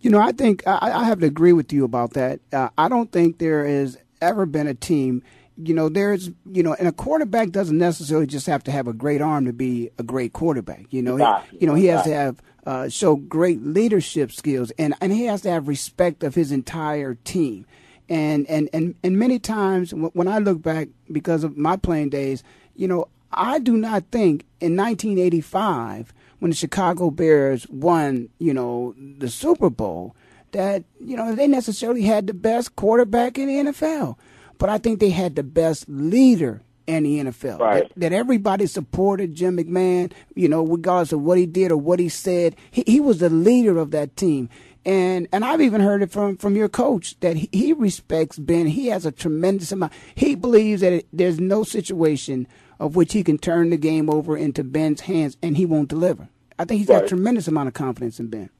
You 0.00 0.10
know, 0.10 0.20
I 0.20 0.32
think 0.32 0.66
I, 0.66 0.78
I 0.92 1.04
have 1.04 1.20
to 1.20 1.26
agree 1.26 1.52
with 1.52 1.72
you 1.72 1.84
about 1.84 2.12
that. 2.12 2.40
Uh, 2.52 2.68
I 2.78 2.88
don't 2.88 3.10
think 3.10 3.38
there 3.38 3.66
has 3.66 3.98
ever 4.20 4.46
been 4.46 4.66
a 4.66 4.74
team. 4.74 5.22
You 5.60 5.74
know, 5.74 5.88
there's 5.88 6.30
you 6.50 6.62
know, 6.62 6.74
and 6.74 6.86
a 6.86 6.92
quarterback 6.92 7.50
doesn't 7.50 7.76
necessarily 7.78 8.26
just 8.26 8.46
have 8.46 8.62
to 8.64 8.70
have 8.70 8.86
a 8.86 8.92
great 8.92 9.20
arm 9.20 9.44
to 9.46 9.52
be 9.52 9.90
a 9.98 10.02
great 10.02 10.32
quarterback. 10.32 10.86
You 10.90 11.02
know, 11.02 11.14
Exactly. 11.16 11.58
he, 11.58 11.64
you 11.64 11.66
know 11.66 11.74
he 11.74 11.86
has 11.86 12.04
to 12.04 12.14
have 12.14 12.42
uh, 12.66 12.88
show 12.88 13.16
great 13.16 13.62
leadership 13.62 14.30
skills, 14.32 14.70
and 14.78 14.94
and 15.00 15.12
he 15.12 15.24
has 15.24 15.40
to 15.42 15.50
have 15.50 15.66
respect 15.68 16.22
of 16.22 16.34
his 16.34 16.52
entire 16.52 17.14
team. 17.24 17.66
And 18.08 18.46
and 18.48 18.68
and 18.72 18.94
and 19.02 19.18
many 19.18 19.38
times 19.38 19.92
when 19.92 20.28
I 20.28 20.38
look 20.38 20.62
back 20.62 20.88
because 21.10 21.44
of 21.44 21.56
my 21.56 21.76
playing 21.76 22.10
days, 22.10 22.42
you 22.76 22.86
know, 22.88 23.08
I 23.32 23.58
do 23.58 23.76
not 23.76 24.04
think 24.12 24.46
in 24.60 24.76
1985 24.76 26.14
when 26.38 26.50
the 26.50 26.56
Chicago 26.56 27.10
Bears 27.10 27.68
won, 27.68 28.28
you 28.38 28.54
know, 28.54 28.94
the 29.18 29.28
Super 29.28 29.70
Bowl 29.70 30.14
that 30.52 30.84
you 31.04 31.16
know 31.16 31.34
they 31.34 31.46
necessarily 31.48 32.02
had 32.02 32.26
the 32.26 32.32
best 32.34 32.76
quarterback 32.76 33.36
in 33.38 33.48
the 33.48 33.70
NFL, 33.72 34.16
but 34.58 34.68
I 34.68 34.78
think 34.78 35.00
they 35.00 35.10
had 35.10 35.36
the 35.36 35.42
best 35.42 35.88
leader 35.88 36.62
in 36.86 37.04
the 37.04 37.18
NFL. 37.18 37.60
Right. 37.60 37.88
That, 37.88 38.00
that 38.00 38.12
everybody 38.12 38.66
supported 38.66 39.34
Jim 39.34 39.56
McMahon, 39.58 40.12
you 40.34 40.48
know, 40.48 40.64
regardless 40.64 41.12
of 41.12 41.20
what 41.20 41.38
he 41.38 41.46
did 41.46 41.70
or 41.70 41.76
what 41.76 42.00
he 42.00 42.08
said. 42.08 42.56
He, 42.70 42.82
he 42.86 43.00
was 43.00 43.18
the 43.18 43.28
leader 43.28 43.78
of 43.78 43.90
that 43.92 44.16
team. 44.16 44.48
And 44.84 45.28
and 45.32 45.44
I've 45.44 45.60
even 45.60 45.82
heard 45.82 46.02
it 46.02 46.10
from 46.10 46.36
from 46.38 46.56
your 46.56 46.68
coach 46.68 47.18
that 47.20 47.36
he, 47.36 47.48
he 47.52 47.72
respects 47.74 48.38
Ben. 48.38 48.66
He 48.66 48.86
has 48.86 49.04
a 49.04 49.12
tremendous 49.12 49.70
amount. 49.70 49.92
He 50.14 50.34
believes 50.34 50.80
that 50.80 50.92
it, 50.92 51.08
there's 51.12 51.38
no 51.38 51.62
situation 51.62 52.46
of 52.80 52.96
which 52.96 53.12
he 53.12 53.22
can 53.22 53.36
turn 53.38 53.70
the 53.70 53.76
game 53.76 54.08
over 54.08 54.36
into 54.36 54.64
Ben's 54.64 55.02
hands 55.02 55.36
and 55.42 55.56
he 55.56 55.66
won't 55.66 55.88
deliver. 55.88 56.28
I 56.58 56.64
think 56.64 56.78
he's 56.78 56.88
got 56.88 57.04
a 57.04 57.08
tremendous 57.08 57.46
amount 57.48 57.68
of 57.68 57.74
confidence 57.74 58.18
in 58.18 58.28
Ben. 58.28 58.50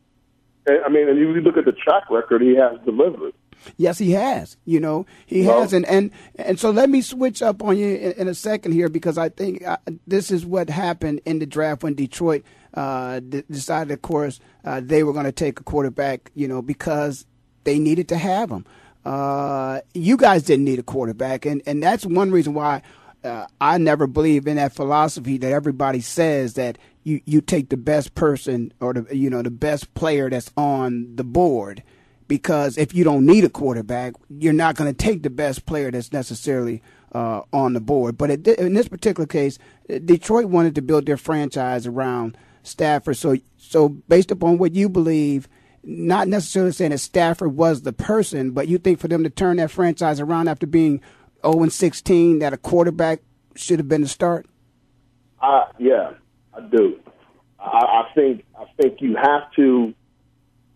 I 0.69 0.89
mean, 0.91 1.09
and 1.09 1.19
you 1.19 1.29
look 1.41 1.57
at 1.57 1.65
the 1.65 1.73
track 1.73 2.11
record, 2.11 2.43
he 2.43 2.55
has 2.57 2.79
delivered. 2.85 3.33
Yes, 3.77 3.99
he 3.99 4.13
has. 4.13 4.57
You 4.65 4.81
know, 4.81 5.07
he 5.27 5.47
Well- 5.47 5.61
has, 5.63 5.73
and 5.73 5.85
and 5.87 6.11
and 6.37 6.59
so 6.59 6.71
let 6.71 6.89
me 6.91 7.01
switch 7.03 7.43
up 7.43 7.63
on 7.63 7.77
you 7.77 7.87
in, 7.97 8.13
in 8.13 8.29
a 8.29 8.35
second 8.35 8.73
here 8.73 8.89
because 8.89 9.19
I 9.19 9.29
think 9.29 9.67
uh, 9.67 9.77
this 10.07 10.31
is 10.31 10.47
what 10.47 10.71
happened 10.71 11.21
in 11.25 11.39
the 11.39 11.47
draft 11.47 11.83
when 11.83 11.95
Detroit 11.95 12.43
uh, 12.75 13.21
d- 13.21 13.43
decided, 13.51 13.93
of 13.93 14.03
course, 14.03 14.41
uh, 14.65 14.81
they 14.85 15.03
were 15.03 15.13
going 15.13 15.25
to 15.27 15.33
take 15.33 15.61
a 15.61 15.63
quarterback. 15.65 16.31
You 16.35 16.49
know, 16.49 16.63
because 16.63 17.27
they 17.65 17.79
needed 17.79 18.09
to 18.09 18.17
have 18.17 18.51
him. 18.51 18.65
Uh, 19.05 19.81
you 19.95 20.17
guys 20.17 20.43
didn't 20.43 20.65
need 20.65 20.79
a 20.79 20.83
quarterback, 20.83 21.47
and 21.47 21.63
and 21.67 21.83
that's 21.83 22.05
one 22.07 22.31
reason 22.31 22.55
why. 22.55 22.83
Uh, 23.25 23.47
I 23.61 23.79
never 23.79 24.07
believe 24.07 24.47
in 24.47 24.57
that 24.57 24.73
philosophy 24.73 25.39
that 25.39 25.51
everybody 25.51 26.01
says 26.01 26.55
that 26.55 26.79
you, 27.03 27.21
you 27.25 27.41
take 27.41 27.69
the 27.69 27.77
best 27.77 28.15
person 28.15 28.73
or 28.81 28.93
the 28.95 29.17
you 29.17 29.29
know 29.29 29.43
the 29.43 29.51
best 29.51 29.93
player 29.95 30.31
that's 30.31 30.53
on 30.57 31.17
the 31.17 31.25
board 31.25 31.83
because 32.29 32.79
if 32.79 32.95
you 32.95 33.05
don't 33.05 33.27
need 33.27 33.45
a 33.45 33.49
quarterback, 33.49 34.15
you're 34.29 34.53
not 34.53 34.77
going 34.77 34.91
to 34.91 34.97
take 34.97 35.23
the 35.23 35.31
best 35.31 35.67
player 35.67 35.91
that's 35.91 36.13
necessarily 36.13 36.83
uh, 37.13 37.43
on 37.53 37.73
the 37.73 37.81
board. 37.81 38.19
But 38.19 38.31
it, 38.31 38.47
in 38.47 38.75
this 38.75 38.89
particular 38.89 39.27
case, 39.27 39.59
Detroit 39.89 40.47
wanted 40.47 40.75
to 40.75 40.83
build 40.83 41.07
their 41.07 41.17
franchise 41.17 41.87
around 41.87 42.37
Stafford. 42.63 43.17
So, 43.17 43.37
so 43.57 43.89
based 43.89 44.31
upon 44.31 44.59
what 44.59 44.75
you 44.75 44.89
believe, 44.89 45.49
not 45.83 46.29
necessarily 46.29 46.73
saying 46.73 46.91
that 46.91 46.99
Stafford 46.99 47.57
was 47.57 47.83
the 47.83 47.93
person, 47.93 48.51
but 48.51 48.69
you 48.69 48.79
think 48.79 48.99
for 48.99 49.09
them 49.09 49.25
to 49.25 49.31
turn 49.31 49.57
that 49.57 49.71
franchise 49.71 50.21
around 50.21 50.49
after 50.49 50.67
being 50.67 51.01
0 51.43 51.63
and 51.63 51.73
16, 51.73 52.41
that 52.41 52.53
a 52.53 52.59
quarterback 52.59 53.21
should 53.55 53.79
have 53.79 53.89
been 53.89 54.03
the 54.03 54.09
start. 54.09 54.47
I 55.41 55.71
yeah, 55.79 56.13
I 56.53 56.61
do. 56.61 56.99
I, 57.59 57.65
I 57.65 58.11
think 58.15 58.45
I 58.59 58.65
think 58.81 59.01
you 59.01 59.17
have 59.17 59.51
to. 59.57 59.95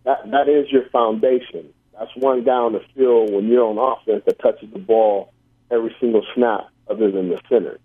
That 0.05 0.29
that 0.31 0.49
is 0.49 0.71
your 0.71 0.89
foundation. 0.89 1.73
That's 1.97 2.11
one 2.15 2.43
guy 2.43 2.53
on 2.53 2.73
the 2.73 2.81
field 2.95 3.31
when 3.31 3.47
you're 3.47 3.65
on 3.65 3.77
offense 3.77 4.23
that 4.25 4.39
touches 4.39 4.69
the 4.73 4.79
ball 4.79 5.31
every 5.71 5.95
single 5.99 6.25
snap, 6.35 6.69
other 6.89 7.11
than 7.11 7.29
the 7.29 7.39
center. 7.49 7.79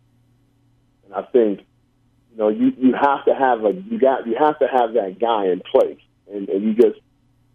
And 1.05 1.15
I 1.15 1.23
think 1.23 1.61
you 2.33 2.39
know 2.39 2.49
you 2.49 2.73
you 2.77 2.95
have 2.95 3.25
to 3.27 3.35
have 3.35 3.65
a 3.65 3.73
you 3.73 3.99
got 3.99 4.27
you 4.27 4.37
have 4.39 4.59
to 4.59 4.67
have 4.67 4.95
that 4.95 5.19
guy 5.21 5.47
in 5.47 5.61
place, 5.61 6.01
and, 6.31 6.49
and 6.49 6.65
you 6.65 6.75
just 6.75 7.01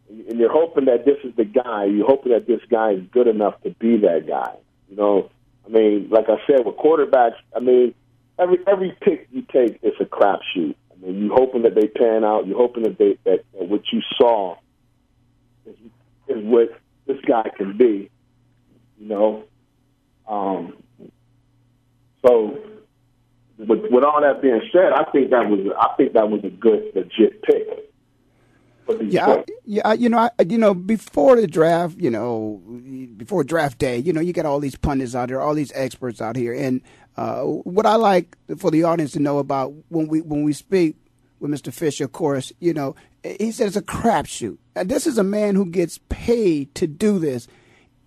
and 0.10 0.40
you're 0.40 0.52
hoping 0.52 0.86
that 0.86 1.06
this 1.06 1.18
is 1.24 1.36
the 1.36 1.46
guy. 1.46 1.86
You're 1.86 2.08
hoping 2.08 2.32
that 2.32 2.48
this 2.48 2.62
guy 2.70 2.92
is 2.92 3.04
good 3.12 3.28
enough 3.28 3.62
to 3.64 3.72
be 3.72 3.98
that 3.98 4.28
guy. 4.28 4.56
You 4.90 4.96
know, 4.96 5.30
I 5.66 5.70
mean, 5.70 6.10
like 6.10 6.26
I 6.30 6.38
said, 6.48 6.66
with 6.66 6.76
quarterbacks, 6.78 7.38
I 7.56 7.60
mean, 7.60 7.94
every 8.38 8.60
every 8.68 8.96
pick 9.02 9.28
you 9.32 9.44
take 9.52 9.80
is 9.82 9.94
a 10.00 10.06
crapshoot. 10.06 10.76
I 11.04 11.08
mean, 11.08 11.22
you 11.24 11.34
hoping 11.34 11.64
that 11.64 11.76
they 11.76 11.88
pan 11.88 12.24
out. 12.24 12.48
You're 12.48 12.58
hoping 12.58 12.84
that 12.84 12.98
they 12.98 13.18
that, 13.26 13.44
that 13.54 13.68
what 13.68 13.82
you 13.92 14.02
saw 14.18 14.56
is, 15.66 15.76
is 16.30 16.44
what 16.44 16.70
this 17.08 17.18
guy 17.28 17.50
can 17.58 17.78
be. 17.78 18.10
You 19.00 19.08
know, 19.10 19.44
um, 20.28 20.78
so 22.26 22.58
with, 23.58 23.82
with 23.92 24.04
all 24.04 24.22
that 24.22 24.42
being 24.42 24.62
said, 24.72 24.94
I 24.94 25.04
think 25.12 25.32
that 25.32 25.50
was 25.50 25.60
I 25.78 25.96
think 25.98 26.14
that 26.14 26.30
was 26.30 26.44
a 26.44 26.50
good 26.50 26.92
legit 26.96 27.42
pick. 27.44 27.68
Yeah, 29.02 29.28
I, 29.28 29.44
yeah. 29.66 29.82
I- 29.86 29.94
You 29.94 30.10
know, 30.10 30.18
I, 30.18 30.30
you 30.44 30.58
know, 30.58 30.74
before 30.74 31.36
the 31.40 31.48
draft, 31.48 31.98
you 32.00 32.10
know, 32.10 32.62
before 33.18 33.44
draft 33.44 33.78
day, 33.78 33.98
you 33.98 34.12
know, 34.12 34.20
you 34.22 34.34
got 34.34 34.46
all 34.46 34.60
these 34.60 34.76
pundits 34.76 35.16
out 35.16 35.30
there, 35.30 35.40
all 35.42 35.54
these 35.54 35.72
experts 35.74 36.22
out 36.22 36.36
here, 36.36 36.54
and 36.54 36.82
uh, 37.16 37.42
what 37.42 37.86
I 37.86 37.96
like 37.96 38.38
for 38.58 38.72
the 38.72 38.84
audience 38.84 39.12
to 39.14 39.20
know 39.20 39.40
about 39.40 39.74
when 39.90 40.08
we 40.08 40.22
when 40.22 40.44
we 40.44 40.54
speak 40.54 40.96
with 41.40 41.52
Mr. 41.52 41.74
Fisher, 41.74 42.06
of 42.06 42.12
course, 42.12 42.52
you 42.60 42.74
know, 42.74 42.96
he 43.24 43.52
said 43.52 43.68
it's 43.68 43.76
a 43.76 43.82
crapshoot. 43.82 44.58
This 44.76 45.06
is 45.06 45.18
a 45.18 45.24
man 45.24 45.56
who 45.56 45.66
gets 45.66 46.00
paid 46.10 46.74
to 46.76 46.88
do 46.88 47.20
this, 47.20 47.48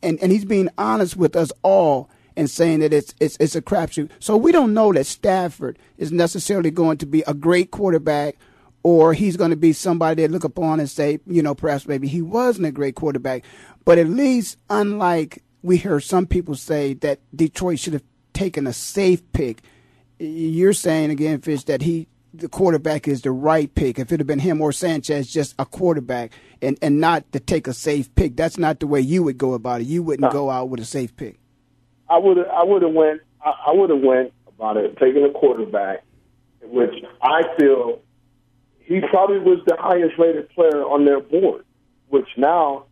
and 0.03 0.19
and 0.21 0.33
he's 0.33 0.45
being 0.45 0.69
honest 0.77 1.17
with 1.17 1.37
us 1.37 1.53
all 1.63 2.11
and 2.37 2.51
saying 2.51 2.81
that 2.81 2.93
it's 2.93 3.15
it's 3.21 3.37
it's 3.39 3.55
a 3.55 3.63
crapshoot. 3.63 4.11
So 4.19 4.37
we 4.37 4.53
don't 4.53 4.75
know 4.75 4.93
that 4.93 5.07
Stafford 5.07 5.79
is 5.99 6.13
necessarily 6.13 6.71
going 6.71 6.99
to 6.99 7.07
be 7.07 7.23
a 7.27 7.35
great 7.35 7.71
quarterback 7.71 8.37
or 8.83 9.15
he's 9.15 9.37
going 9.37 9.51
to 9.51 9.57
be 9.57 9.73
somebody 9.73 10.23
that 10.23 10.31
look 10.31 10.45
upon 10.45 10.79
and 10.79 10.89
say, 10.89 11.19
you 11.27 11.43
know, 11.43 11.57
perhaps 11.57 11.89
maybe 11.89 12.07
he 12.07 12.23
wasn't 12.23 12.67
a 12.67 12.71
great 12.71 12.95
quarterback. 12.95 13.45
But 13.85 13.99
at 13.99 14.09
least, 14.09 14.59
unlike 14.71 15.43
we 15.63 15.77
hear 15.77 15.99
some 15.99 16.27
people 16.27 16.55
say 16.55 16.95
that 16.95 17.19
Detroit 17.35 17.81
should 17.81 17.95
have 17.95 18.05
taken 18.37 18.67
a 18.67 18.73
safe 18.73 19.23
pick, 19.33 19.63
you're 20.19 20.73
saying 20.73 21.11
again, 21.11 21.41
Fish, 21.41 21.65
that 21.65 21.83
he 21.83 22.07
the 22.35 22.49
quarterback 22.49 23.09
is 23.09 23.23
the 23.23 23.31
right 23.31 23.75
pick. 23.75 23.99
If 23.99 24.13
it 24.13 24.21
had 24.21 24.27
been 24.27 24.39
him 24.39 24.61
or 24.61 24.71
Sanchez, 24.71 25.33
just 25.33 25.55
a 25.59 25.65
quarterback, 25.65 26.33
and 26.61 26.79
and 26.83 27.01
not 27.01 27.31
to 27.33 27.41
take 27.41 27.67
a 27.67 27.73
safe 27.73 28.15
pick. 28.15 28.37
That's 28.37 28.59
not 28.59 28.81
the 28.81 28.87
way 28.87 29.01
you 29.01 29.23
would 29.23 29.39
go 29.39 29.55
about 29.55 29.81
it. 29.81 29.87
You 29.87 30.03
wouldn't 30.03 30.33
go 30.33 30.51
out 30.51 30.69
with 30.69 30.81
a 30.81 30.85
safe 30.85 31.17
pick. 31.17 31.39
I 32.09 32.19
would 32.19 32.39
I 32.39 32.63
would 32.63 32.83
have 32.83 32.93
went 32.93 33.23
I, 33.45 33.53
I 33.69 33.73
would 33.73 33.91
have 33.91 34.01
went 34.01 34.33
about 34.47 34.77
it 34.77 34.97
taking 34.99 35.25
a 35.25 35.31
quarterback, 35.31 36.05
which 36.63 36.95
I 37.23 37.43
feel 37.59 38.01
he 38.81 39.01
probably 39.01 39.39
was 39.39 39.61
the 39.67 39.77
highest 39.79 40.19
rated 40.19 40.49
player 40.51 40.83
on 40.83 41.05
their 41.05 41.21
board, 41.21 41.65
which 42.09 42.29
now 42.37 42.85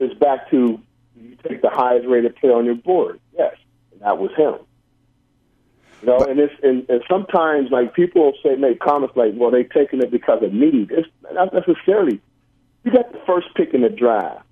is 0.00 0.12
back 0.14 0.50
to 0.50 0.80
you 1.16 1.36
take 1.48 1.62
the 1.62 1.70
highest 1.70 2.06
rated 2.06 2.36
player 2.36 2.54
on 2.54 2.64
your 2.64 2.74
board. 2.74 3.20
Yes, 3.36 3.56
that 4.00 4.18
was 4.18 4.30
him. 4.36 4.54
You 6.02 6.08
know, 6.08 6.18
and 6.18 6.38
it's 6.38 6.54
and, 6.62 6.88
and 6.88 7.02
sometimes 7.10 7.70
like 7.70 7.92
people 7.94 8.32
say 8.42 8.54
make 8.54 8.78
comments 8.78 9.16
like, 9.16 9.32
well, 9.34 9.50
they 9.50 9.64
taking 9.64 10.00
it 10.00 10.10
because 10.10 10.42
of 10.42 10.52
need. 10.52 10.90
It's 10.92 11.08
not 11.32 11.52
necessarily. 11.52 12.20
You 12.84 12.92
got 12.92 13.10
the 13.12 13.20
first 13.26 13.48
pick 13.56 13.74
in 13.74 13.82
the 13.82 13.88
draft. 13.88 14.44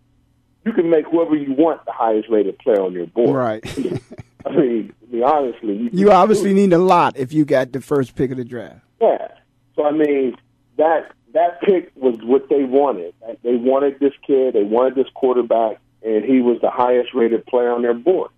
You 0.65 0.73
can 0.73 0.91
make 0.91 1.07
whoever 1.07 1.37
you 1.37 1.53
want 1.53 1.85
the 1.85 1.93
highest 1.93 2.29
rated 2.29 2.59
player 2.59 2.83
on 2.83 2.93
your 2.93 3.07
board. 3.07 3.37
Right. 3.37 3.65
I 4.47 4.51
mean, 4.51 4.93
I 5.09 5.13
mean 5.13 5.23
honestly, 5.23 5.77
you, 5.77 5.91
You 5.93 6.11
obviously 6.11 6.53
need 6.53 6.73
a 6.73 6.79
lot 6.79 7.17
if 7.17 7.33
you 7.33 7.45
got 7.45 7.71
the 7.73 7.81
first 7.81 8.17
pick 8.17 8.33
of 8.33 8.37
the 8.39 8.45
draft. 8.45 8.81
yeah. 9.01 9.29
So 9.77 9.85
I 9.85 9.93
mean, 9.93 10.35
that 10.79 11.13
that 11.35 11.61
pick 11.61 11.93
was 11.95 12.17
what 12.23 12.49
they 12.49 12.65
wanted. 12.65 13.15
They 13.45 13.55
wanted 13.55 14.01
this 14.01 14.15
kid. 14.27 14.55
They 14.55 14.63
wanted 14.65 14.97
this 14.97 15.07
quarterback, 15.15 15.79
and 16.03 16.25
he 16.25 16.41
was 16.41 16.59
the 16.61 16.71
highest 16.71 17.15
rated 17.15 17.47
player 17.47 17.71
on 17.73 17.83
their 17.83 17.95
board. 17.95 18.31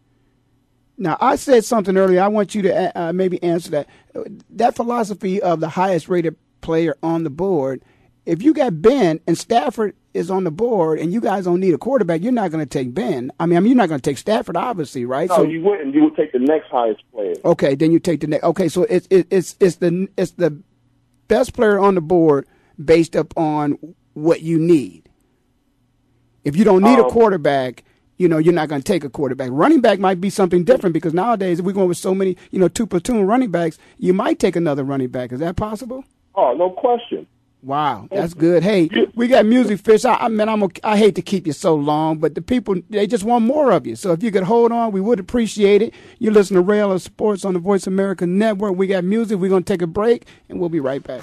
Now, 0.99 1.17
I 1.21 1.37
said 1.37 1.65
something 1.65 1.97
earlier. 1.97 2.21
I 2.21 2.29
want 2.29 2.55
you 2.57 2.63
to 2.63 2.99
uh, 2.99 3.13
maybe 3.13 3.41
answer 3.43 3.71
that. 3.71 3.89
That 4.51 4.75
philosophy 4.75 5.41
of 5.41 5.61
the 5.61 5.69
highest 5.69 6.09
rated 6.09 6.37
player 6.61 6.97
on 7.03 7.23
the 7.23 7.31
board. 7.31 7.83
If 8.27 8.43
you 8.43 8.53
got 8.53 8.83
Ben 8.83 9.21
and 9.27 9.39
Stafford 9.39 9.95
is 10.13 10.31
on 10.31 10.45
the 10.45 10.51
board 10.51 10.99
and 10.99 11.13
you 11.13 11.21
guys 11.21 11.45
don't 11.45 11.61
need 11.61 11.73
a 11.73 11.79
quarterback, 11.79 12.21
you're 12.21 12.33
not 12.33 12.51
going 12.51 12.63
to 12.63 12.69
take 12.69 12.93
Ben. 12.93 13.31
I 13.39 13.47
mean, 13.47 13.57
I 13.57 13.61
mean, 13.61 13.71
you're 13.71 13.77
not 13.77 13.89
going 13.89 14.01
to 14.01 14.11
take 14.11 14.19
Stafford, 14.19 14.57
obviously, 14.57 15.05
right? 15.05 15.29
No, 15.29 15.37
so 15.37 15.43
you 15.45 15.63
wouldn't. 15.63 15.95
You 15.95 16.05
would 16.05 16.17
take 16.17 16.33
the 16.33 16.41
next 16.41 16.69
highest 16.69 17.01
player. 17.13 17.35
Okay, 17.45 17.75
then 17.77 17.93
you 17.93 18.01
take 18.01 18.21
the 18.21 18.27
next. 18.27 18.45
Okay, 18.45 18.69
so 18.69 18.83
it's 18.83 19.07
it's 19.11 19.57
it's 19.61 19.77
the 19.77 20.09
it's 20.17 20.33
the 20.33 20.61
best 21.29 21.55
player 21.55 21.79
on 21.79 21.95
the 21.95 22.01
board 22.01 22.47
based 22.85 23.15
upon 23.15 23.79
what 24.15 24.43
you 24.43 24.59
need. 24.59 25.09
If 26.45 26.57
you 26.57 26.65
don't 26.65 26.83
need 26.83 26.99
um, 26.99 27.07
a 27.07 27.11
quarterback, 27.11 27.85
you 28.19 28.29
know, 28.29 28.39
you're 28.39 28.55
not 28.55 28.69
going 28.69 28.83
to 28.83 28.93
take 28.93 29.05
a 29.05 29.09
quarterback. 29.09 29.49
Running 29.53 29.81
back 29.81 29.99
might 29.99 30.21
be 30.21 30.31
something 30.31 30.65
different 30.65 30.93
because 30.93 31.15
nowadays, 31.15 31.61
if 31.61 31.65
we're 31.65 31.73
going 31.73 31.89
with 31.89 31.99
so 31.99 32.15
many, 32.15 32.37
you 32.51 32.59
know, 32.59 32.69
two 32.69 32.87
platoon 32.87 33.27
running 33.27 33.51
backs, 33.51 33.79
you 33.99 34.13
might 34.13 34.39
take 34.39 34.57
another 34.57 34.85
running 34.85 35.09
back. 35.09 35.33
Is 35.33 35.41
that 35.41 35.57
possible? 35.57 36.05
Oh, 36.35 36.55
no 36.55 36.71
question. 36.71 37.27
Wow, 37.61 38.07
that's 38.13 38.35
good. 38.35 38.63
Hey, 38.63 38.89
we 39.17 39.27
got 39.27 39.45
music 39.45 39.81
fish. 39.81 40.05
I, 40.05 40.15
I 40.15 40.29
mean, 40.29 40.49
I'm 40.49 40.63
a, 40.63 40.69
I 40.85 40.97
hate 40.97 41.17
to 41.17 41.23
keep 41.23 41.45
you 41.45 41.53
so 41.53 41.75
long, 41.75 42.19
but 42.19 42.37
the 42.37 42.41
people 42.41 42.77
they 42.89 43.09
just 43.09 43.25
want 43.25 43.45
more 43.45 43.73
of 43.73 43.85
you. 43.85 43.97
So 43.97 44.13
if 44.13 44.23
you 44.23 44.31
could 44.31 44.45
hold 44.45 44.71
on, 44.71 44.93
we 44.93 45.01
would 45.01 45.19
appreciate 45.19 45.83
it. 45.83 45.93
You 46.21 46.31
listen 46.31 46.55
to 46.55 46.63
Rail 46.63 46.93
of 46.93 47.03
Sports 47.03 47.45
on 47.45 47.55
the 47.55 47.59
Voice 47.59 47.89
America 47.89 48.29
Network. 48.29 48.77
We 48.77 48.87
got 48.87 49.03
music. 49.03 49.41
We're 49.41 49.51
gonna 49.51 49.63
take 49.63 49.83
a 49.83 49.89
break, 49.89 50.27
and 50.49 50.61
we'll 50.61 50.69
be 50.69 50.79
right 50.79 51.03
back. 51.03 51.23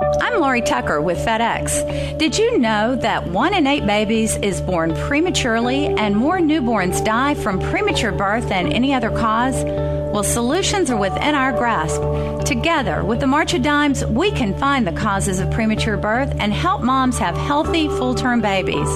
I'm 0.00 0.40
Lori 0.40 0.62
Tucker 0.62 1.00
with 1.00 1.18
FedEx. 1.18 2.18
Did 2.18 2.38
you 2.38 2.58
know 2.58 2.96
that 2.96 3.26
one 3.28 3.52
in 3.52 3.66
eight 3.66 3.86
babies 3.86 4.36
is 4.36 4.60
born 4.62 4.94
prematurely 4.94 5.86
and 5.86 6.16
more 6.16 6.38
newborns 6.38 7.04
die 7.04 7.34
from 7.34 7.60
premature 7.60 8.12
birth 8.12 8.48
than 8.48 8.72
any 8.72 8.94
other 8.94 9.10
cause? 9.10 9.62
Well, 9.64 10.24
solutions 10.24 10.90
are 10.90 10.96
within 10.96 11.34
our 11.34 11.52
grasp. 11.52 12.00
Together, 12.46 13.04
with 13.04 13.20
the 13.20 13.26
March 13.26 13.52
of 13.52 13.62
Dimes, 13.62 14.04
we 14.06 14.30
can 14.30 14.58
find 14.58 14.86
the 14.86 14.92
causes 14.92 15.38
of 15.38 15.50
premature 15.50 15.98
birth 15.98 16.34
and 16.38 16.52
help 16.52 16.82
moms 16.82 17.18
have 17.18 17.36
healthy, 17.36 17.88
full 17.88 18.14
term 18.14 18.40
babies. 18.40 18.88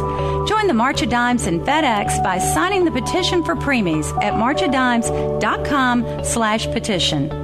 Join 0.48 0.66
the 0.68 0.74
March 0.74 1.02
of 1.02 1.10
Dimes 1.10 1.46
and 1.46 1.60
FedEx 1.60 2.22
by 2.24 2.38
signing 2.38 2.86
the 2.86 2.90
petition 2.90 3.44
for 3.44 3.54
preemies 3.54 4.10
at 4.22 4.34
marchofdimes.com 4.34 6.24
slash 6.24 6.66
petition. 6.68 7.43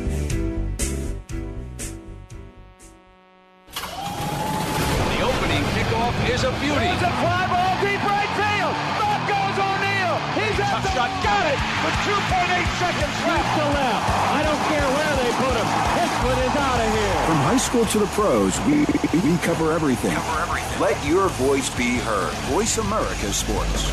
School 17.71 17.85
to 17.85 17.99
the 17.99 18.05
pros, 18.07 18.59
we, 18.65 18.79
we 19.21 19.37
cover 19.37 19.71
everything. 19.71 20.13
Cover 20.13 20.41
everything. 20.41 20.81
Let 20.81 21.05
your 21.07 21.29
voice 21.29 21.73
be 21.77 21.95
heard. 21.99 22.33
Voice 22.51 22.77
America 22.77 23.31
Sports. 23.31 23.89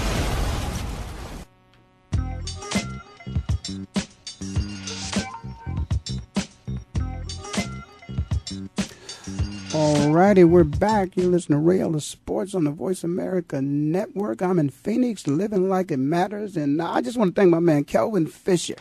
Alrighty, 9.70 10.45
we're 10.49 10.64
back. 10.64 11.16
You 11.16 11.29
listen 11.29 11.55
to 11.55 11.95
of 11.95 12.03
Sports 12.03 12.57
on 12.57 12.64
the 12.64 12.72
Voice 12.72 13.05
America 13.05 13.62
Network. 13.62 14.43
I'm 14.43 14.59
in 14.59 14.70
Phoenix, 14.70 15.29
living 15.29 15.68
like 15.68 15.93
it 15.93 15.99
matters, 15.99 16.57
and 16.57 16.83
I 16.83 17.01
just 17.01 17.16
want 17.16 17.37
to 17.37 17.41
thank 17.41 17.53
my 17.53 17.61
man 17.61 17.85
Kelvin 17.85 18.26
Fisher, 18.26 18.74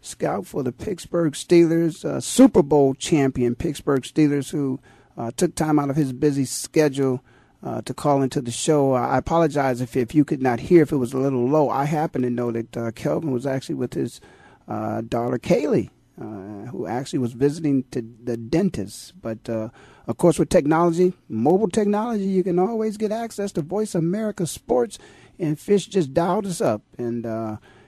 scout 0.00 0.46
for 0.46 0.62
the 0.62 0.72
Pittsburgh 0.72 1.32
Steelers, 1.32 2.04
uh, 2.04 2.20
Super 2.20 2.62
Bowl 2.62 2.94
champion 2.94 3.54
Pittsburgh 3.54 4.02
Steelers, 4.02 4.50
who 4.50 4.80
uh, 5.16 5.30
took 5.36 5.54
time 5.54 5.78
out 5.78 5.90
of 5.90 5.96
his 5.96 6.12
busy 6.12 6.44
schedule 6.44 7.22
uh, 7.62 7.82
to 7.82 7.92
call 7.92 8.22
into 8.22 8.40
the 8.40 8.50
show. 8.50 8.92
I 8.92 9.18
apologize 9.18 9.80
if 9.80 9.96
if 9.96 10.14
you 10.14 10.24
could 10.24 10.42
not 10.42 10.60
hear 10.60 10.82
if 10.82 10.92
it 10.92 10.96
was 10.96 11.12
a 11.12 11.18
little 11.18 11.48
low. 11.48 11.68
I 11.68 11.84
happen 11.84 12.22
to 12.22 12.30
know 12.30 12.52
that 12.52 12.76
uh, 12.76 12.90
Kelvin 12.92 13.32
was 13.32 13.46
actually 13.46 13.74
with 13.74 13.94
his 13.94 14.20
uh, 14.68 15.00
daughter 15.00 15.38
Kaylee, 15.38 15.90
uh, 16.20 16.70
who 16.70 16.86
actually 16.86 17.18
was 17.18 17.32
visiting 17.32 17.84
to 17.90 18.02
the 18.22 18.36
dentist, 18.36 19.20
but 19.20 19.48
of 19.48 20.16
course, 20.16 20.38
with 20.38 20.48
technology, 20.48 21.12
mobile 21.28 21.68
technology, 21.68 22.24
you 22.24 22.42
can 22.42 22.58
always 22.58 22.96
get 22.96 23.12
access 23.12 23.52
to 23.52 23.60
Voice 23.60 23.94
America 23.94 24.46
Sports. 24.46 24.98
And 25.38 25.60
Fish 25.60 25.86
just 25.86 26.14
dialed 26.14 26.46
us 26.46 26.60
up, 26.60 26.82
and 26.96 27.24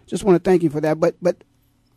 just 0.07 0.25
want 0.25 0.43
to 0.43 0.51
thank 0.51 0.63
you 0.63 0.71
for 0.71 0.81
that. 0.81 1.01
But 1.01 1.17
but 1.23 1.45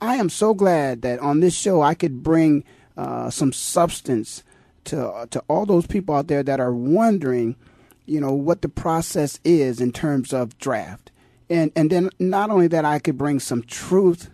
I 0.04 0.16
am 0.16 0.28
so 0.28 0.54
glad 0.54 1.01
that 1.04 1.20
on 1.20 1.39
this 1.39 1.56
show 1.56 1.82
I 1.82 1.93
could 1.93 2.24
bring 2.24 2.66
uh, 2.97 3.30
some 3.30 3.54
substance 3.54 4.43
to 4.84 5.28
to 5.32 5.39
all 5.47 5.66
those 5.66 5.88
people 5.88 6.14
out 6.14 6.28
there 6.28 6.43
that 6.43 6.60
are 6.60 6.74
wondering, 6.74 7.56
you 8.06 8.20
know, 8.20 8.34
what 8.34 8.62
the 8.62 8.68
process 8.68 9.39
is 9.45 9.80
in 9.80 9.93
terms 9.93 10.34
of 10.34 10.58
draft, 10.58 11.10
and 11.49 11.72
and 11.74 11.89
then 11.89 12.10
not 12.20 12.49
only 12.49 12.68
that 12.68 12.84
I 12.84 12.99
could 12.99 13.18
bring 13.18 13.39
some 13.39 13.64
truth 13.64 14.30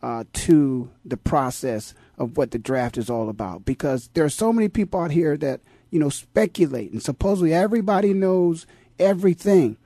uh, 0.00 0.24
to 0.32 0.90
the 1.04 1.18
process 1.18 1.92
of 2.16 2.38
what 2.38 2.52
the 2.52 2.58
draft 2.58 2.96
is 2.96 3.10
all 3.10 3.28
about 3.28 3.66
because 3.66 4.08
there 4.14 4.24
are 4.24 4.30
so 4.30 4.50
many 4.50 4.68
people 4.68 4.98
out 4.98 5.10
here 5.10 5.36
that 5.36 5.60
you 5.90 5.98
know 5.98 6.08
speculate 6.08 6.90
and 6.90 7.02
supposedly 7.02 7.52
everybody 7.52 8.14
knows 8.14 8.66
everything. 8.98 9.76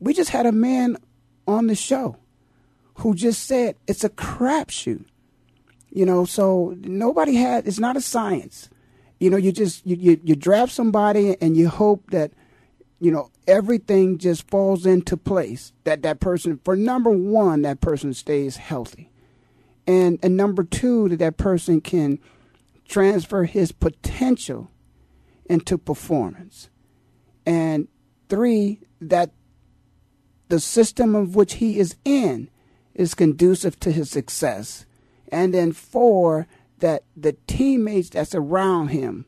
We 0.00 0.14
just 0.14 0.30
had 0.30 0.46
a 0.46 0.52
man 0.52 0.96
on 1.46 1.68
the 1.68 1.76
show 1.76 2.16
who 2.96 3.14
just 3.14 3.44
said 3.44 3.76
it's 3.86 4.04
a 4.04 4.10
crapshoot. 4.10 5.04
You 5.90 6.06
know 6.06 6.24
so 6.24 6.76
nobody 6.80 7.34
had 7.36 7.66
it's 7.66 7.78
not 7.78 7.96
a 7.96 8.00
science. 8.00 8.68
You 9.18 9.30
know 9.30 9.36
you 9.36 9.52
just 9.52 9.86
you, 9.86 9.96
you, 9.96 10.20
you 10.22 10.36
draft 10.36 10.72
somebody 10.72 11.36
and 11.40 11.56
you 11.56 11.68
hope 11.68 12.10
that 12.10 12.32
you 13.00 13.10
know 13.10 13.30
everything 13.46 14.18
just 14.18 14.48
falls 14.48 14.86
into 14.86 15.16
place 15.16 15.72
that 15.84 16.02
that 16.02 16.20
person 16.20 16.60
for 16.64 16.76
number 16.76 17.10
one 17.10 17.62
that 17.62 17.80
person 17.80 18.12
stays 18.14 18.56
healthy. 18.56 19.10
And 19.86 20.18
and 20.22 20.36
number 20.36 20.64
two 20.64 21.08
that 21.10 21.18
that 21.18 21.36
person 21.36 21.80
can 21.80 22.18
transfer 22.88 23.44
his 23.44 23.72
potential 23.72 24.70
into 25.46 25.78
performance. 25.78 26.70
And 27.44 27.88
three 28.28 28.80
that 29.00 29.30
the 30.48 30.60
system 30.60 31.14
of 31.14 31.34
which 31.34 31.54
he 31.54 31.78
is 31.78 31.96
in 32.04 32.48
is 32.96 33.14
conducive 33.14 33.78
to 33.80 33.92
his 33.92 34.10
success. 34.10 34.86
And 35.30 35.54
then 35.54 35.72
four, 35.72 36.48
that 36.78 37.04
the 37.16 37.36
teammates 37.46 38.10
that's 38.10 38.34
around 38.34 38.88
him, 38.88 39.26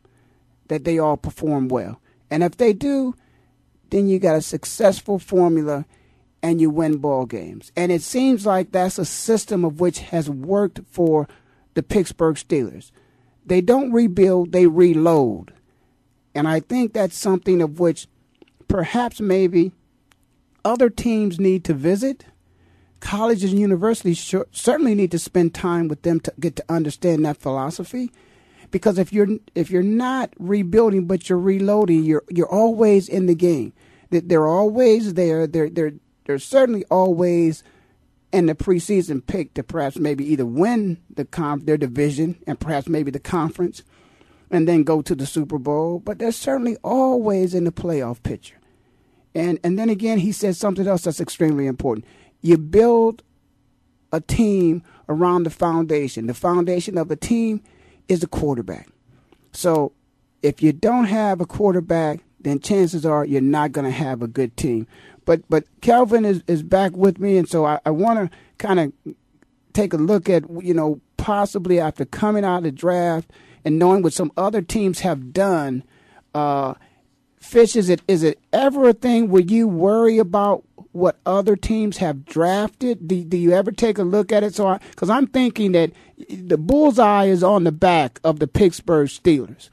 that 0.68 0.84
they 0.84 0.98
all 0.98 1.16
perform 1.16 1.68
well. 1.68 2.00
And 2.30 2.42
if 2.42 2.56
they 2.56 2.72
do, 2.72 3.14
then 3.90 4.08
you 4.08 4.18
got 4.18 4.36
a 4.36 4.42
successful 4.42 5.18
formula 5.18 5.86
and 6.42 6.60
you 6.60 6.70
win 6.70 6.98
ball 6.98 7.26
games. 7.26 7.72
And 7.76 7.90
it 7.92 8.02
seems 8.02 8.46
like 8.46 8.72
that's 8.72 8.98
a 8.98 9.04
system 9.04 9.64
of 9.64 9.80
which 9.80 10.00
has 10.00 10.28
worked 10.30 10.80
for 10.90 11.28
the 11.74 11.82
Pittsburgh 11.82 12.36
Steelers. 12.36 12.90
They 13.44 13.60
don't 13.60 13.92
rebuild, 13.92 14.52
they 14.52 14.66
reload. 14.66 15.52
And 16.34 16.46
I 16.46 16.60
think 16.60 16.92
that's 16.92 17.16
something 17.16 17.60
of 17.62 17.80
which 17.80 18.06
perhaps 18.68 19.20
maybe 19.20 19.72
other 20.64 20.90
teams 20.90 21.40
need 21.40 21.64
to 21.64 21.74
visit. 21.74 22.26
Colleges 23.00 23.52
and 23.52 23.60
universities 23.60 24.34
certainly 24.52 24.94
need 24.94 25.10
to 25.12 25.18
spend 25.18 25.54
time 25.54 25.88
with 25.88 26.02
them 26.02 26.20
to 26.20 26.32
get 26.40 26.56
to 26.56 26.64
understand 26.68 27.24
that 27.24 27.36
philosophy. 27.36 28.10
Because 28.70 28.98
if 28.98 29.12
you're 29.12 29.28
if 29.54 29.70
you're 29.70 29.82
not 29.82 30.32
rebuilding 30.38 31.06
but 31.06 31.28
you're 31.28 31.38
reloading, 31.38 32.04
you're 32.04 32.24
you're 32.28 32.50
always 32.50 33.08
in 33.08 33.26
the 33.26 33.34
game. 33.34 33.72
that 34.10 34.28
They're 34.28 34.46
always 34.46 35.14
there. 35.14 35.46
They're 35.46 35.70
they're 35.70 35.94
they're 36.24 36.38
certainly 36.38 36.84
always 36.90 37.62
in 38.32 38.46
the 38.46 38.54
preseason 38.54 39.24
pick 39.26 39.54
to 39.54 39.62
perhaps 39.62 39.96
maybe 39.96 40.24
either 40.30 40.44
win 40.44 40.98
the 41.08 41.24
conf- 41.24 41.64
their 41.64 41.78
division 41.78 42.38
and 42.46 42.60
perhaps 42.60 42.88
maybe 42.88 43.10
the 43.10 43.18
conference 43.20 43.82
and 44.50 44.68
then 44.68 44.82
go 44.82 45.02
to 45.02 45.14
the 45.14 45.26
Super 45.26 45.58
Bowl, 45.58 45.98
but 45.98 46.18
they're 46.18 46.32
certainly 46.32 46.76
always 46.82 47.54
in 47.54 47.64
the 47.64 47.72
playoff 47.72 48.22
picture. 48.22 48.56
And 49.34 49.58
and 49.62 49.78
then 49.78 49.88
again, 49.88 50.18
he 50.18 50.32
said 50.32 50.56
something 50.56 50.86
else 50.86 51.02
that's 51.02 51.20
extremely 51.20 51.66
important. 51.66 52.06
You 52.40 52.58
build 52.58 53.22
a 54.12 54.20
team 54.20 54.82
around 55.08 55.44
the 55.44 55.50
foundation. 55.50 56.26
The 56.26 56.34
foundation 56.34 56.98
of 56.98 57.10
a 57.10 57.16
team 57.16 57.62
is 58.08 58.20
the 58.20 58.26
quarterback. 58.26 58.88
So 59.52 59.92
if 60.42 60.62
you 60.62 60.72
don't 60.72 61.06
have 61.06 61.40
a 61.40 61.46
quarterback, 61.46 62.20
then 62.40 62.60
chances 62.60 63.04
are 63.04 63.24
you're 63.24 63.40
not 63.40 63.72
going 63.72 63.84
to 63.84 63.90
have 63.90 64.22
a 64.22 64.28
good 64.28 64.56
team. 64.56 64.86
But 65.24 65.42
but 65.48 65.64
Kelvin 65.80 66.24
is, 66.24 66.42
is 66.46 66.62
back 66.62 66.96
with 66.96 67.18
me, 67.18 67.36
and 67.36 67.48
so 67.48 67.66
I, 67.66 67.80
I 67.84 67.90
want 67.90 68.30
to 68.30 68.38
kind 68.56 68.80
of 68.80 69.14
take 69.74 69.92
a 69.92 69.98
look 69.98 70.30
at 70.30 70.44
you 70.62 70.72
know 70.72 71.00
possibly 71.16 71.78
after 71.78 72.04
coming 72.04 72.44
out 72.44 72.58
of 72.58 72.62
the 72.64 72.72
draft 72.72 73.30
and 73.64 73.78
knowing 73.78 74.02
what 74.02 74.12
some 74.12 74.32
other 74.36 74.62
teams 74.62 75.00
have 75.00 75.32
done. 75.32 75.82
Uh, 76.34 76.74
Fish, 77.40 77.76
is 77.76 77.88
it 77.88 78.00
is 78.08 78.22
it 78.22 78.38
ever 78.52 78.88
a 78.88 78.92
thing 78.92 79.28
where 79.28 79.42
you 79.42 79.68
worry 79.68 80.18
about 80.18 80.64
what 80.98 81.18
other 81.24 81.56
teams 81.56 81.98
have 81.98 82.24
drafted? 82.24 83.08
Do, 83.08 83.24
do 83.24 83.36
you 83.36 83.52
ever 83.52 83.72
take 83.72 83.98
a 83.98 84.02
look 84.02 84.32
at 84.32 84.42
it? 84.42 84.54
So, 84.54 84.78
because 84.90 85.10
I'm 85.10 85.26
thinking 85.26 85.72
that 85.72 85.92
the 86.28 86.58
bullseye 86.58 87.26
is 87.26 87.42
on 87.42 87.64
the 87.64 87.72
back 87.72 88.20
of 88.24 88.38
the 88.38 88.48
Pittsburgh 88.48 89.08
Steelers. 89.08 89.70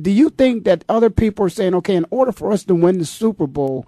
Do 0.00 0.10
you 0.10 0.30
think 0.30 0.64
that 0.64 0.84
other 0.88 1.10
people 1.10 1.46
are 1.46 1.50
saying, 1.50 1.74
okay, 1.76 1.94
in 1.94 2.06
order 2.10 2.32
for 2.32 2.50
us 2.50 2.64
to 2.64 2.74
win 2.74 2.98
the 2.98 3.04
Super 3.04 3.46
Bowl, 3.46 3.86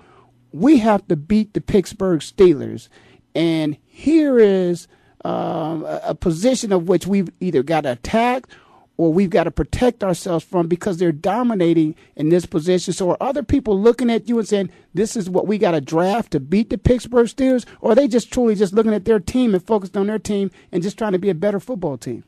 we 0.53 0.79
have 0.79 1.07
to 1.09 1.16
beat 1.16 1.55
the 1.55 1.61
Pittsburgh 1.61 2.20
Steelers, 2.20 2.89
and 3.35 3.77
here 3.85 4.39
is 4.39 4.87
um, 5.24 5.85
a, 5.85 6.01
a 6.05 6.14
position 6.14 6.72
of 6.72 6.89
which 6.89 7.07
we've 7.07 7.31
either 7.41 7.62
got 7.62 7.85
attacked 7.85 8.51
attack 8.51 8.66
or 8.97 9.13
we've 9.13 9.31
got 9.31 9.45
to 9.45 9.51
protect 9.51 10.03
ourselves 10.03 10.45
from 10.45 10.69
because 10.69 10.99
they're 10.99 11.13
dominating 11.13 11.95
in 12.15 12.29
this 12.29 12.47
position. 12.47 12.93
So 12.93 13.11
are 13.11 13.17
other 13.21 13.43
people 13.43 13.79
looking 13.79 14.11
at 14.11 14.29
you 14.29 14.39
and 14.39 14.49
saying, 14.49 14.71
this 14.95 15.17
is 15.17 15.29
what 15.29 15.47
we 15.47 15.59
got 15.59 15.73
to 15.73 15.81
draft 15.81 16.33
to 16.33 16.41
beat 16.41 16.71
the 16.71 16.79
Pittsburgh 16.79 17.27
Steelers? 17.27 17.67
Or 17.81 17.93
are 17.93 17.95
they 17.95 18.09
just 18.09 18.33
truly 18.33 18.55
just 18.55 18.73
looking 18.73 18.95
at 18.95 19.05
their 19.05 19.21
team 19.21 19.55
and 19.55 19.63
focused 19.63 19.97
on 19.97 20.07
their 20.07 20.19
team 20.19 20.51
and 20.73 20.83
just 20.83 20.97
trying 20.97 21.13
to 21.13 21.19
be 21.19 21.31
a 21.31 21.35
better 21.35 21.61
football 21.61 21.99
team? 21.99 22.25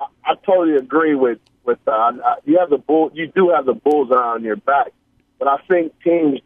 I, 0.00 0.06
I 0.24 0.34
totally 0.46 0.76
agree 0.76 1.14
with, 1.14 1.38
with 1.64 1.78
uh, 1.86 2.12
you 2.44 2.58
have 2.58 2.70
the 2.70 2.78
bull, 2.78 3.10
you 3.12 3.26
do 3.26 3.50
have 3.50 3.66
the 3.66 3.74
bullseye 3.74 4.16
on 4.16 4.44
your 4.44 4.56
back. 4.56 4.92
But 5.38 5.48
I 5.48 5.58
think 5.68 5.92
teams, 6.02 6.40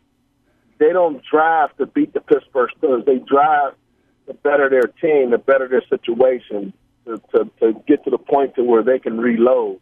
they 0.79 0.93
don't 0.93 1.23
draft 1.31 1.79
to 1.79 1.87
beat 1.87 2.15
the 2.15 2.21
Pittsburgh 2.21 2.71
Steelers. 2.81 3.05
They 3.05 3.19
draft 3.19 3.77
to 4.27 4.35
better 4.35 4.71
their 4.71 4.91
team, 5.01 5.33
to 5.33 5.39
better 5.39 5.69
their 5.69 5.85
situation 5.89 6.73
to, 7.07 7.21
to, 7.33 7.51
to 7.61 7.83
get 7.87 8.05
to 8.05 8.11
the 8.11 8.19
point 8.19 8.55
to 8.57 8.63
where 8.63 8.83
they 8.83 8.99
can 8.99 9.19
reload. 9.19 9.81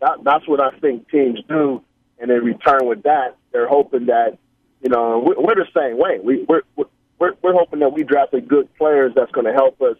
That, 0.00 0.18
that's 0.24 0.46
what 0.48 0.60
I 0.60 0.70
think 0.78 1.10
teams 1.10 1.40
do, 1.48 1.82
and 2.18 2.30
in 2.30 2.42
return 2.42 2.86
with 2.86 3.02
that, 3.02 3.36
they're 3.52 3.68
hoping 3.68 4.06
that 4.06 4.38
you 4.82 4.88
know 4.88 5.18
we're, 5.18 5.40
we're 5.40 5.54
the 5.54 5.66
same 5.74 5.98
way. 5.98 6.18
We, 6.22 6.44
we're, 6.48 6.62
we're 6.76 7.34
we're 7.42 7.52
hoping 7.52 7.80
that 7.80 7.92
we 7.92 8.02
drafted 8.02 8.48
good 8.48 8.74
players 8.76 9.12
that's 9.14 9.30
going 9.32 9.46
to 9.46 9.52
help 9.52 9.80
us 9.82 9.96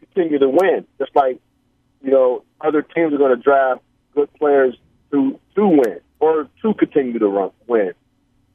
continue 0.00 0.38
to 0.38 0.48
win. 0.48 0.86
Just 0.98 1.14
like 1.14 1.38
you 2.02 2.10
know 2.10 2.44
other 2.60 2.82
teams 2.82 3.12
are 3.12 3.18
going 3.18 3.36
to 3.36 3.42
draft 3.42 3.82
good 4.14 4.32
players 4.34 4.74
to 5.10 5.38
to 5.54 5.66
win 5.66 6.00
or 6.18 6.48
to 6.62 6.74
continue 6.74 7.18
to 7.18 7.28
run 7.28 7.50
win. 7.66 7.92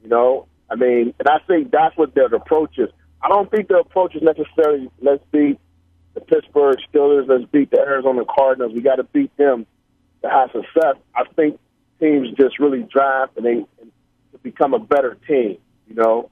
You 0.02 0.08
know, 0.08 0.46
I 0.70 0.74
mean, 0.74 1.14
and 1.18 1.28
I 1.28 1.38
think 1.46 1.70
that's 1.70 1.96
what 1.96 2.14
their 2.14 2.26
approach 2.26 2.78
is. 2.78 2.88
I 3.22 3.28
don't 3.28 3.50
think 3.50 3.68
their 3.68 3.80
approach 3.80 4.14
is 4.14 4.22
necessarily 4.22 4.90
let's 5.00 5.24
be 5.30 5.58
the 6.18 6.24
Pittsburgh 6.24 6.78
Steelers. 6.92 7.28
Let's 7.28 7.44
beat 7.50 7.70
the 7.70 7.78
Arizona 7.78 8.22
Cardinals. 8.24 8.72
We 8.74 8.80
got 8.80 8.96
to 8.96 9.04
beat 9.04 9.36
them 9.36 9.66
to 10.22 10.28
have 10.28 10.50
success. 10.50 10.96
I 11.14 11.24
think 11.36 11.58
teams 12.00 12.28
just 12.36 12.58
really 12.58 12.82
draft 12.82 13.36
and 13.36 13.46
they 13.46 13.52
and 13.80 13.92
to 14.32 14.38
become 14.42 14.74
a 14.74 14.78
better 14.78 15.16
team. 15.26 15.58
You 15.88 15.94
know. 15.94 16.30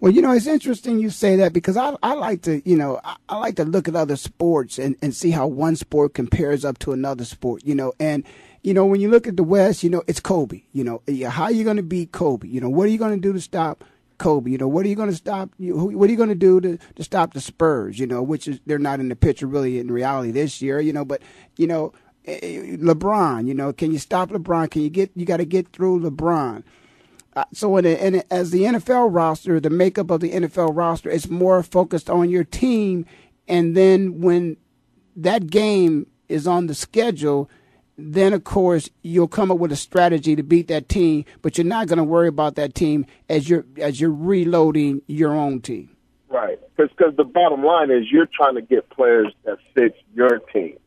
Well, 0.00 0.12
you 0.12 0.20
know, 0.20 0.32
it's 0.32 0.46
interesting 0.46 0.98
you 0.98 1.08
say 1.08 1.36
that 1.36 1.54
because 1.54 1.78
I, 1.78 1.96
I 2.02 2.12
like 2.12 2.42
to, 2.42 2.68
you 2.68 2.76
know, 2.76 3.00
I, 3.02 3.16
I 3.28 3.38
like 3.38 3.56
to 3.56 3.64
look 3.64 3.88
at 3.88 3.96
other 3.96 4.16
sports 4.16 4.78
and, 4.78 4.96
and 5.00 5.14
see 5.14 5.30
how 5.30 5.46
one 5.46 5.76
sport 5.76 6.12
compares 6.12 6.62
up 6.62 6.78
to 6.80 6.92
another 6.92 7.24
sport, 7.24 7.62
you 7.64 7.74
know, 7.74 7.94
and, 7.98 8.22
you 8.62 8.74
know, 8.74 8.84
when 8.84 9.00
you 9.00 9.08
look 9.08 9.26
at 9.26 9.38
the 9.38 9.44
West, 9.44 9.82
you 9.82 9.88
know, 9.88 10.02
it's 10.06 10.20
Kobe, 10.20 10.62
you 10.72 10.84
know, 10.84 11.00
how 11.30 11.44
are 11.44 11.52
you 11.52 11.64
going 11.64 11.78
to 11.78 11.82
beat 11.82 12.12
Kobe? 12.12 12.48
You 12.48 12.60
know, 12.60 12.68
what 12.68 12.84
are 12.84 12.90
you 12.90 12.98
going 12.98 13.14
to 13.14 13.20
do 13.20 13.32
to 13.32 13.40
stop 13.40 13.82
Kobe. 14.18 14.50
You 14.50 14.58
know, 14.58 14.68
what 14.68 14.86
are 14.86 14.88
you 14.88 14.94
going 14.94 15.10
to 15.10 15.16
stop? 15.16 15.50
You, 15.58 15.74
what 15.76 16.08
are 16.08 16.10
you 16.10 16.16
going 16.16 16.28
to 16.28 16.34
do 16.34 16.60
to 16.60 16.78
to 16.96 17.04
stop 17.04 17.34
the 17.34 17.40
Spurs? 17.40 17.98
You 17.98 18.06
know, 18.06 18.22
which 18.22 18.48
is 18.48 18.60
they're 18.66 18.78
not 18.78 19.00
in 19.00 19.08
the 19.08 19.16
picture 19.16 19.46
really 19.46 19.78
in 19.78 19.90
reality 19.90 20.30
this 20.30 20.60
year. 20.62 20.80
You 20.80 20.92
know, 20.92 21.04
but 21.04 21.22
you 21.56 21.66
know, 21.66 21.92
eh, 22.26 22.38
eh, 22.42 22.76
LeBron. 22.76 23.46
You 23.46 23.54
know, 23.54 23.72
can 23.72 23.92
you 23.92 23.98
stop 23.98 24.30
LeBron? 24.30 24.70
Can 24.70 24.82
you 24.82 24.90
get? 24.90 25.10
You 25.14 25.26
got 25.26 25.38
to 25.38 25.44
get 25.44 25.68
through 25.72 26.00
LeBron. 26.00 26.62
Uh, 27.36 27.44
so, 27.52 27.76
in, 27.76 27.84
in 27.86 28.22
as 28.30 28.50
the 28.50 28.62
NFL 28.62 29.08
roster, 29.12 29.58
the 29.58 29.70
makeup 29.70 30.10
of 30.10 30.20
the 30.20 30.30
NFL 30.30 30.76
roster 30.76 31.10
is 31.10 31.28
more 31.28 31.62
focused 31.62 32.08
on 32.08 32.30
your 32.30 32.44
team, 32.44 33.06
and 33.48 33.76
then 33.76 34.20
when 34.20 34.56
that 35.16 35.48
game 35.48 36.06
is 36.28 36.46
on 36.46 36.66
the 36.66 36.74
schedule 36.74 37.50
then 37.96 38.32
of 38.32 38.44
course 38.44 38.90
you'll 39.02 39.28
come 39.28 39.50
up 39.50 39.58
with 39.58 39.72
a 39.72 39.76
strategy 39.76 40.36
to 40.36 40.42
beat 40.42 40.68
that 40.68 40.88
team, 40.88 41.24
but 41.42 41.56
you're 41.56 41.66
not 41.66 41.86
going 41.86 41.98
to 41.98 42.04
worry 42.04 42.28
about 42.28 42.56
that 42.56 42.74
team 42.74 43.06
as 43.28 43.48
you're 43.48 43.64
as 43.78 44.00
you're 44.00 44.10
reloading 44.10 45.02
your 45.06 45.32
own 45.32 45.60
team. 45.60 45.90
Right, 46.28 46.58
because 46.76 47.14
the 47.16 47.24
bottom 47.24 47.62
line 47.62 47.90
is 47.90 48.10
you're 48.10 48.26
trying 48.26 48.56
to 48.56 48.62
get 48.62 48.90
players 48.90 49.32
that 49.44 49.58
fit 49.74 49.94
your 50.14 50.40
team. 50.52 50.78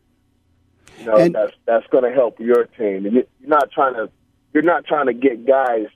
You 1.00 1.06
know, 1.06 1.18
and, 1.18 1.36
that's 1.36 1.54
that's 1.66 1.88
going 1.88 2.04
to 2.04 2.12
help 2.12 2.40
your 2.40 2.66
team. 2.66 3.06
And 3.06 3.14
you're 3.14 3.26
not 3.44 3.72
trying 3.72 3.94
to 3.94 4.10
you're 4.54 4.64
not 4.64 4.86
trying 4.86 5.06
to 5.06 5.14
get 5.14 5.46
guys 5.46 5.88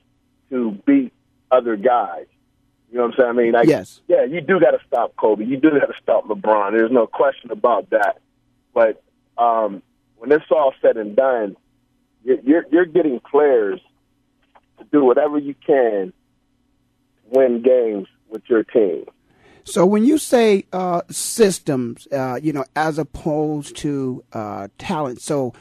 to 0.50 0.70
beat 0.86 1.12
other 1.50 1.76
guys. 1.76 2.26
You 2.90 2.98
know 2.98 3.06
what 3.06 3.14
I'm 3.14 3.20
saying? 3.20 3.28
I 3.28 3.32
mean, 3.32 3.52
like, 3.52 3.68
yes, 3.68 4.00
yeah, 4.06 4.24
you 4.24 4.40
do 4.40 4.60
got 4.60 4.72
to 4.72 4.80
stop 4.86 5.16
Kobe. 5.16 5.44
You 5.44 5.56
do 5.56 5.70
got 5.70 5.86
to 5.86 5.94
stop 6.02 6.26
LeBron. 6.26 6.72
There's 6.72 6.90
no 6.90 7.06
question 7.06 7.50
about 7.50 7.90
that. 7.90 8.20
But 8.74 9.02
um, 9.38 9.82
when 10.22 10.30
it's 10.30 10.44
all 10.52 10.72
said 10.80 10.96
and 10.96 11.16
done, 11.16 11.56
you're 12.22 12.64
you're 12.70 12.86
getting 12.86 13.18
players 13.28 13.80
to 14.78 14.84
do 14.92 15.04
whatever 15.04 15.36
you 15.36 15.52
can 15.66 16.12
to 16.12 17.22
win 17.28 17.60
games 17.60 18.06
with 18.28 18.42
your 18.46 18.62
team. 18.62 19.04
So 19.64 19.84
when 19.84 20.04
you 20.04 20.18
say 20.18 20.64
uh, 20.72 21.02
systems, 21.10 22.06
uh, 22.12 22.38
you 22.40 22.52
know, 22.52 22.64
as 22.76 22.98
opposed 22.98 23.76
to 23.78 24.22
uh, 24.32 24.68
talent, 24.78 25.20
so 25.20 25.54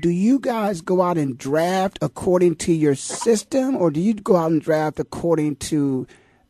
do 0.00 0.10
you 0.10 0.40
guys 0.40 0.80
go 0.80 1.00
out 1.00 1.16
and 1.16 1.38
draft 1.38 2.00
according 2.02 2.56
to 2.56 2.72
your 2.72 2.96
system, 2.96 3.76
or 3.76 3.92
do 3.92 4.00
you 4.00 4.14
go 4.14 4.34
out 4.34 4.50
and 4.50 4.60
draft 4.60 4.98
according 4.98 5.56
to 5.56 6.08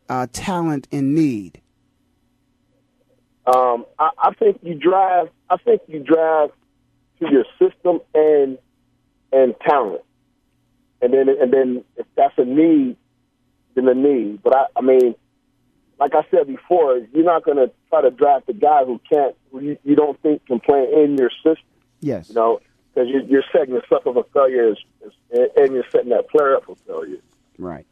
uh, 0.08 0.26
talent 0.32 0.88
and 0.90 1.14
need? 1.14 1.60
Um, 3.46 3.84
I, 3.98 4.08
I 4.18 4.32
think 4.32 4.60
you 4.62 4.74
draft. 4.74 5.32
I 5.50 5.58
think 5.58 5.82
you 5.86 5.98
draft 5.98 6.54
to 7.20 7.26
your 7.30 7.44
system 7.58 8.00
and 8.14 8.58
and 9.32 9.54
talent. 9.60 10.02
And 11.00 11.12
then 11.12 11.28
and 11.28 11.52
then 11.52 11.84
if 11.96 12.06
that's 12.16 12.36
a 12.38 12.44
need, 12.44 12.96
then 13.74 13.88
a 13.88 13.94
need. 13.94 14.42
But 14.42 14.56
I, 14.56 14.66
I 14.76 14.80
mean, 14.80 15.14
like 16.00 16.14
I 16.14 16.22
said 16.30 16.46
before, 16.46 16.98
you're 17.12 17.24
not 17.24 17.44
going 17.44 17.56
to 17.56 17.70
try 17.88 18.02
to 18.02 18.10
draft 18.10 18.48
a 18.48 18.52
guy 18.52 18.84
who 18.84 19.00
can't, 19.10 19.34
who 19.50 19.60
you, 19.60 19.78
you 19.84 19.96
don't 19.96 20.20
think 20.22 20.46
can 20.46 20.60
play 20.60 20.86
in 20.92 21.16
your 21.16 21.30
system. 21.30 21.64
Yes. 22.00 22.28
You 22.28 22.36
know, 22.36 22.60
because 22.94 23.08
you're, 23.08 23.22
you're 23.22 23.44
setting 23.52 23.74
yourself 23.74 24.06
up 24.06 24.14
for 24.14 24.26
failure, 24.32 24.74
and 25.30 25.74
you're 25.74 25.84
setting 25.90 26.10
that 26.10 26.28
player 26.28 26.56
up 26.56 26.64
for 26.64 26.76
failure. 26.86 27.18
Right. 27.58 27.86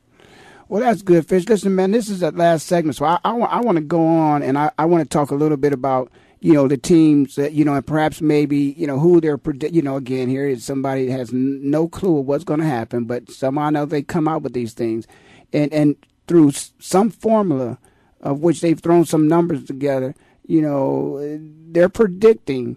Well, 0.68 0.80
that's 0.80 1.02
good, 1.02 1.28
Fish. 1.28 1.48
Listen, 1.48 1.74
man, 1.74 1.92
this 1.92 2.08
is 2.08 2.20
that 2.20 2.36
last 2.36 2.66
segment, 2.66 2.96
so 2.96 3.04
I, 3.04 3.18
I, 3.24 3.36
I 3.36 3.60
want 3.60 3.76
to 3.76 3.84
go 3.84 4.04
on 4.04 4.42
and 4.42 4.58
I, 4.58 4.72
I 4.78 4.84
want 4.86 5.04
to 5.04 5.08
talk 5.08 5.30
a 5.30 5.36
little 5.36 5.56
bit 5.56 5.72
about 5.72 6.10
you 6.40 6.52
know 6.52 6.68
the 6.68 6.76
teams 6.76 7.36
that 7.36 7.52
you 7.52 7.64
know 7.64 7.74
and 7.74 7.86
perhaps 7.86 8.20
maybe 8.20 8.74
you 8.76 8.86
know 8.86 8.98
who 8.98 9.20
they're 9.20 9.40
you 9.70 9.82
know 9.82 9.96
again 9.96 10.28
here 10.28 10.46
is 10.46 10.64
somebody 10.64 11.06
that 11.06 11.12
has 11.12 11.32
no 11.32 11.88
clue 11.88 12.18
of 12.18 12.26
what's 12.26 12.44
going 12.44 12.60
to 12.60 12.66
happen, 12.66 13.04
but 13.04 13.30
somehow 13.30 13.70
know 13.70 13.86
they 13.86 14.02
come 14.02 14.28
out 14.28 14.42
with 14.42 14.52
these 14.52 14.74
things, 14.74 15.06
and 15.52 15.72
and 15.72 15.96
through 16.26 16.52
some 16.78 17.10
formula 17.10 17.78
of 18.20 18.40
which 18.40 18.60
they've 18.60 18.80
thrown 18.80 19.04
some 19.04 19.28
numbers 19.28 19.64
together, 19.64 20.14
you 20.46 20.60
know 20.60 21.38
they're 21.68 21.88
predicting 21.88 22.76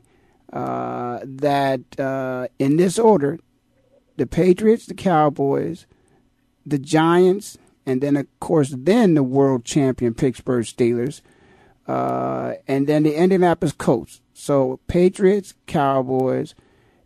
uh, 0.54 1.20
that 1.24 1.82
uh, 2.00 2.48
in 2.58 2.78
this 2.78 2.98
order, 2.98 3.40
the 4.18 4.26
Patriots, 4.26 4.86
the 4.86 4.94
Cowboys, 4.94 5.86
the 6.66 6.80
Giants, 6.80 7.58
and 7.86 8.02
then 8.02 8.16
of 8.16 8.28
course 8.40 8.74
then 8.76 9.14
the 9.16 9.24
world 9.24 9.66
champion 9.66 10.14
Pittsburgh 10.14 10.66
Steelers, 10.66 11.22
uh, 11.90 12.54
and 12.68 12.86
then 12.86 13.02
the 13.02 13.16
Indianapolis 13.16 13.74
Colts. 13.74 14.22
So 14.32 14.80
Patriots, 14.88 15.56
Cowboys, 15.66 16.54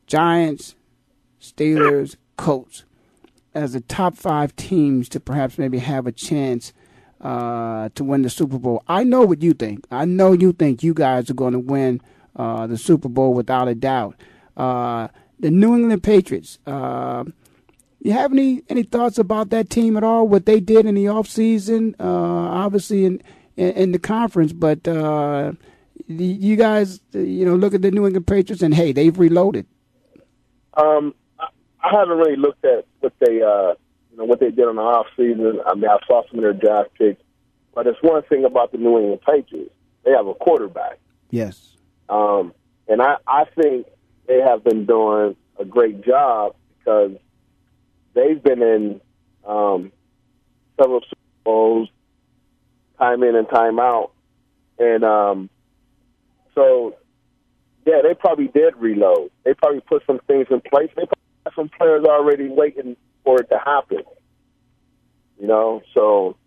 Giants, 0.08 0.76
Steelers, 1.42 2.18
Colts 2.36 2.84
as 3.54 3.72
the 3.72 3.80
top 3.80 4.18
five 4.18 4.54
teams 4.58 5.08
to 5.08 5.22
perhaps 5.22 5.58
maybe 5.58 5.78
have 5.80 6.06
a 6.06 6.12
chance 6.12 6.74
uh, 7.22 7.88
to 7.96 8.04
win 8.04 8.24
the 8.24 8.30
Super 8.30 8.60
Bowl. 8.60 8.84
I 8.86 9.06
know 9.06 9.22
what 9.22 9.42
you 9.42 9.54
think. 9.54 9.86
I 9.90 10.04
know 10.04 10.34
you 10.34 10.52
think 10.52 10.84
you 10.84 10.94
guys 10.94 11.30
are 11.30 11.36
going 11.36 11.54
to 11.54 11.60
win 11.60 12.02
uh, 12.36 12.68
the 12.68 12.78
Super 12.78 13.08
Bowl 13.08 13.34
without 13.34 13.70
a 13.70 13.76
doubt. 13.76 14.20
Uh, 14.58 15.08
the 15.40 15.50
New 15.50 15.76
England 15.76 16.04
Patriots. 16.04 16.60
Uh, 16.68 17.24
you 18.02 18.12
have 18.12 18.34
any 18.34 18.64
any 18.68 18.84
thoughts 18.84 19.18
about 19.18 19.50
that 19.52 19.70
team 19.70 19.96
at 19.96 20.04
all? 20.04 20.28
What 20.28 20.46
they 20.46 20.60
did 20.60 20.86
in 20.86 20.96
the 20.96 21.08
off 21.08 21.30
season, 21.30 21.96
uh, 22.02 22.04
obviously 22.04 23.06
in, 23.06 23.22
in, 23.58 23.70
in 23.72 23.92
the 23.92 24.00
conference, 24.00 24.54
but 24.54 24.88
uh, 24.88 25.54
you 26.08 26.56
guys, 26.56 27.02
you 27.12 27.46
know, 27.46 27.56
look 27.56 27.74
at 27.74 27.82
the 27.82 27.92
New 27.92 28.06
England 28.06 28.28
Patriots 28.28 28.62
and 28.62 28.74
hey, 28.74 28.92
they've 28.92 29.18
reloaded. 29.18 29.66
Um, 30.76 31.14
I 31.40 31.90
haven't 31.92 32.18
really 32.18 32.36
looked 32.36 32.66
at 32.66 32.86
what 33.00 33.14
they, 33.20 33.42
uh, 33.42 33.74
you 34.12 34.18
know, 34.18 34.26
what 34.26 34.40
they 34.40 34.50
did 34.50 34.68
in 34.68 34.76
the 34.76 34.82
off 34.82 35.08
season. 35.16 35.60
I 35.66 35.76
mean, 35.76 35.90
I 35.90 35.98
saw 36.08 36.24
some 36.30 36.40
of 36.40 36.44
their 36.44 36.54
draft 36.54 36.92
picks, 36.98 37.22
but 37.76 37.88
it's 37.88 38.02
one 38.02 38.24
thing 38.24 38.46
about 38.46 38.72
the 38.72 38.78
New 38.78 38.98
England 38.98 39.22
Patriots. 39.22 39.74
They 40.04 40.12
have 40.12 40.28
a 40.28 40.34
quarterback. 40.34 41.00
Yes. 41.30 41.76
Um, 42.10 42.54
and 42.88 43.02
I, 43.02 43.18
I 43.28 43.46
think 43.56 43.88
they 44.28 44.40
have 44.40 44.64
been 44.64 44.86
doing 44.86 45.36
a 45.60 45.66
great 45.66 46.04
job 46.06 46.56
because 46.78 47.12
they've 48.14 48.42
been 48.42 48.62
in 48.62 49.02
um, 49.46 49.92
several 50.80 51.02
Super 51.02 51.16
Bowls, 51.44 51.90
time 52.98 53.24
in 53.24 53.36
and 53.36 53.48
time 53.50 53.80
out, 53.80 54.12
and 54.80 55.04
um, 55.04 55.50
so 56.56 56.96
yeah, 57.86 58.02
they 58.02 58.14
probably 58.14 58.48
did 58.48 58.76
reload. 58.78 59.32
They 59.44 59.54
probably 59.54 59.82
put 59.82 60.04
some 60.06 60.20
things 60.28 60.48
in 60.50 60.62
place. 60.62 60.90
They 60.96 61.06
probably 61.06 61.44
have 61.46 61.54
some 61.56 61.70
players 61.70 62.06
already 62.06 62.48
waiting 62.48 62.96
for 63.24 63.42
it 63.42 63.50
to 63.50 63.58
happen. 63.58 64.04
You 65.40 65.48
know, 65.48 65.82
so 65.94 66.38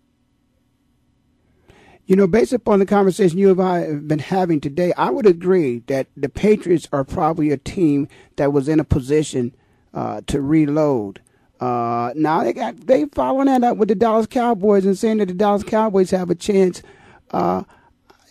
you 2.06 2.14
know, 2.14 2.28
based 2.28 2.52
upon 2.52 2.78
the 2.78 2.86
conversation 2.86 3.38
you 3.38 3.50
and 3.50 3.60
I 3.60 3.80
have 3.80 4.06
been 4.06 4.20
having 4.20 4.60
today, 4.60 4.92
I 4.96 5.10
would 5.10 5.26
agree 5.26 5.82
that 5.88 6.06
the 6.16 6.28
Patriots 6.28 6.88
are 6.92 7.02
probably 7.02 7.50
a 7.50 7.56
team 7.56 8.08
that 8.36 8.52
was 8.52 8.68
in 8.68 8.78
a 8.78 8.84
position 8.84 9.54
uh, 9.92 10.20
to 10.28 10.40
reload. 10.40 11.20
Uh, 11.60 12.12
now 12.14 12.44
they 12.44 12.52
got 12.52 12.76
they 12.86 13.06
following 13.06 13.46
that 13.46 13.64
up 13.64 13.76
with 13.78 13.88
the 13.88 13.94
Dallas 13.94 14.26
Cowboys 14.26 14.84
and 14.84 14.98
saying 14.98 15.18
that 15.18 15.28
the 15.28 15.34
Dallas 15.34 15.62
Cowboys 15.62 16.10
have 16.10 16.28
a 16.30 16.34
chance. 16.34 16.82
Uh, 17.30 17.62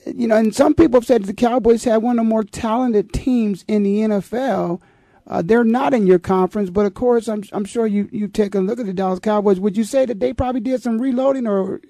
you 0.05 0.28
know, 0.28 0.38
and 0.38 0.53
some 0.53 0.76
people 0.76 0.99
have 0.99 1.07
said 1.07 1.23
the 1.23 1.34
Cowboys 1.34 1.84
have 1.86 2.03
one 2.03 2.19
of 2.19 2.26
the 2.26 2.30
more 2.30 2.43
talented 2.43 3.11
teams 3.11 3.65
in 3.67 3.84
the 3.84 3.99
NFL. 4.01 4.80
Uh, 5.28 5.41
they're 5.41 5.63
not 5.63 5.93
in 5.93 6.05
your 6.05 6.19
conference, 6.19 6.69
but 6.69 6.86
of 6.86 6.93
course, 6.93 7.28
I'm 7.28 7.43
I'm 7.51 7.65
sure 7.65 7.88
you 7.88 8.07
you 8.11 8.28
take 8.28 8.53
a 8.53 8.59
look 8.59 8.80
at 8.80 8.86
the 8.86 8.93
Dallas 8.93 9.19
Cowboys. 9.19 9.59
Would 9.59 9.76
you 9.76 9.84
say 9.84 10.05
that 10.05 10.19
they 10.19 10.34
probably 10.34 10.61
did 10.61 10.84
some 10.84 11.01
reloading, 11.01 11.47
or? 11.47 11.82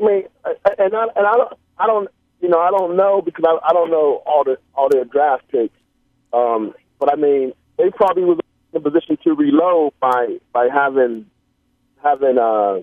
I 0.00 0.04
mean, 0.04 0.24
and 0.44 0.94
I 0.94 1.06
and 1.14 1.26
I 1.26 1.36
don't 1.36 1.52
I 1.78 1.86
don't 1.86 2.08
you 2.40 2.48
know 2.48 2.58
I 2.58 2.70
don't 2.72 2.96
know 2.96 3.22
because 3.22 3.44
I 3.46 3.68
I 3.68 3.72
don't 3.72 3.90
know 3.90 4.22
all 4.26 4.42
the 4.42 4.58
all 4.74 4.88
their 4.88 5.04
draft 5.04 5.46
picks, 5.52 5.76
um, 6.32 6.74
but 6.98 7.12
I 7.12 7.14
mean 7.14 7.52
they 7.78 7.90
probably 7.90 8.24
was 8.24 8.39
in 8.72 8.82
position 8.82 9.18
to 9.24 9.34
reload 9.34 9.92
by 10.00 10.38
by 10.52 10.68
having 10.72 11.26
having 12.02 12.38
uh 12.38 12.74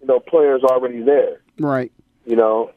you 0.00 0.06
know 0.06 0.20
players 0.20 0.62
already 0.64 1.02
there. 1.02 1.40
Right. 1.58 1.92
You 2.24 2.36
know. 2.36 2.70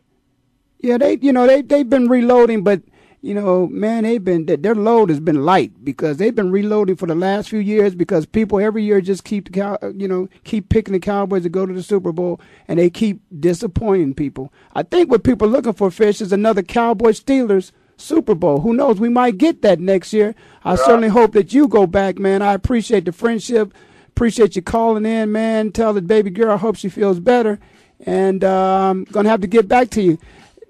Yeah, 0.80 0.98
they 0.98 1.18
you 1.22 1.32
know 1.32 1.46
they 1.46 1.62
they've 1.62 1.90
been 1.90 2.08
reloading, 2.08 2.64
but 2.64 2.82
you 3.24 3.36
know, 3.36 3.68
man, 3.68 4.04
they've 4.04 4.24
been 4.24 4.48
their 4.48 4.74
load 4.74 5.10
has 5.10 5.20
been 5.20 5.46
light 5.46 5.86
because 5.86 6.18
they've 6.18 6.34
been 6.34 6.52
reloading 6.52 6.96
for 6.96 7.06
the 7.06 7.14
last 7.14 7.50
few 7.50 7.60
years 7.60 7.94
because 7.94 8.26
people 8.26 8.60
every 8.60 8.84
year 8.84 9.00
just 9.00 9.24
keep 9.24 9.46
the 9.46 9.52
cow, 9.52 9.78
you 9.96 10.08
know, 10.08 10.28
keep 10.44 10.70
picking 10.70 10.94
the 10.94 11.00
Cowboys 11.00 11.44
to 11.44 11.50
go 11.50 11.68
to 11.68 11.74
the 11.74 11.84
Super 11.84 12.12
Bowl 12.12 12.42
and 12.68 12.80
they 12.80 12.90
keep 12.90 13.22
disappointing 13.40 14.16
people. 14.16 14.52
I 14.74 14.82
think 14.82 15.12
what 15.12 15.24
people 15.24 15.48
are 15.48 15.52
looking 15.52 15.74
for, 15.74 15.92
Fish, 15.92 16.20
is 16.20 16.32
another 16.32 16.64
Cowboys 16.64 17.22
Steelers 17.22 17.72
Super 18.02 18.36
Bowl. 18.36 18.60
Who 18.62 18.74
knows? 18.74 19.00
We 19.00 19.10
might 19.10 19.38
get 19.38 19.62
that 19.62 19.80
next 19.80 20.14
year. 20.14 20.36
I 20.64 20.76
certainly 20.76 21.10
hope 21.10 21.34
that 21.34 21.54
you 21.54 21.68
go 21.68 21.88
back, 21.88 22.20
man. 22.20 22.42
I 22.42 22.54
appreciate 22.54 23.06
the 23.06 23.12
friendship. 23.12 23.74
Appreciate 24.10 24.56
you 24.56 24.62
calling 24.62 25.06
in, 25.06 25.32
man. 25.32 25.72
Tell 25.72 25.94
the 25.94 26.02
baby 26.02 26.30
girl 26.30 26.52
I 26.52 26.58
hope 26.58 26.76
she 26.76 26.90
feels 26.90 27.20
better. 27.20 27.60
And 28.06 28.44
uh, 28.44 28.90
I'm 28.90 29.04
going 29.06 29.26
to 29.26 29.30
have 29.30 29.42
to 29.42 29.48
get 29.48 29.68
back 29.68 29.90
to 29.92 30.02
you 30.02 30.18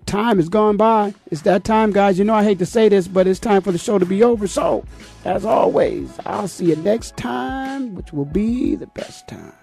time 0.06 0.38
has 0.38 0.50
gone 0.50 0.78
by. 0.78 1.14
It's 1.32 1.42
that 1.44 1.64
time, 1.64 1.92
guys. 1.92 2.20
You 2.20 2.26
know, 2.26 2.34
I 2.34 2.44
hate 2.44 2.60
to 2.60 2.66
say 2.66 2.90
this, 2.90 3.08
but 3.08 3.28
it's 3.28 3.40
time 3.40 3.62
for 3.62 3.72
the 3.72 3.78
show 3.78 3.98
to 4.00 4.06
be 4.06 4.24
over. 4.24 4.48
So, 4.48 4.84
as 5.26 5.46
always, 5.46 6.20
I'll 6.26 6.48
see 6.48 6.66
you 6.66 6.76
next 6.76 7.18
time, 7.18 7.96
which 7.96 8.12
will 8.12 8.26
be 8.26 8.76
the 8.76 8.88
best 8.88 9.28
time. 9.28 9.54